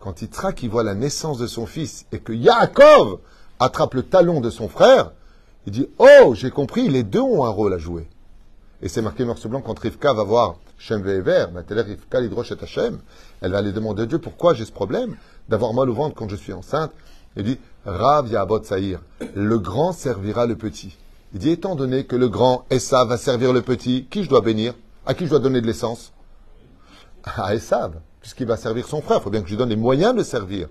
Quand 0.00 0.22
Yitzhak 0.22 0.62
il 0.62 0.70
voit 0.70 0.84
la 0.84 0.94
naissance 0.94 1.38
de 1.38 1.46
son 1.46 1.66
fils 1.66 2.06
et 2.12 2.18
que 2.18 2.32
Yaakov 2.32 3.18
attrape 3.58 3.94
le 3.94 4.04
talon 4.04 4.40
de 4.40 4.50
son 4.50 4.68
frère, 4.68 5.12
il 5.68 5.70
dit 5.70 5.88
Oh, 5.98 6.34
j'ai 6.34 6.50
compris, 6.50 6.88
les 6.88 7.02
deux 7.02 7.20
ont 7.20 7.44
un 7.44 7.50
rôle 7.50 7.74
à 7.74 7.78
jouer. 7.78 8.08
Et 8.80 8.88
c'est 8.88 9.02
marqué 9.02 9.26
noir 9.26 9.36
sur 9.36 9.50
blanc 9.50 9.60
quand 9.60 9.78
Rivka 9.78 10.14
va 10.14 10.22
voir 10.22 10.56
Shem 10.78 11.02
Ve'ever, 11.02 11.46
Rivka 11.68 12.20
l'hydroche 12.20 12.52
Hashem, 12.52 12.98
elle 13.42 13.52
va 13.52 13.58
aller 13.58 13.72
demander 13.72 14.04
à 14.04 14.06
Dieu 14.06 14.18
pourquoi 14.18 14.54
j'ai 14.54 14.64
ce 14.64 14.72
problème 14.72 15.16
d'avoir 15.50 15.74
mal 15.74 15.90
au 15.90 15.92
ventre 15.92 16.14
quand 16.14 16.30
je 16.30 16.36
suis 16.36 16.54
enceinte? 16.54 16.92
Il 17.36 17.44
dit 17.44 17.58
Rav 17.84 18.28
Yaabot 18.28 18.62
Saïr, 18.62 19.00
le 19.34 19.58
grand 19.58 19.92
servira 19.92 20.46
le 20.46 20.56
petit. 20.56 20.96
Il 21.34 21.40
dit 21.40 21.50
étant 21.50 21.74
donné 21.74 22.04
que 22.04 22.16
le 22.16 22.30
grand 22.30 22.64
Esav 22.70 23.08
va 23.08 23.18
servir 23.18 23.52
le 23.52 23.60
petit, 23.60 24.06
qui 24.10 24.24
je 24.24 24.30
dois 24.30 24.40
bénir? 24.40 24.72
À 25.04 25.12
qui 25.12 25.26
je 25.26 25.30
dois 25.30 25.38
donner 25.38 25.60
de 25.60 25.66
l'essence? 25.66 26.12
À 27.24 27.54
Esav 27.54 28.00
puisqu'il 28.20 28.46
va 28.46 28.56
servir 28.56 28.86
son 28.86 29.02
frère. 29.02 29.18
Il 29.18 29.22
faut 29.22 29.30
bien 29.30 29.42
que 29.42 29.46
je 29.46 29.52
lui 29.52 29.58
donne 29.58 29.68
les 29.68 29.76
moyens 29.76 30.14
de 30.14 30.22
servir. 30.22 30.68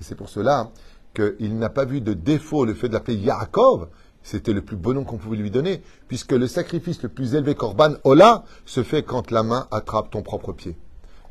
Et 0.00 0.04
c'est 0.04 0.14
pour 0.14 0.30
cela 0.30 0.70
qu'il 1.14 1.58
n'a 1.58 1.68
pas 1.68 1.84
vu 1.84 2.00
de 2.00 2.14
défaut 2.14 2.64
le 2.64 2.72
fait 2.72 2.88
de 2.88 2.94
l'appeler 2.94 3.18
Yaakov. 3.18 3.88
C'était 4.28 4.52
le 4.52 4.60
plus 4.60 4.76
bon 4.76 4.92
nom 4.92 5.04
qu'on 5.04 5.16
pouvait 5.16 5.38
lui 5.38 5.50
donner, 5.50 5.80
puisque 6.06 6.32
le 6.32 6.46
sacrifice 6.46 7.02
le 7.02 7.08
plus 7.08 7.34
élevé, 7.34 7.54
Korban 7.54 7.94
Ola, 8.04 8.44
se 8.66 8.82
fait 8.82 9.02
quand 9.02 9.30
la 9.30 9.42
main 9.42 9.66
attrape 9.70 10.10
ton 10.10 10.20
propre 10.20 10.52
pied. 10.52 10.76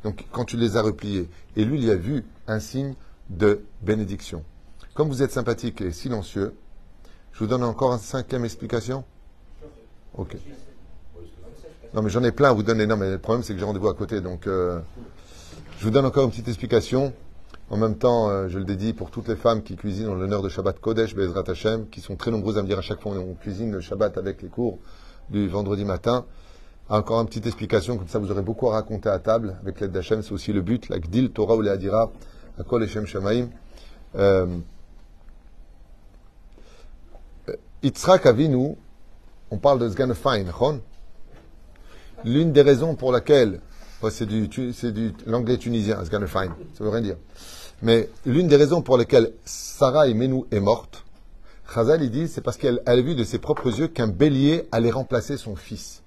Donc 0.03 0.25
quand 0.31 0.45
tu 0.45 0.57
les 0.57 0.77
as 0.77 0.81
repliés. 0.81 1.29
Et 1.55 1.63
lui, 1.63 1.77
il 1.77 1.85
y 1.85 1.91
a 1.91 1.95
vu 1.95 2.25
un 2.47 2.59
signe 2.59 2.95
de 3.29 3.61
bénédiction. 3.83 4.43
Comme 4.95 5.09
vous 5.09 5.21
êtes 5.21 5.29
sympathique 5.29 5.79
et 5.81 5.91
silencieux, 5.91 6.55
je 7.33 7.37
vous 7.37 7.45
donne 7.45 7.63
encore 7.63 7.93
une 7.93 7.99
cinquième 7.99 8.45
explication. 8.45 9.03
Ok. 10.15 10.35
Non, 11.93 12.01
mais 12.01 12.09
j'en 12.09 12.23
ai 12.23 12.31
plein 12.31 12.49
à 12.49 12.53
vous 12.53 12.63
donner. 12.63 12.87
Non, 12.87 12.97
mais 12.97 13.11
le 13.11 13.19
problème, 13.19 13.43
c'est 13.43 13.53
que 13.53 13.59
j'ai 13.59 13.65
rendez-vous 13.65 13.89
à 13.89 13.93
côté. 13.93 14.21
Donc, 14.21 14.47
euh, 14.47 14.79
je 15.77 15.83
vous 15.83 15.91
donne 15.91 16.05
encore 16.05 16.23
une 16.23 16.31
petite 16.31 16.47
explication. 16.47 17.13
En 17.69 17.75
même 17.75 17.97
temps, 17.97 18.29
euh, 18.29 18.47
je 18.47 18.59
le 18.59 18.65
dédie 18.65 18.93
pour 18.93 19.11
toutes 19.11 19.27
les 19.27 19.35
femmes 19.35 19.61
qui 19.61 19.75
cuisinent 19.75 20.07
en 20.07 20.15
l'honneur 20.15 20.41
de 20.41 20.47
Shabbat 20.47 20.79
Kodesh, 20.79 21.15
Bezrat 21.15 21.43
Hashem, 21.47 21.89
qui 21.89 21.99
sont 21.99 22.15
très 22.15 22.31
nombreuses 22.31 22.57
à 22.57 22.61
me 22.61 22.67
dire 22.67 22.79
à 22.79 22.81
chaque 22.81 23.01
fois 23.01 23.11
on 23.11 23.33
cuisine 23.33 23.71
le 23.71 23.81
Shabbat 23.81 24.17
avec 24.17 24.41
les 24.41 24.47
cours 24.47 24.79
du 25.29 25.49
vendredi 25.49 25.83
matin. 25.83 26.25
Encore 26.87 27.19
une 27.19 27.27
petite 27.27 27.45
explication, 27.45 27.97
comme 27.97 28.07
ça 28.07 28.19
vous 28.19 28.31
aurez 28.31 28.41
beaucoup 28.41 28.69
à 28.69 28.73
raconter 28.73 29.09
à 29.09 29.19
table 29.19 29.57
avec 29.61 29.81
l'aide 29.81 29.91
d'Hachem, 29.91 30.21
c'est 30.21 30.31
aussi 30.31 30.53
le 30.53 30.61
but, 30.61 30.87
la 30.87 30.99
Gdil, 30.99 31.31
Torah 31.31 31.55
ou 31.55 31.61
la 31.61 31.73
Hadira, 31.73 32.09
à 32.57 32.63
Kol 32.63 32.83
Hashem 32.83 33.05
Shamaim. 33.05 33.49
Euh, 34.15 34.45
Yitzhak 37.83 38.25
Avinu, 38.25 38.75
on 39.51 39.57
parle 39.57 39.79
de 39.79 39.89
Sgan 39.89 40.13
Fein, 40.13 40.45
L'une 42.23 42.53
des 42.53 42.61
raisons 42.61 42.95
pour 42.95 43.11
laquelle 43.11 43.59
c'est 44.09 44.25
du, 44.25 44.49
l'anglais 45.25 45.57
tunisien, 45.57 46.03
fine, 46.05 46.53
ça 46.73 46.83
veut 46.83 46.89
rien 46.89 47.01
dire. 47.01 47.17
Mais 47.81 48.09
l'une 48.25 48.47
des 48.47 48.55
raisons 48.55 48.81
pour 48.81 48.97
lesquelles 48.97 49.33
Sarah 49.45 50.07
Menou 50.07 50.47
est 50.51 50.59
morte, 50.59 51.05
Chazal 51.73 52.01
il 52.01 52.11
dit, 52.11 52.27
c'est 52.27 52.41
parce 52.41 52.57
qu'elle 52.57 52.81
a 52.85 52.95
vu 52.95 53.13
de 53.13 53.23
ses 53.23 53.39
propres 53.39 53.79
yeux 53.79 53.87
qu'un 53.87 54.07
bélier 54.07 54.67
allait 54.71 54.91
remplacer 54.91 55.37
son 55.37 55.55
fils. 55.55 56.01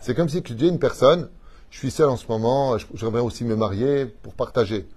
C'est 0.00 0.14
comme 0.14 0.28
si 0.28 0.42
tu 0.42 0.54
dis 0.54 0.66
à 0.66 0.68
une 0.68 0.78
personne, 0.78 1.28
je 1.70 1.78
suis 1.78 1.90
seul 1.90 2.08
en 2.08 2.16
ce 2.16 2.26
moment, 2.28 2.76
j'aimerais 2.94 3.20
aussi 3.20 3.44
me 3.44 3.54
marier 3.54 4.06
pour 4.06 4.34
partager. 4.34 4.88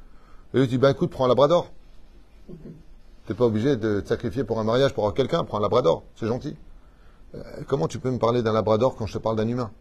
Et 0.54 0.60
lui 0.60 0.68
dis, 0.68 0.78
ben 0.78 0.90
écoute, 0.90 1.12
prends 1.12 1.26
un 1.26 1.28
labrador. 1.28 1.72
T'es 3.28 3.34
pas 3.34 3.46
obligé 3.46 3.78
de 3.78 4.02
te 4.02 4.08
sacrifier 4.10 4.44
pour 4.44 4.60
un 4.60 4.64
mariage, 4.64 4.94
pour 4.94 5.04
avoir 5.04 5.14
quelqu'un, 5.14 5.44
prends 5.44 5.60
un 5.60 5.62
labrador, 5.62 6.04
c'est 6.16 6.28
gentil. 6.28 6.56
Euh, 7.36 7.42
comment 7.68 7.88
tu 7.88 8.00
peux 8.00 8.12
me 8.12 8.20
parler 8.20 8.42
d'un 8.42 8.54
labrador 8.54 8.96
quand 8.96 9.06
je 9.06 9.14
te 9.14 9.18
parle 9.18 9.38
d'un 9.38 9.48
humain? 9.48 9.72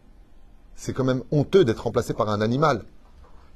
C'est 0.75 0.93
quand 0.93 1.03
même 1.03 1.23
honteux 1.31 1.65
d'être 1.65 1.83
remplacé 1.83 2.13
par 2.13 2.29
un 2.29 2.41
animal. 2.41 2.83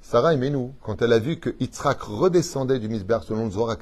Sarah 0.09 0.37
nous 0.37 0.73
quand 0.83 1.01
elle 1.01 1.11
a 1.11 1.19
vu 1.19 1.35
que 1.35 1.53
Yitzhak 1.59 2.01
redescendait 2.01 2.79
du 2.79 2.87
Misber 2.87 3.19
selon 3.23 3.43
le 3.43 3.51
Zohar 3.51 3.75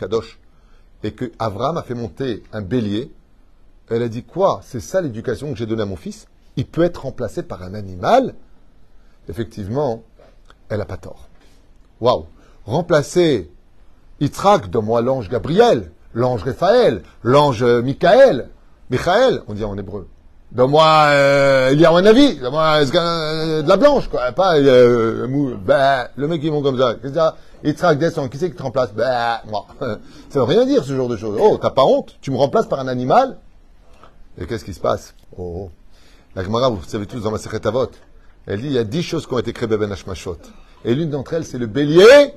et 1.04 1.12
que 1.14 1.32
Avram 1.38 1.78
a 1.78 1.84
fait 1.84 1.94
monter 1.94 2.42
un 2.52 2.64
bélier, 2.64 3.12
elle 3.92 4.02
a 4.02 4.08
dit 4.10 4.24
quoi 4.24 4.62
C'est 4.64 4.80
ça 4.80 5.02
l'éducation 5.02 5.52
que 5.52 5.56
j'ai 5.60 5.68
donnée 5.68 5.84
à 5.84 5.86
mon 5.86 5.96
fils? 5.96 6.26
Il 6.56 6.66
peut 6.66 6.82
être 6.82 7.04
remplacé 7.04 7.44
par 7.44 7.62
un 7.62 7.76
animal? 7.76 8.34
Effectivement, 9.30 10.02
elle 10.70 10.80
n'a 10.80 10.86
pas 10.86 10.98
tort. 10.98 11.30
Waouh 12.02 12.26
Remplacer 12.66 13.52
Yitzhak, 14.20 14.72
donne-moi 14.72 15.04
l'ange 15.04 15.30
Gabriel, 15.30 15.92
l'ange 16.16 16.44
Raphaël, 16.44 17.04
l'ange 17.22 17.64
Michael, 17.64 18.50
Michael, 18.90 19.44
on 19.48 19.54
dit 19.54 19.64
en 19.64 19.78
hébreu. 19.78 20.08
Donne-moi 20.56 20.86
euh, 20.86 21.70
il 21.74 21.82
y 21.82 21.86
a 21.86 21.92
un 21.92 22.06
avis, 22.06 22.38
donne-moi 22.38 22.80
euh, 22.96 23.62
de 23.62 23.68
la 23.68 23.76
blanche, 23.76 24.08
quoi. 24.08 24.32
Pas 24.32 24.56
euh, 24.56 25.28
mou, 25.28 25.54
bah, 25.58 26.08
le 26.16 26.30
mec 26.30 26.40
qui 26.40 26.50
monte 26.50 26.64
comme 26.64 26.80
ça. 26.80 26.96
Qu'est-ce 26.96 27.14
que 27.14 27.68
Yitzhak 27.68 28.00
descend, 28.00 28.30
qui 28.30 28.38
c'est 28.38 28.50
qui 28.52 28.56
te 28.56 28.64
remplace 28.64 28.94
Bah, 28.94 29.42
moi. 29.50 29.66
Ça 30.30 30.40
veut 30.40 30.44
rien 30.44 30.66
dire 30.66 30.86
ce 30.86 30.96
genre 30.96 31.10
de 31.10 31.18
choses. 31.18 31.38
Oh, 31.42 31.60
t'as 31.62 31.72
pas 31.72 31.84
honte 31.84 32.16
Tu 32.22 32.32
me 32.32 32.38
remplaces 32.38 32.68
par 32.68 32.80
un 32.80 32.88
animal 32.88 33.36
Et 34.40 34.46
qu'est-ce 34.46 34.64
qui 34.64 34.74
se 34.74 34.80
passe 34.80 35.14
Oh, 35.38 35.70
la 36.38 36.44
Gemara, 36.46 36.70
vous 36.70 36.82
savez 36.88 37.06
tous 37.06 37.20
dans 37.20 37.32
ma 37.32 37.38
Avot, 37.66 37.92
elle 38.48 38.62
dit 38.62 38.68
il 38.68 38.74
y 38.74 38.78
a 38.78 38.86
dix 38.86 39.04
choses 39.04 39.28
qui 39.28 39.34
ont 39.34 39.40
été 39.40 39.52
créées 39.52 39.68
Ben 39.68 39.92
Hashmashot. 39.92 40.38
Et 40.86 40.96
l'une 40.96 41.10
d'entre 41.10 41.34
elles, 41.34 41.46
c'est 41.46 41.58
le 41.58 41.68
bélier 41.68 42.34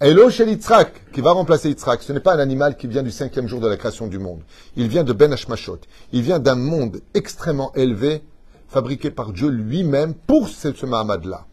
Elo 0.00 0.30
Shel 0.30 0.48
Yitzhak, 0.48 1.10
qui 1.12 1.20
va 1.20 1.32
remplacer 1.32 1.70
Yitzhak, 1.70 2.02
ce 2.02 2.12
n'est 2.12 2.20
pas 2.20 2.34
un 2.34 2.38
animal 2.38 2.76
qui 2.76 2.86
vient 2.86 3.02
du 3.02 3.10
cinquième 3.10 3.48
jour 3.48 3.60
de 3.60 3.66
la 3.66 3.76
création 3.76 4.06
du 4.06 4.20
monde. 4.20 4.42
Il 4.76 4.86
vient 4.86 5.02
de 5.02 5.12
Ben 5.12 5.32
Hashmashot. 5.32 5.80
Il 6.12 6.22
vient 6.22 6.38
d'un 6.38 6.54
monde 6.54 7.00
extrêmement 7.14 7.74
élevé, 7.74 8.22
fabriqué 8.68 9.10
par 9.10 9.32
Dieu 9.32 9.48
lui-même 9.48 10.14
pour 10.14 10.48
ce, 10.48 10.72
ce 10.72 10.86
Mahamad-là. 10.86 11.46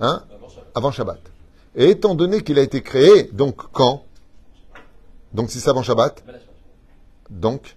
Hein? 0.00 0.24
Avant 0.74 0.90
Shabbat. 0.90 1.20
Et 1.76 1.90
étant 1.90 2.16
donné 2.16 2.42
qu'il 2.42 2.58
a 2.58 2.62
été 2.62 2.82
créé, 2.82 3.30
donc 3.32 3.70
quand? 3.70 4.02
Donc 5.32 5.50
si 5.50 5.60
c'est 5.60 5.70
avant 5.70 5.84
Shabbat? 5.84 6.24
Donc? 7.30 7.76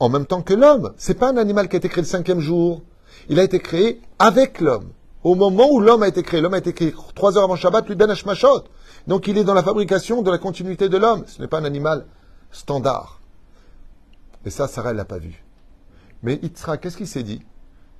En 0.00 0.08
même 0.08 0.26
temps 0.26 0.42
que 0.42 0.52
l'homme. 0.52 0.94
C'est 0.96 1.14
pas 1.14 1.30
un 1.30 1.36
animal 1.36 1.68
qui 1.68 1.76
a 1.76 1.78
été 1.78 1.88
créé 1.88 2.02
le 2.02 2.08
cinquième 2.08 2.40
jour. 2.40 2.82
Il 3.28 3.38
a 3.38 3.44
été 3.44 3.60
créé 3.60 4.00
avec 4.18 4.60
l'homme 4.60 4.90
au 5.26 5.34
moment 5.34 5.68
où 5.72 5.80
l'homme 5.80 6.04
a 6.04 6.08
été 6.08 6.22
créé. 6.22 6.40
L'homme 6.40 6.54
a 6.54 6.58
été 6.58 6.72
créé 6.72 6.94
trois 7.16 7.36
heures 7.36 7.42
avant 7.42 7.56
Shabbat, 7.56 7.88
lui 7.88 7.96
ben 7.96 8.08
Hashmashot. 8.08 8.62
Donc 9.08 9.26
il 9.26 9.36
est 9.36 9.42
dans 9.42 9.54
la 9.54 9.64
fabrication 9.64 10.22
de 10.22 10.30
la 10.30 10.38
continuité 10.38 10.88
de 10.88 10.96
l'homme. 10.96 11.24
Ce 11.26 11.42
n'est 11.42 11.48
pas 11.48 11.58
un 11.58 11.64
animal 11.64 12.06
standard. 12.52 13.20
Et 14.44 14.50
ça, 14.50 14.68
Sarah, 14.68 14.90
elle 14.90 14.96
l'a 14.96 15.04
pas 15.04 15.18
vu. 15.18 15.44
Mais 16.22 16.38
Yitzhak, 16.40 16.80
qu'est-ce 16.80 16.96
qu'il 16.96 17.08
s'est 17.08 17.24
dit? 17.24 17.42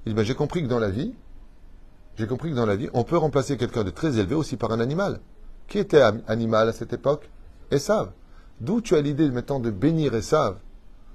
Il 0.04 0.10
dit, 0.10 0.14
ben, 0.14 0.22
j'ai 0.22 0.36
compris 0.36 0.62
que 0.62 0.68
dans 0.68 0.78
la 0.78 0.88
vie, 0.88 1.14
j'ai 2.16 2.28
compris 2.28 2.50
que 2.50 2.54
dans 2.54 2.64
la 2.64 2.76
vie, 2.76 2.88
on 2.94 3.02
peut 3.02 3.16
remplacer 3.16 3.56
quelqu'un 3.56 3.82
de 3.82 3.90
très 3.90 4.20
élevé 4.20 4.36
aussi 4.36 4.56
par 4.56 4.70
un 4.70 4.78
animal. 4.78 5.18
Qui 5.66 5.80
était 5.80 6.02
animal 6.28 6.68
à 6.68 6.72
cette 6.72 6.92
époque? 6.92 7.28
Esav. 7.72 8.12
D'où 8.60 8.80
tu 8.80 8.94
as 8.94 9.00
l'idée 9.00 9.28
maintenant 9.32 9.58
de 9.58 9.70
bénir 9.70 10.14
Esav? 10.14 10.58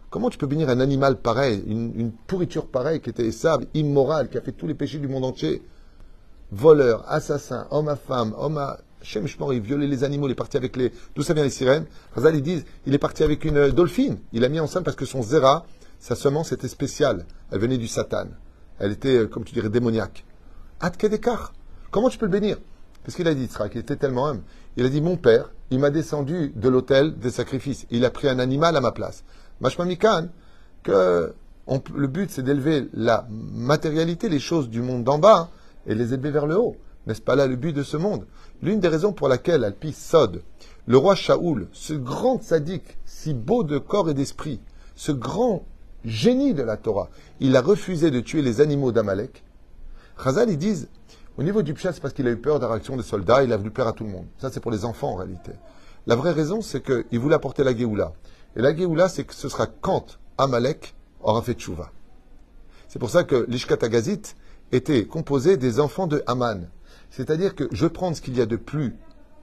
Comment 0.09 0.29
tu 0.29 0.37
peux 0.37 0.47
bénir 0.47 0.67
un 0.67 0.81
animal 0.81 1.15
pareil, 1.15 1.63
une, 1.65 2.11
pourriture 2.27 2.67
pareille 2.67 2.99
qui 2.99 3.09
était 3.09 3.27
Esav, 3.27 3.65
immorale, 3.73 4.27
qui 4.27 4.37
a 4.37 4.41
fait 4.41 4.51
tous 4.51 4.67
les 4.67 4.73
péchés 4.73 4.99
du 4.99 5.07
monde 5.07 5.23
entier? 5.23 5.63
Voleur, 6.51 7.03
assassin, 7.07 7.67
homme 7.71 7.87
à 7.87 7.95
femme, 7.95 8.33
homme 8.37 8.57
à 8.57 8.79
Shem 9.03 9.25
il 9.51 9.75
les 9.77 10.03
animaux, 10.03 10.27
il 10.27 10.31
est 10.31 10.35
parti 10.35 10.57
avec 10.57 10.75
les. 10.75 10.91
D'où 11.15 11.23
ça 11.23 11.33
vient 11.33 11.43
les 11.43 11.49
sirènes? 11.49 11.85
Razal, 12.13 12.35
ils 12.35 12.43
disent 12.43 12.65
il 12.85 12.93
est 12.93 12.99
parti 12.99 13.23
avec 13.23 13.45
une 13.45 13.57
euh, 13.57 13.71
dolphine. 13.71 14.19
Il 14.31 14.43
a 14.43 14.49
mis 14.49 14.59
enceinte 14.59 14.83
parce 14.83 14.95
que 14.95 15.05
son 15.05 15.23
zéra, 15.23 15.65
sa 15.99 16.15
semence 16.15 16.51
était 16.51 16.67
spéciale. 16.67 17.25
Elle 17.51 17.59
venait 17.59 17.77
du 17.77 17.87
Satan. 17.87 18.27
Elle 18.79 18.91
était, 18.91 19.17
euh, 19.17 19.27
comme 19.27 19.43
tu 19.43 19.53
dirais, 19.53 19.69
démoniaque. 19.69 20.23
Atkedekar. 20.79 21.53
Comment 21.89 22.09
tu 22.09 22.17
peux 22.17 22.25
le 22.25 22.31
bénir? 22.31 22.57
Parce 23.03 23.15
qu'il 23.15 23.27
a 23.27 23.33
dit, 23.33 23.47
qu'il 23.47 23.81
était 23.81 23.95
tellement 23.95 24.25
homme. 24.25 24.41
Il 24.77 24.85
a 24.85 24.89
dit 24.89 25.01
Mon 25.01 25.17
père, 25.17 25.51
il 25.71 25.79
m'a 25.79 25.89
descendu 25.89 26.53
de 26.55 26.69
l'autel 26.69 27.17
des 27.17 27.31
sacrifices. 27.31 27.87
Il 27.89 28.05
a 28.05 28.11
pris 28.11 28.29
un 28.29 28.37
animal 28.37 28.75
à 28.75 28.81
ma 28.81 28.91
place. 28.91 29.23
Mashmamikan, 29.61 30.27
que 30.83 31.33
le 31.95 32.07
but, 32.07 32.29
c'est 32.29 32.43
d'élever 32.43 32.87
la 32.93 33.25
matérialité, 33.29 34.29
les 34.29 34.39
choses 34.39 34.69
du 34.69 34.81
monde 34.81 35.03
d'en 35.03 35.17
bas 35.17 35.49
et 35.85 35.95
les 35.95 36.13
élever 36.13 36.31
vers 36.31 36.47
le 36.47 36.57
haut. 36.57 36.75
N'est-ce 37.07 37.21
pas 37.21 37.35
là 37.35 37.47
le 37.47 37.55
but 37.55 37.73
de 37.73 37.83
ce 37.83 37.97
monde? 37.97 38.27
L'une 38.61 38.79
des 38.79 38.87
raisons 38.87 39.13
pour 39.13 39.27
laquelle 39.27 39.63
Alpi 39.63 39.91
Sod, 39.91 40.43
le 40.85 40.97
roi 40.97 41.15
Shaoul, 41.15 41.67
ce 41.71 41.93
grand 41.93 42.41
sadique, 42.41 42.97
si 43.05 43.33
beau 43.33 43.63
de 43.63 43.77
corps 43.77 44.09
et 44.09 44.13
d'esprit, 44.13 44.59
ce 44.95 45.11
grand 45.11 45.65
génie 46.05 46.53
de 46.53 46.63
la 46.63 46.77
Torah, 46.77 47.09
il 47.39 47.55
a 47.55 47.61
refusé 47.61 48.11
de 48.11 48.19
tuer 48.19 48.41
les 48.41 48.61
animaux 48.61 48.91
d'Amalek. 48.91 49.43
Chazal, 50.23 50.49
ils 50.49 50.57
disent, 50.57 50.89
au 51.37 51.43
niveau 51.43 51.61
du 51.63 51.73
pshat, 51.73 51.93
c'est 51.93 52.01
parce 52.01 52.13
qu'il 52.13 52.27
a 52.27 52.31
eu 52.31 52.37
peur 52.37 52.59
de 52.59 52.65
la 52.65 52.71
réaction 52.71 52.97
des 52.97 53.03
soldats, 53.03 53.43
il 53.43 53.51
a 53.53 53.57
voulu 53.57 53.71
plaire 53.71 53.87
à 53.87 53.93
tout 53.93 54.03
le 54.03 54.11
monde. 54.11 54.25
Ça, 54.37 54.51
c'est 54.51 54.59
pour 54.59 54.71
les 54.71 54.85
enfants 54.85 55.13
en 55.13 55.15
réalité. 55.15 55.51
La 56.05 56.15
vraie 56.15 56.31
raison, 56.31 56.61
c'est 56.61 56.83
qu'il 56.83 57.19
voulait 57.19 57.35
apporter 57.35 57.63
la 57.63 57.75
Géoula. 57.75 58.13
Et 58.55 58.61
la 58.61 58.75
Géoula, 58.75 59.09
c'est 59.09 59.23
que 59.23 59.33
ce 59.33 59.49
sera 59.49 59.67
quand 59.67 60.19
Amalek 60.37 60.93
aura 61.21 61.41
fait 61.41 61.53
tchouva. 61.53 61.91
C'est 62.87 62.99
pour 62.99 63.09
ça 63.09 63.23
que 63.23 63.45
l'Ishkatagazit, 63.47 64.35
étaient 64.71 65.05
composés 65.05 65.57
des 65.57 65.79
enfants 65.79 66.07
de 66.07 66.23
Haman. 66.27 66.67
C'est-à-dire 67.09 67.55
que 67.55 67.67
je 67.71 67.85
vais 67.85 67.91
prendre 67.91 68.15
ce 68.15 68.21
qu'il 68.21 68.37
y 68.37 68.41
a 68.41 68.45
de 68.45 68.55
plus 68.55 68.95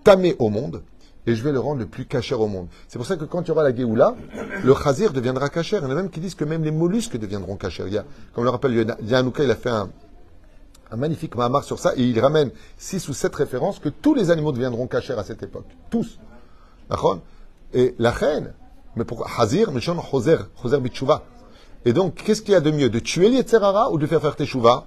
tamé 0.04 0.36
au 0.38 0.48
monde 0.48 0.82
et 1.26 1.34
je 1.34 1.44
vais 1.44 1.52
le 1.52 1.60
rendre 1.60 1.80
le 1.80 1.86
plus 1.86 2.06
cachère 2.06 2.40
au 2.40 2.46
monde. 2.46 2.68
C'est 2.88 2.98
pour 2.98 3.06
ça 3.06 3.16
que 3.16 3.24
quand 3.24 3.42
il 3.42 3.48
y 3.48 3.50
aura 3.50 3.62
la 3.62 3.74
Géoula, 3.74 4.16
le 4.64 4.74
chazir 4.74 5.12
deviendra 5.12 5.50
cachère. 5.50 5.82
Il 5.82 5.84
y 5.84 5.88
en 5.88 5.90
a 5.90 5.94
même 5.94 6.08
qui 6.08 6.20
disent 6.20 6.34
que 6.34 6.44
même 6.44 6.64
les 6.64 6.70
mollusques 6.70 7.18
deviendront 7.18 7.56
cachères. 7.56 8.04
Comme 8.34 8.44
le 8.44 8.50
rappelle 8.50 8.96
Yanouka, 9.02 9.44
il 9.44 9.50
a 9.50 9.56
fait 9.56 9.68
un, 9.68 9.90
magnifique 10.96 11.34
mahamar 11.36 11.64
sur 11.64 11.78
ça 11.78 11.92
et 11.96 12.02
il 12.02 12.18
ramène 12.18 12.50
six 12.78 13.06
ou 13.08 13.12
sept 13.12 13.34
références 13.34 13.78
que 13.78 13.90
tous 13.90 14.14
les 14.14 14.30
animaux 14.30 14.52
deviendront 14.52 14.86
cachères 14.86 15.18
à 15.18 15.24
cette 15.24 15.42
époque. 15.42 15.66
Tous. 15.90 16.18
Et 17.74 17.94
la 17.98 18.10
reine, 18.10 18.54
mais 18.96 19.04
pourquoi 19.04 19.28
Hazir, 19.36 19.70
mais 19.70 19.82
Choser, 19.82 20.38
Choser 20.62 20.80
Bitchouva. 20.80 21.24
Et 21.84 21.92
donc, 21.92 22.14
qu'est-ce 22.14 22.40
qu'il 22.40 22.52
y 22.52 22.56
a 22.56 22.60
de 22.60 22.70
mieux? 22.70 22.88
De 22.88 22.98
tuer 22.98 23.28
Yetzerara 23.28 23.92
ou 23.92 23.98
de 23.98 24.06
faire 24.06 24.22
faire 24.22 24.34
Teshuva 24.34 24.86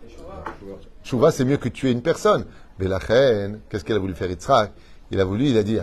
Chouva, 1.03 1.31
c'est 1.31 1.45
mieux 1.45 1.57
que 1.57 1.69
tuer 1.69 1.91
une 1.91 2.01
personne. 2.01 2.45
Mais 2.79 2.87
la 2.87 2.97
reine, 2.97 3.59
qu'est-ce 3.69 3.83
qu'elle 3.83 3.97
a 3.97 3.99
voulu 3.99 4.13
faire 4.13 4.29
Yitzhak? 4.29 4.71
Il 5.11 5.19
a 5.19 5.25
voulu, 5.25 5.47
il 5.47 5.57
a 5.57 5.63
dit, 5.63 5.77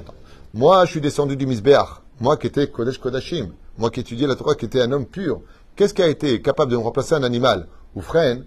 moi 0.55 0.85
je 0.85 0.93
suis 0.93 1.01
descendu 1.01 1.37
du 1.37 1.47
Misbeach, 1.47 2.03
moi 2.21 2.37
qui 2.37 2.47
étais 2.47 2.69
Kodesh 2.69 2.99
Kodashim, 2.99 3.51
moi 3.77 3.91
qui 3.91 4.01
étudiais 4.01 4.27
la 4.27 4.35
Torah, 4.35 4.55
qui 4.55 4.65
était 4.65 4.81
un 4.81 4.91
homme 4.93 5.07
pur. 5.07 5.43
Qu'est-ce 5.77 5.95
qui 5.95 6.03
a 6.03 6.09
été 6.09 6.41
capable 6.43 6.73
de 6.73 6.77
remplacer 6.77 7.15
un 7.15 7.23
animal? 7.23 7.69
Ou 7.95 8.01
frère, 8.01 8.39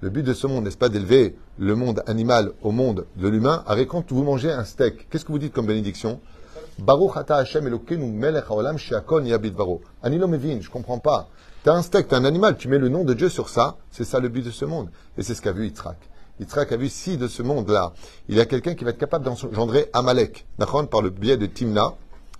le 0.00 0.10
but 0.10 0.22
de 0.22 0.32
ce 0.32 0.46
monde, 0.46 0.64
n'est-ce 0.64 0.78
pas 0.78 0.88
d'élever 0.88 1.36
le 1.58 1.74
monde 1.74 2.02
animal 2.06 2.52
au 2.62 2.70
monde 2.70 3.06
de 3.16 3.28
l'humain? 3.28 3.62
Avec 3.66 3.88
quand 3.88 4.10
vous 4.10 4.22
mangez 4.22 4.50
un 4.50 4.64
steak, 4.64 5.08
qu'est-ce 5.10 5.24
que 5.24 5.32
vous 5.32 5.38
dites 5.38 5.52
comme 5.52 5.66
bénédiction? 5.66 6.20
Baruch 6.78 7.16
ata 7.16 7.36
Hashem 7.36 7.66
Elokeinu 7.66 8.06
melech 8.06 8.44
haolam 8.48 8.78
sheakon 8.78 9.24
yabit 9.24 9.50
varo. 9.50 9.82
Anilo 10.02 10.26
mevin, 10.26 10.60
je 10.60 10.70
comprends 10.70 10.98
pas. 10.98 11.28
T'as 11.64 11.74
un 11.74 11.82
steak, 11.82 12.08
t'as 12.08 12.16
un 12.16 12.24
animal, 12.24 12.56
tu 12.56 12.66
mets 12.66 12.78
le 12.78 12.88
nom 12.88 13.04
de 13.04 13.14
Dieu 13.14 13.28
sur 13.28 13.48
ça, 13.48 13.76
c'est 13.92 14.02
ça 14.02 14.18
le 14.18 14.28
but 14.28 14.44
de 14.44 14.50
ce 14.50 14.64
monde. 14.64 14.88
Et 15.16 15.22
c'est 15.22 15.32
ce 15.32 15.40
qu'a 15.40 15.52
vu 15.52 15.66
Yitzhak. 15.66 15.96
Yitzhak 16.40 16.72
a 16.72 16.76
vu 16.76 16.88
si 16.88 17.16
de 17.16 17.28
ce 17.28 17.40
monde-là, 17.44 17.92
il 18.28 18.34
y 18.36 18.40
a 18.40 18.46
quelqu'un 18.46 18.74
qui 18.74 18.82
va 18.82 18.90
être 18.90 18.98
capable 18.98 19.24
d'engendrer 19.24 19.88
Amalek, 19.92 20.44
par 20.90 21.02
le 21.02 21.10
biais 21.10 21.36
de 21.36 21.46
Timna 21.46 21.94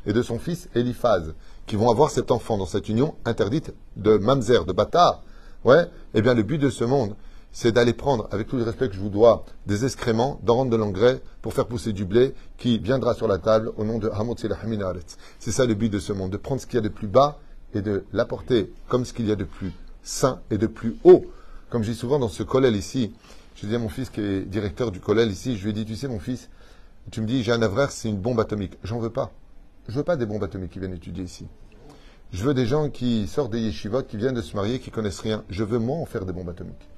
et 0.07 0.13
de 0.13 0.23
son 0.23 0.41
fils 0.41 0.69
Eliphaz, 0.75 1.35
qui 1.67 1.77
vont 1.77 1.89
avoir 1.89 2.11
cet 2.11 2.33
enfant 2.33 2.59
dans 2.59 2.67
cette 2.67 2.89
union 2.89 3.15
interdite 3.25 3.73
de 3.97 4.17
Mamzer, 4.17 4.65
de 4.65 4.73
Bâtard. 4.73 5.23
Ouais, 5.65 5.87
eh 6.15 6.21
bien 6.21 6.35
le 6.35 6.43
but 6.43 6.59
de 6.59 6.69
ce 6.69 6.83
monde, 6.83 7.15
c'est 7.53 7.71
d'aller 7.71 7.93
prendre, 7.93 8.27
avec 8.33 8.49
tout 8.49 8.57
le 8.57 8.65
respect 8.65 8.89
que 8.89 8.97
je 8.97 9.01
vous 9.01 9.09
dois, 9.09 9.45
des 9.69 9.85
excréments, 9.85 10.41
d'en 10.43 10.57
rendre 10.57 10.73
de 10.73 10.77
l'engrais 10.77 11.23
pour 11.43 11.55
faire 11.55 11.67
pousser 11.67 11.93
du 11.93 12.05
blé 12.05 12.35
qui 12.59 12.81
viendra 12.81 13.15
sur 13.15 13.29
la 13.29 13.39
table 13.39 13.71
au 13.77 13.85
nom 13.85 13.99
de 13.99 14.09
Hamot 14.09 14.35
C'est 15.39 15.53
ça 15.53 15.65
le 15.65 15.75
but 15.75 15.91
de 15.91 16.01
ce 16.01 16.13
monde, 16.13 16.33
de 16.33 16.39
prendre 16.39 16.61
ce 16.61 16.67
qu'il 16.67 16.75
y 16.75 16.79
a 16.79 16.81
de 16.81 16.89
plus 16.89 17.07
bas 17.07 17.39
et 17.75 17.83
de 17.83 18.05
l'apporter 18.13 18.73
comme 18.89 19.05
ce 19.05 19.13
qu'il 19.13 19.27
y 19.27 19.33
a 19.33 19.37
de 19.37 19.45
plus 19.45 19.73
sain 20.03 20.41
et 20.51 20.59
de 20.59 20.67
plus 20.67 20.97
haut. 21.05 21.25
Comme 21.71 21.83
je 21.83 21.91
dis 21.93 21.97
souvent 21.97 22.19
dans 22.19 22.29
ce 22.29 22.43
collège 22.43 22.77
ici, 22.77 23.13
je 23.57 23.67
dis 23.67 23.75
à 23.75 23.79
mon 23.79 23.89
fils 23.89 24.11
qui 24.11 24.21
est 24.21 24.43
directeur 24.43 24.91
du 24.91 25.01
collège 25.01 25.31
ici, 25.33 25.57
je 25.57 25.65
lui 25.65 25.71
ai 25.71 25.73
dit, 25.73 25.85
tu 25.85 25.97
sais 25.97 26.09
mon 26.09 26.19
fils, 26.19 26.51
tu 27.11 27.21
me 27.21 27.27
dis, 27.27 27.43
j'ai 27.43 27.53
un 27.53 27.63
avraire, 27.63 27.91
c'est 27.91 28.09
une 28.09 28.19
bombe 28.19 28.41
atomique. 28.41 28.79
J'en 28.85 28.99
veux 28.99 29.11
pas. 29.11 29.33
Je 29.89 29.95
veux 29.95 30.05
pas 30.05 30.17
des 30.17 30.27
bombes 30.27 30.45
atomiques 30.45 30.71
qui 30.71 30.79
viennent 30.79 30.95
étudier 30.95 31.25
ici. 31.25 31.47
Je 32.33 32.45
veux 32.45 32.55
des 32.55 32.67
gens 32.67 32.89
qui 32.89 33.27
sortent 33.27 33.53
des 33.53 33.61
yeshivot, 33.61 34.03
qui 34.05 34.17
viennent 34.17 34.35
de 34.35 34.41
se 34.41 34.57
marier, 34.57 34.79
qui 34.79 34.91
connaissent 34.91 35.21
rien. 35.21 35.45
Je 35.51 35.65
veux 35.65 35.79
moi 35.79 35.99
en 35.99 36.07
faire 36.07 36.25
des 36.25 36.33
bombes 36.33 36.49
atomiques. 36.49 36.89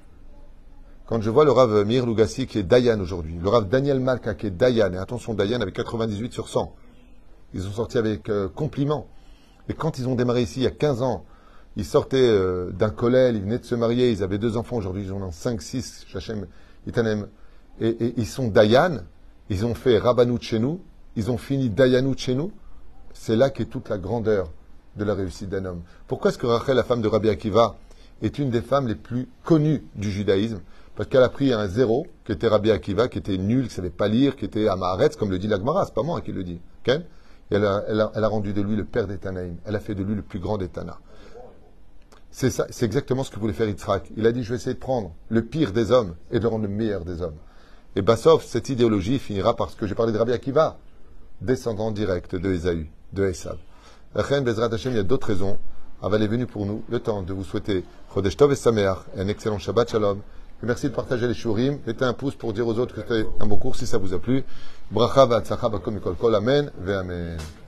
Quand 1.07 1.21
je 1.21 1.29
vois 1.29 1.45
le 1.45 1.51
Rav 1.51 1.85
Mir 1.85 2.05
Lugassi 2.05 2.47
qui 2.47 2.57
est 2.57 2.63
Dayan 2.63 2.99
aujourd'hui, 2.99 3.37
le 3.39 3.47
Rav 3.49 3.67
Daniel 3.67 3.99
Malka 3.99 4.33
qui 4.33 4.47
est 4.47 4.51
Dayan, 4.51 4.93
et 4.93 4.97
attention 4.97 5.33
Dayan 5.33 5.61
avec 5.61 5.75
98 5.75 6.33
sur 6.33 6.47
100, 6.47 6.73
ils 7.53 7.61
sont 7.61 7.71
sortis 7.71 7.97
avec 7.97 8.29
euh, 8.29 8.49
compliment. 8.49 9.07
Et 9.69 9.73
quand 9.73 9.97
ils 9.99 10.07
ont 10.07 10.15
démarré 10.15 10.41
ici 10.41 10.61
il 10.61 10.63
y 10.63 10.67
a 10.67 10.71
15 10.71 11.01
ans, 11.01 11.25
ils 11.75 11.85
sortaient 11.85 12.17
euh, 12.17 12.71
d'un 12.71 12.89
collège, 12.89 13.35
ils 13.35 13.41
venaient 13.41 13.59
de 13.59 13.65
se 13.65 13.75
marier, 13.75 14.11
ils 14.11 14.23
avaient 14.23 14.37
deux 14.37 14.57
enfants, 14.57 14.77
aujourd'hui 14.77 15.03
ils 15.03 15.11
en 15.11 15.21
ont 15.21 15.31
5, 15.31 15.61
6, 15.61 16.05
Chachem, 16.07 16.47
Itanem. 16.87 17.27
Et, 17.81 18.13
ils 18.15 18.27
sont 18.27 18.47
Dayan, 18.47 18.99
ils 19.49 19.65
ont 19.65 19.75
fait 19.75 19.97
Rabanout 19.97 20.41
chez 20.41 20.59
nous, 20.59 20.79
ils 21.17 21.29
ont 21.29 21.37
fini 21.37 21.69
Dayanout 21.69 22.17
chez 22.17 22.35
nous, 22.35 22.51
c'est 23.13 23.35
là 23.35 23.49
qu'est 23.49 23.65
toute 23.65 23.89
la 23.89 23.97
grandeur 23.97 24.51
de 24.95 25.03
la 25.03 25.13
réussite 25.13 25.49
d'un 25.49 25.65
homme. 25.65 25.81
Pourquoi 26.07 26.31
est-ce 26.31 26.37
que 26.37 26.47
Rachel, 26.47 26.75
la 26.75 26.83
femme 26.83 27.01
de 27.01 27.07
Rabbi 27.07 27.29
Akiva, 27.29 27.75
est 28.21 28.39
une 28.39 28.49
des 28.49 28.61
femmes 28.61 28.87
les 28.87 28.95
plus 28.95 29.27
connues 29.43 29.83
du 29.95 30.09
judaïsme? 30.09 30.61
Parce 30.95 31.09
qu'elle 31.09 31.23
a 31.23 31.29
pris 31.29 31.51
un 31.51 31.67
zéro, 31.67 32.07
qui 32.23 32.31
était 32.31 32.47
Rabbi 32.47 32.71
Akiva, 32.71 33.09
qui 33.09 33.17
était 33.17 33.37
nul, 33.37 33.63
qui 33.63 33.69
ne 33.69 33.73
savait 33.73 33.89
pas 33.89 34.07
lire, 34.07 34.37
qui 34.37 34.45
était 34.45 34.69
Amaharetz, 34.69 35.17
comme 35.17 35.31
le 35.31 35.37
dit 35.37 35.47
l'Agmara, 35.47 35.85
c'est 35.85 35.93
pas 35.93 36.03
moi 36.03 36.21
qui 36.21 36.31
le 36.31 36.45
dis. 36.45 36.61
Et 37.51 37.55
elle 37.55 37.65
a, 37.65 38.27
rendu 38.27 38.53
de 38.53 38.61
lui 38.61 38.75
le 38.75 38.85
père 38.85 39.07
des 39.07 39.17
Tanaïm. 39.17 39.57
Elle 39.65 39.75
a 39.75 39.79
fait 39.79 39.95
de 39.95 40.03
lui 40.03 40.15
le 40.15 40.21
plus 40.21 40.39
grand 40.39 40.57
des 40.57 40.67
Tana. 40.67 40.99
C'est 42.31 42.83
exactement 42.83 43.23
ce 43.23 43.31
que 43.31 43.39
voulait 43.39 43.53
faire 43.53 43.69
Yitzhak. 43.69 44.11
Il 44.17 44.27
a 44.27 44.31
dit, 44.31 44.43
je 44.43 44.49
vais 44.49 44.55
essayer 44.55 44.73
de 44.73 44.79
prendre 44.79 45.13
le 45.29 45.41
pire 45.43 45.71
des 45.71 45.91
hommes 45.91 46.15
et 46.31 46.39
de 46.39 46.43
le 46.43 46.49
rendre 46.49 46.63
le 46.63 46.69
meilleur 46.69 47.05
des 47.05 47.21
hommes. 47.21 47.37
Et 47.95 48.01
Bassov, 48.01 48.43
cette 48.43 48.67
idéologie 48.67 49.19
finira 49.19 49.55
par 49.55 49.69
ce 49.69 49.77
que 49.77 49.87
j'ai 49.87 49.95
parlé 49.95 50.11
de 50.11 50.17
Rabbi 50.17 50.33
Akiva, 50.33 50.77
descendant 51.39 51.91
direct 51.91 52.35
de 52.35 52.51
Esaü, 52.51 52.89
de 53.13 53.25
Esav. 53.25 53.57
Rechen 54.15 54.43
Bezrat 54.43 54.73
Hashem, 54.73 54.91
il 54.91 54.97
y 54.97 54.99
a 54.99 55.03
d'autres 55.03 55.27
raisons. 55.27 55.57
Aval 56.01 56.23
est 56.23 56.27
venu 56.27 56.45
pour 56.45 56.65
nous 56.65 56.83
le 56.89 56.99
temps 56.99 57.21
de 57.21 57.31
vous 57.31 57.45
souhaiter 57.45 57.85
Chodesh 58.13 58.35
Tov 58.35 58.51
et 58.51 58.79
et 58.79 59.21
un 59.21 59.27
excellent 59.27 59.59
Shabbat 59.59 59.89
Shalom. 59.89 60.19
Merci 60.61 60.89
de 60.89 60.95
partager 60.95 61.27
les 61.27 61.33
shurim. 61.33 61.79
Mettez 61.85 62.05
un 62.05 62.13
pouce 62.13 62.35
pour 62.35 62.51
dire 62.51 62.67
aux 62.67 62.79
autres 62.79 62.95
que 62.95 63.01
c'était 63.01 63.27
un 63.39 63.45
bon 63.45 63.57
cours 63.57 63.75
si 63.75 63.85
ça 63.85 63.97
vous 63.97 64.13
a 64.13 64.19
plu. 64.19 64.43
Bracha 64.89 65.25
v'atzlacha 65.25 65.69
bakom 65.69 65.93
mikol 65.93 66.15
kol. 66.15 66.35
Amen 66.35 66.69
ve 66.77 66.97
amen. 66.97 67.64